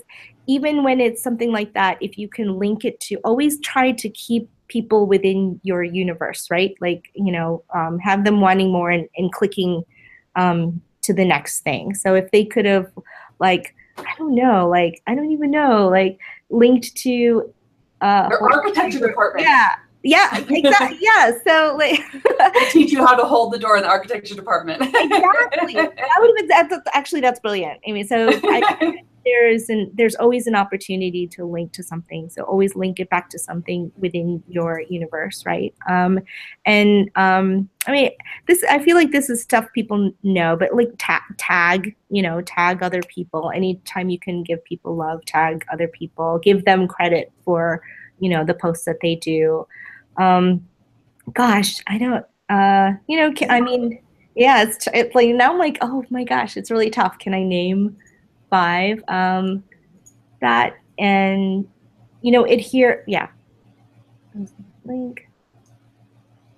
even 0.47 0.83
when 0.83 1.01
it's 1.01 1.23
something 1.23 1.53
like 1.53 1.73
that, 1.75 1.99
if 2.01 2.19
you 2.19 2.29
can 2.29 2.59
link 2.59 2.85
it 2.85 2.99
to, 3.01 3.17
always 3.25 3.61
try 3.61 3.93
to 3.93 4.09
keep 4.11 4.49
people 4.69 5.07
within 5.07 5.61
your 5.63 5.83
universe, 5.83 6.49
right? 6.51 6.75
Like, 6.81 7.11
you 7.15 7.33
know, 7.33 7.63
um, 7.75 7.99
have 7.99 8.25
them 8.25 8.41
wanting 8.41 8.71
more 8.73 8.91
and, 8.91 9.09
and 9.17 9.33
clicking 9.33 9.85
um, 10.35 10.81
to 11.03 11.13
the 11.13 11.25
next 11.25 11.61
thing. 11.61 11.95
So 11.95 12.15
if 12.15 12.31
they 12.31 12.45
could 12.45 12.65
have, 12.65 12.91
like, 13.39 13.75
I 13.99 14.13
don't 14.19 14.35
know, 14.35 14.69
like, 14.69 15.03
I 15.07 15.15
don't 15.15 15.31
even 15.31 15.51
know, 15.51 15.89
like, 15.89 16.19
linked 16.51 16.95
to 16.99 17.53
uh, 18.01 18.29
your 18.31 18.53
architecture 18.53 19.07
department. 19.07 19.47
Yeah. 19.47 19.75
Yeah, 20.07 20.39
exactly. 20.49 20.99
yeah. 21.01 21.33
So 21.47 21.77
like 21.77 22.01
they 22.55 22.71
teach 22.71 22.93
you 22.93 23.05
how 23.05 23.15
to 23.15 23.25
hold 23.25 23.53
the 23.53 23.59
door 23.59 23.77
in 23.77 23.83
the 23.83 23.89
architecture 23.89 24.35
department. 24.35 24.83
exactly. 24.83 25.75
That 25.75 26.17
would 26.19 26.29
have 26.29 26.37
been 26.37 26.49
that's, 26.49 26.89
actually 26.95 27.21
that's 27.21 27.41
brilliant. 27.41 27.81
I 27.87 27.93
mean, 27.93 28.07
so 28.07 28.29
I, 28.31 29.03
there's 29.27 29.69
an 29.69 29.91
there's 29.93 30.15
always 30.15 30.47
an 30.47 30.55
opportunity 30.55 31.27
to 31.27 31.45
link 31.45 31.73
to 31.73 31.83
something 31.83 32.31
so 32.31 32.45
always 32.45 32.77
link 32.77 33.01
it 33.01 33.11
back 33.11 33.29
to 33.29 33.39
something 33.39 33.91
within 33.97 34.43
your 34.49 34.83
universe 34.89 35.45
right 35.45 35.75
um, 35.89 36.21
and 36.65 37.11
um, 37.17 37.69
i 37.87 37.93
mean 37.93 38.11
this 38.47 38.65
i 38.71 38.79
feel 38.79 38.97
like 38.97 39.11
this 39.11 39.29
is 39.29 39.43
stuff 39.43 39.67
people 39.75 40.13
know 40.23 40.57
but 40.57 40.75
like 40.75 40.93
ta- 40.99 41.25
tag 41.39 41.95
you 42.09 42.23
know 42.23 42.41
tag 42.43 42.83
other 42.83 43.03
people 43.09 43.51
anytime 43.55 44.09
you 44.09 44.19
can 44.19 44.45
give 44.45 44.63
people 44.65 44.95
love 44.95 45.25
tag 45.25 45.65
other 45.73 45.89
people 45.89 46.39
give 46.39 46.65
them 46.65 46.87
credit 46.87 47.33
for 47.45 47.83
you 48.21 48.31
know 48.31 48.45
the 48.45 48.55
posts 48.55 48.85
that 48.85 48.99
they 49.03 49.17
do 49.17 49.67
um, 50.19 50.67
gosh 51.33 51.81
i 51.87 51.99
don't 51.99 52.25
uh, 52.49 52.93
you 53.09 53.19
know 53.19 53.33
i 53.49 53.61
mean 53.61 54.01
yeah 54.35 54.63
it's, 54.63 54.87
it's 54.95 55.15
like 55.15 55.29
now 55.31 55.53
i'm 55.53 55.59
like 55.59 55.79
oh 55.81 56.05
my 56.11 56.25
gosh 56.25 56.57
it's 56.57 56.71
really 56.71 56.91
tough 56.91 57.19
can 57.19 57.35
i 57.35 57.43
name 57.43 57.97
five. 58.51 59.03
Um, 59.09 59.63
that 60.41 60.77
and 60.99 61.67
you 62.23 62.33
know 62.33 62.45
adhere. 62.45 63.05
Yeah, 63.07 63.29
link. 64.85 65.29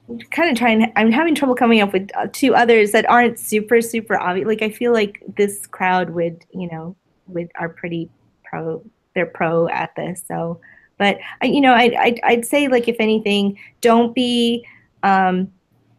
I'm 0.08 0.18
kind 0.30 0.50
of 0.50 0.56
trying. 0.56 0.92
I'm 0.96 1.12
having 1.12 1.34
trouble 1.34 1.54
coming 1.54 1.80
up 1.80 1.92
with 1.92 2.10
uh, 2.16 2.28
two 2.32 2.54
others 2.54 2.92
that 2.92 3.08
aren't 3.08 3.38
super 3.38 3.80
super 3.80 4.18
obvious. 4.18 4.46
Like 4.46 4.62
I 4.62 4.70
feel 4.70 4.92
like 4.92 5.22
this 5.36 5.66
crowd 5.66 6.10
would, 6.10 6.44
you 6.52 6.68
know, 6.70 6.96
would 7.26 7.50
are 7.56 7.68
pretty 7.68 8.08
pro. 8.44 8.82
They're 9.14 9.26
pro 9.26 9.68
at 9.68 9.94
this. 9.96 10.22
So, 10.26 10.60
but 10.98 11.18
I, 11.40 11.46
you 11.46 11.60
know, 11.60 11.72
I, 11.72 11.94
I'd, 11.98 12.20
I'd 12.22 12.44
say 12.44 12.68
like 12.68 12.88
if 12.88 12.96
anything, 12.98 13.58
don't 13.80 14.14
be 14.14 14.66
um, 15.02 15.50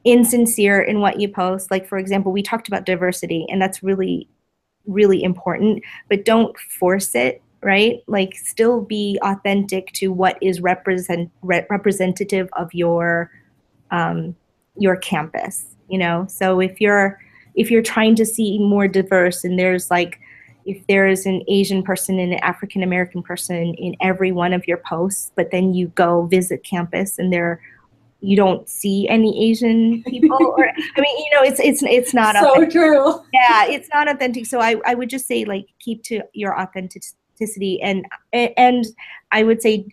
insincere 0.04 0.82
in 0.82 1.00
what 1.00 1.20
you 1.20 1.30
post. 1.30 1.72
Like 1.72 1.88
for 1.88 1.98
example, 1.98 2.32
we 2.32 2.44
talked 2.44 2.68
about 2.68 2.86
diversity, 2.86 3.46
and 3.50 3.62
that's 3.62 3.82
really 3.82 4.28
really 4.86 5.24
important, 5.24 5.84
but 6.10 6.26
don't 6.26 6.58
force 6.58 7.16
it, 7.16 7.42
right? 7.62 8.02
Like 8.08 8.36
still 8.36 8.82
be 8.82 9.20
authentic 9.22 9.92
to 9.94 10.12
what 10.12 10.38
is 10.42 10.62
represent 10.62 11.32
re- 11.42 11.66
representative 11.70 12.50
of 12.54 12.74
your 12.74 13.32
um, 13.92 14.36
your 14.76 14.96
campus, 14.96 15.76
you 15.90 15.98
know? 15.98 16.26
So 16.30 16.60
if 16.60 16.80
you're 16.82 17.20
if 17.56 17.70
you're 17.72 17.82
trying 17.82 18.16
to 18.16 18.26
see 18.26 18.60
more 18.60 18.88
diverse 18.88 19.44
and 19.44 19.58
there's 19.58 19.90
like 19.90 20.20
if 20.66 20.86
there's 20.88 21.26
an 21.26 21.44
Asian 21.48 21.84
person 21.84 22.20
and 22.20 22.34
an 22.34 22.40
African 22.40 22.84
American 22.84 23.24
person 23.24 23.74
in 23.76 23.96
every 24.02 24.32
one 24.32 24.54
of 24.54 24.68
your 24.68 24.78
posts, 24.78 25.32
but 25.36 25.52
then 25.52 25.74
you 25.74 25.88
go 25.90 26.26
visit 26.28 26.64
campus 26.64 27.18
and 27.18 27.32
they're 27.32 27.62
you 28.22 28.36
don't 28.36 28.68
see 28.68 29.08
any 29.08 29.50
Asian 29.50 30.04
people. 30.08 30.54
or 30.58 30.68
I 30.68 31.02
mean, 31.02 31.18
you 31.18 31.32
know, 31.34 31.44
it's 31.44 31.60
it's 31.60 31.84
it's 31.84 32.14
not 32.14 32.36
so 32.36 32.52
authentic. 32.52 32.72
true. 32.72 33.22
Yeah, 33.34 33.66
it's 33.66 33.90
not 33.94 34.10
authentic. 34.10 34.46
So 34.46 34.60
I 34.60 34.76
I 34.86 34.96
would 34.96 35.10
just 35.10 35.28
say 35.28 35.46
like 35.46 35.68
keep 35.80 36.04
to 36.04 36.22
your 36.34 36.60
authenticity 36.60 37.82
and 37.82 38.06
and 38.34 38.86
I 39.32 39.44
would 39.44 39.62
say 39.62 39.88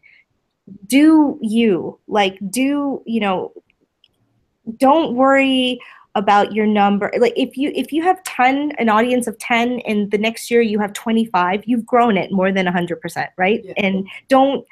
do 0.86 1.38
you 1.40 1.98
like 2.08 2.38
do 2.50 3.02
you 3.06 3.20
know 3.20 3.52
don't 4.78 5.14
worry 5.14 5.78
about 6.16 6.52
your 6.52 6.66
number 6.66 7.12
like 7.18 7.34
if 7.36 7.56
you 7.56 7.70
if 7.74 7.92
you 7.92 8.02
have 8.02 8.20
10 8.24 8.72
an 8.78 8.88
audience 8.88 9.28
of 9.28 9.38
10 9.38 9.80
and 9.80 10.10
the 10.10 10.18
next 10.18 10.50
year 10.50 10.60
you 10.60 10.78
have 10.78 10.92
25 10.92 11.62
you've 11.66 11.86
grown 11.86 12.16
it 12.16 12.32
more 12.32 12.50
than 12.50 12.66
100% 12.66 13.28
right 13.36 13.64
yeah. 13.64 13.72
and 13.76 14.08
don't 14.28 14.66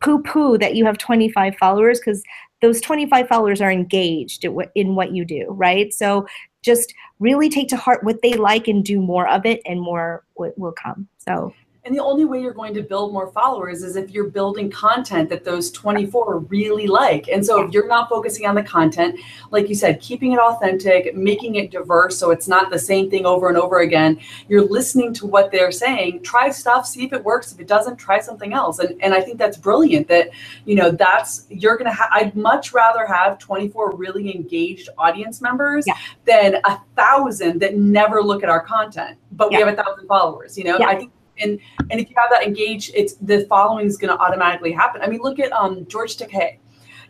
poo 0.00 0.22
poo 0.22 0.56
that 0.58 0.74
you 0.74 0.84
have 0.84 0.96
25 0.98 1.56
followers 1.56 1.98
because 1.98 2.22
those 2.62 2.80
25 2.80 3.28
followers 3.28 3.60
are 3.60 3.70
engaged 3.70 4.44
in 4.74 4.94
what 4.94 5.14
you 5.14 5.24
do, 5.24 5.46
right? 5.50 5.92
So 5.92 6.26
just 6.62 6.94
really 7.20 7.48
take 7.48 7.68
to 7.68 7.76
heart 7.76 8.02
what 8.02 8.22
they 8.22 8.34
like 8.34 8.66
and 8.66 8.84
do 8.84 9.00
more 9.00 9.28
of 9.28 9.46
it, 9.46 9.60
and 9.66 9.80
more 9.80 10.24
will 10.36 10.72
come. 10.72 11.06
So 11.18 11.52
and 11.86 11.94
the 11.94 12.02
only 12.02 12.24
way 12.24 12.42
you're 12.42 12.52
going 12.52 12.74
to 12.74 12.82
build 12.82 13.12
more 13.12 13.30
followers 13.30 13.84
is 13.84 13.94
if 13.94 14.10
you're 14.10 14.28
building 14.28 14.68
content 14.68 15.28
that 15.30 15.44
those 15.44 15.70
24 15.70 16.40
really 16.40 16.88
like. 16.88 17.28
And 17.28 17.46
so 17.46 17.62
if 17.62 17.72
you're 17.72 17.86
not 17.86 18.08
focusing 18.08 18.44
on 18.44 18.56
the 18.56 18.62
content, 18.62 19.20
like 19.52 19.68
you 19.68 19.76
said, 19.76 20.00
keeping 20.00 20.32
it 20.32 20.40
authentic, 20.40 21.14
making 21.14 21.54
it 21.54 21.70
diverse 21.70 22.18
so 22.18 22.32
it's 22.32 22.48
not 22.48 22.70
the 22.70 22.78
same 22.78 23.08
thing 23.08 23.24
over 23.24 23.48
and 23.48 23.56
over 23.56 23.78
again, 23.78 24.18
you're 24.48 24.66
listening 24.66 25.14
to 25.14 25.26
what 25.26 25.52
they're 25.52 25.70
saying, 25.70 26.22
try 26.24 26.50
stuff, 26.50 26.86
see 26.86 27.04
if 27.04 27.12
it 27.12 27.22
works. 27.22 27.52
If 27.52 27.60
it 27.60 27.68
doesn't, 27.68 27.96
try 27.96 28.18
something 28.18 28.52
else. 28.52 28.80
And 28.80 29.00
and 29.00 29.14
I 29.14 29.20
think 29.20 29.38
that's 29.38 29.56
brilliant 29.56 30.08
that, 30.08 30.30
you 30.64 30.74
know, 30.74 30.90
that's 30.90 31.46
you're 31.50 31.76
going 31.76 31.90
to 31.90 31.96
have 31.96 32.08
I'd 32.10 32.34
much 32.34 32.72
rather 32.72 33.06
have 33.06 33.38
24 33.38 33.94
really 33.94 34.34
engaged 34.34 34.88
audience 34.98 35.40
members 35.40 35.84
yeah. 35.86 35.96
than 36.24 36.56
a 36.64 36.80
thousand 36.96 37.60
that 37.60 37.76
never 37.76 38.22
look 38.22 38.42
at 38.42 38.48
our 38.48 38.64
content, 38.64 39.18
but 39.32 39.52
yeah. 39.52 39.58
we 39.58 39.64
have 39.64 39.78
a 39.78 39.82
thousand 39.82 40.08
followers, 40.08 40.58
you 40.58 40.64
know? 40.64 40.78
Yeah. 40.78 40.88
I 40.88 40.96
think 40.96 41.12
and 41.40 41.58
and 41.90 42.00
if 42.00 42.08
you 42.10 42.16
have 42.16 42.30
that 42.30 42.42
engaged, 42.44 42.92
it's 42.94 43.14
the 43.14 43.46
following 43.46 43.86
is 43.86 43.96
going 43.96 44.16
to 44.16 44.22
automatically 44.22 44.72
happen. 44.72 45.02
I 45.02 45.08
mean, 45.08 45.20
look 45.20 45.38
at 45.38 45.52
um, 45.52 45.86
George 45.86 46.16
Takei. 46.16 46.58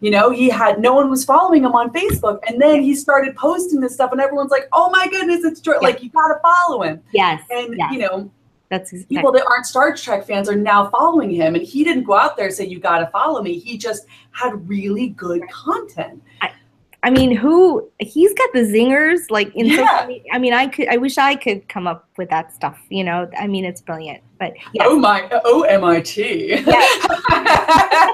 You 0.00 0.10
know, 0.10 0.30
he 0.30 0.50
had 0.50 0.78
no 0.78 0.92
one 0.92 1.08
was 1.08 1.24
following 1.24 1.64
him 1.64 1.72
on 1.72 1.90
Facebook, 1.90 2.40
and 2.46 2.60
then 2.60 2.82
he 2.82 2.94
started 2.94 3.34
posting 3.34 3.80
this 3.80 3.94
stuff, 3.94 4.12
and 4.12 4.20
everyone's 4.20 4.50
like, 4.50 4.68
"Oh 4.72 4.90
my 4.90 5.08
goodness, 5.08 5.44
it's 5.44 5.60
George!" 5.60 5.78
Yeah. 5.80 5.88
Like 5.88 6.02
you 6.02 6.10
got 6.10 6.28
to 6.28 6.40
follow 6.40 6.82
him. 6.82 7.00
Yes. 7.12 7.42
And 7.50 7.74
yes. 7.78 7.92
you 7.92 8.00
know, 8.00 8.30
that's 8.68 8.92
exactly. 8.92 9.16
people 9.16 9.32
that 9.32 9.46
aren't 9.46 9.64
Star 9.64 9.94
Trek 9.94 10.26
fans 10.26 10.48
are 10.48 10.56
now 10.56 10.90
following 10.90 11.30
him, 11.30 11.54
and 11.54 11.64
he 11.64 11.82
didn't 11.84 12.04
go 12.04 12.14
out 12.14 12.36
there 12.36 12.46
and 12.46 12.54
say, 12.54 12.66
"You 12.66 12.78
got 12.78 12.98
to 12.98 13.06
follow 13.06 13.42
me." 13.42 13.58
He 13.58 13.78
just 13.78 14.06
had 14.32 14.68
really 14.68 15.08
good 15.10 15.42
content. 15.50 16.22
I, 16.42 16.52
I 17.06 17.10
mean, 17.10 17.30
who 17.36 17.88
he's 18.00 18.34
got 18.34 18.52
the 18.52 18.62
zingers 18.62 19.30
like 19.30 19.54
in 19.54 19.66
yeah. 19.66 20.08
I 20.32 20.40
mean, 20.40 20.52
I 20.52 20.66
could 20.66 20.88
I 20.88 20.96
wish 20.96 21.18
I 21.18 21.36
could 21.36 21.68
come 21.68 21.86
up 21.86 22.08
with 22.18 22.28
that 22.30 22.52
stuff, 22.52 22.76
you 22.88 23.04
know. 23.04 23.30
I 23.38 23.46
mean, 23.46 23.64
it's 23.64 23.80
brilliant. 23.80 24.24
But 24.40 24.54
yes. 24.74 24.88
Oh 24.90 24.98
my 24.98 25.28
oh 25.44 25.62
MIT. 25.62 26.48
Yeah. 26.48 26.62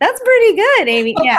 That's 0.00 0.20
pretty 0.22 0.54
good, 0.54 0.88
Amy. 0.88 1.16
Yeah. 1.22 1.38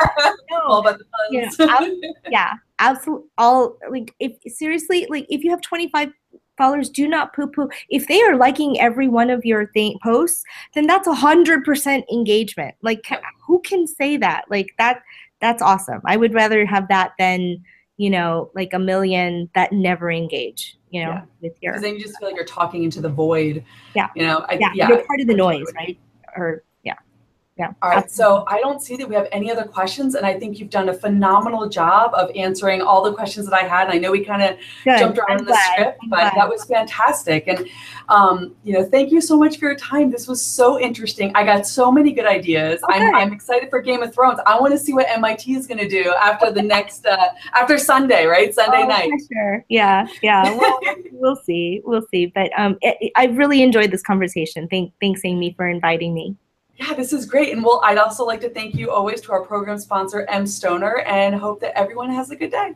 No, 0.50 0.62
all 0.66 0.80
about 0.80 0.98
the 0.98 1.06
puns. 1.06 1.56
Yeah, 1.60 2.32
yeah, 2.32 2.54
absolutely. 2.80 3.28
All 3.38 3.78
like 3.92 4.16
if 4.20 4.32
seriously, 4.52 5.06
like 5.08 5.28
if 5.30 5.44
you 5.44 5.52
have 5.52 5.62
25 5.62 6.10
followers, 6.58 6.90
do 6.90 7.08
not 7.08 7.36
poo 7.36 7.46
poo. 7.46 7.70
If 7.90 8.08
they 8.08 8.24
are 8.24 8.38
liking 8.38 8.80
every 8.80 9.08
one 9.08 9.30
of 9.30 9.46
your 9.46 9.70
posts, 10.02 10.44
then 10.74 10.88
that's 10.88 11.08
a 11.08 11.14
hundred 11.14 11.64
percent 11.64 12.06
engagement. 12.12 12.74
Like, 12.82 13.06
who 13.46 13.62
can 13.62 13.86
say 13.86 14.18
that? 14.18 14.46
Like 14.50 14.74
that 14.80 15.04
that's 15.42 15.62
awesome. 15.62 16.02
I 16.06 16.18
would 16.18 16.34
rather 16.34 16.66
have 16.66 16.88
that 16.90 17.14
than 17.20 17.64
you 17.98 18.10
know 18.10 18.52
like 18.56 18.74
a 18.74 18.80
million 18.80 19.50
that 19.56 19.72
never 19.72 20.12
engage. 20.12 20.78
You 20.90 21.04
know, 21.04 21.10
yeah. 21.10 21.22
with 21.42 21.54
your 21.62 21.74
because 21.74 21.84
then 21.84 21.96
you 21.96 22.02
just 22.02 22.18
feel 22.20 22.30
like 22.30 22.38
you're 22.38 22.46
talking 22.46 22.84
into 22.84 23.02
the 23.02 23.10
void. 23.10 23.64
Yeah. 23.96 24.10
You 24.16 24.28
know. 24.28 24.46
I, 24.48 24.54
yeah. 24.54 24.72
yeah. 24.74 24.88
You're 24.88 25.06
part 25.06 25.20
of 25.20 25.28
the 25.28 25.34
noise, 25.34 25.66
right? 25.76 25.98
Or 26.38 26.64
yeah. 27.58 27.72
All 27.82 27.90
right. 27.90 28.12
So 28.12 28.44
I 28.48 28.60
don't 28.60 28.82
see 28.82 28.98
that 28.98 29.08
we 29.08 29.16
have 29.16 29.30
any 29.32 29.50
other 29.50 29.64
questions. 29.64 30.16
And 30.16 30.26
I 30.26 30.38
think 30.38 30.60
you've 30.60 30.70
done 30.70 30.90
a 30.90 30.94
phenomenal 30.94 31.70
job 31.70 32.12
of 32.14 32.30
answering 32.36 32.82
all 32.82 33.02
the 33.02 33.14
questions 33.14 33.48
that 33.48 33.56
I 33.56 33.66
had. 33.66 33.86
And 33.88 33.94
I 33.94 33.98
know 33.98 34.12
we 34.12 34.26
kind 34.26 34.42
of 34.42 34.58
jumped 34.84 35.18
around 35.18 35.40
in 35.40 35.46
the 35.46 35.58
script, 35.72 36.00
but 36.10 36.34
that 36.36 36.50
was 36.50 36.66
fantastic. 36.66 37.48
And, 37.48 37.66
um, 38.10 38.56
you 38.66 38.74
know, 38.74 38.84
thank 38.84 39.10
you 39.10 39.22
so 39.22 39.38
much 39.38 39.58
for 39.58 39.68
your 39.68 39.78
time. 39.78 40.12
This 40.12 40.28
was 40.28 40.42
so 40.42 40.78
interesting. 40.82 41.32
I 41.34 41.46
got 41.46 41.66
so 41.66 41.90
many 41.90 42.12
good 42.12 42.26
ideas. 42.26 42.82
Okay. 42.84 43.00
I'm, 43.00 43.16
I'm 43.16 43.34
excited 43.34 43.70
for 43.70 43.82
Game 43.82 44.04
of 44.04 44.14
Thrones. 44.14 44.40
I 44.46 44.60
want 44.60 44.74
to 44.74 44.80
see 44.80 44.92
what 44.92 45.08
MIT 45.08 45.56
is 45.56 45.66
going 45.66 45.78
to 45.78 45.88
do 45.88 46.14
after 46.22 46.52
the 46.52 46.62
next, 46.62 47.06
uh, 47.06 47.30
after 47.54 47.78
Sunday, 47.78 48.26
right? 48.26 48.54
Sunday 48.54 48.84
oh, 48.84 48.88
night. 48.88 49.12
Sure. 49.32 49.66
Yeah. 49.70 50.08
Yeah. 50.22 50.44
Well, 50.66 50.80
we'll 51.12 51.36
see. 51.36 51.82
We'll 51.84 52.06
see. 52.12 52.28
But 52.28 52.50
um, 52.58 52.78
it, 52.82 53.12
I 53.16 53.26
really 53.26 53.62
enjoyed 53.62 53.92
this 53.92 54.02
conversation. 54.02 54.68
Thank, 54.70 54.94
thanks, 55.02 55.22
Amy, 55.24 55.54
for 55.58 55.68
inviting 55.68 56.14
me. 56.14 56.36
Yeah, 56.76 56.94
this 56.94 57.14
is 57.14 57.26
great. 57.26 57.54
And 57.54 57.64
well, 57.64 57.82
I'd 57.84 57.98
also 57.98 58.26
like 58.26 58.42
to 58.42 58.50
thank 58.50 58.76
you 58.76 58.92
always 58.92 59.22
to 59.22 59.32
our 59.32 59.44
program 59.46 59.78
sponsor, 59.80 60.26
mStoner, 60.30 61.06
and 61.08 61.34
hope 61.34 61.62
that 61.62 61.78
everyone 61.78 62.12
has 62.12 62.32
a 62.32 62.36
good 62.36 62.52
day. 62.52 62.74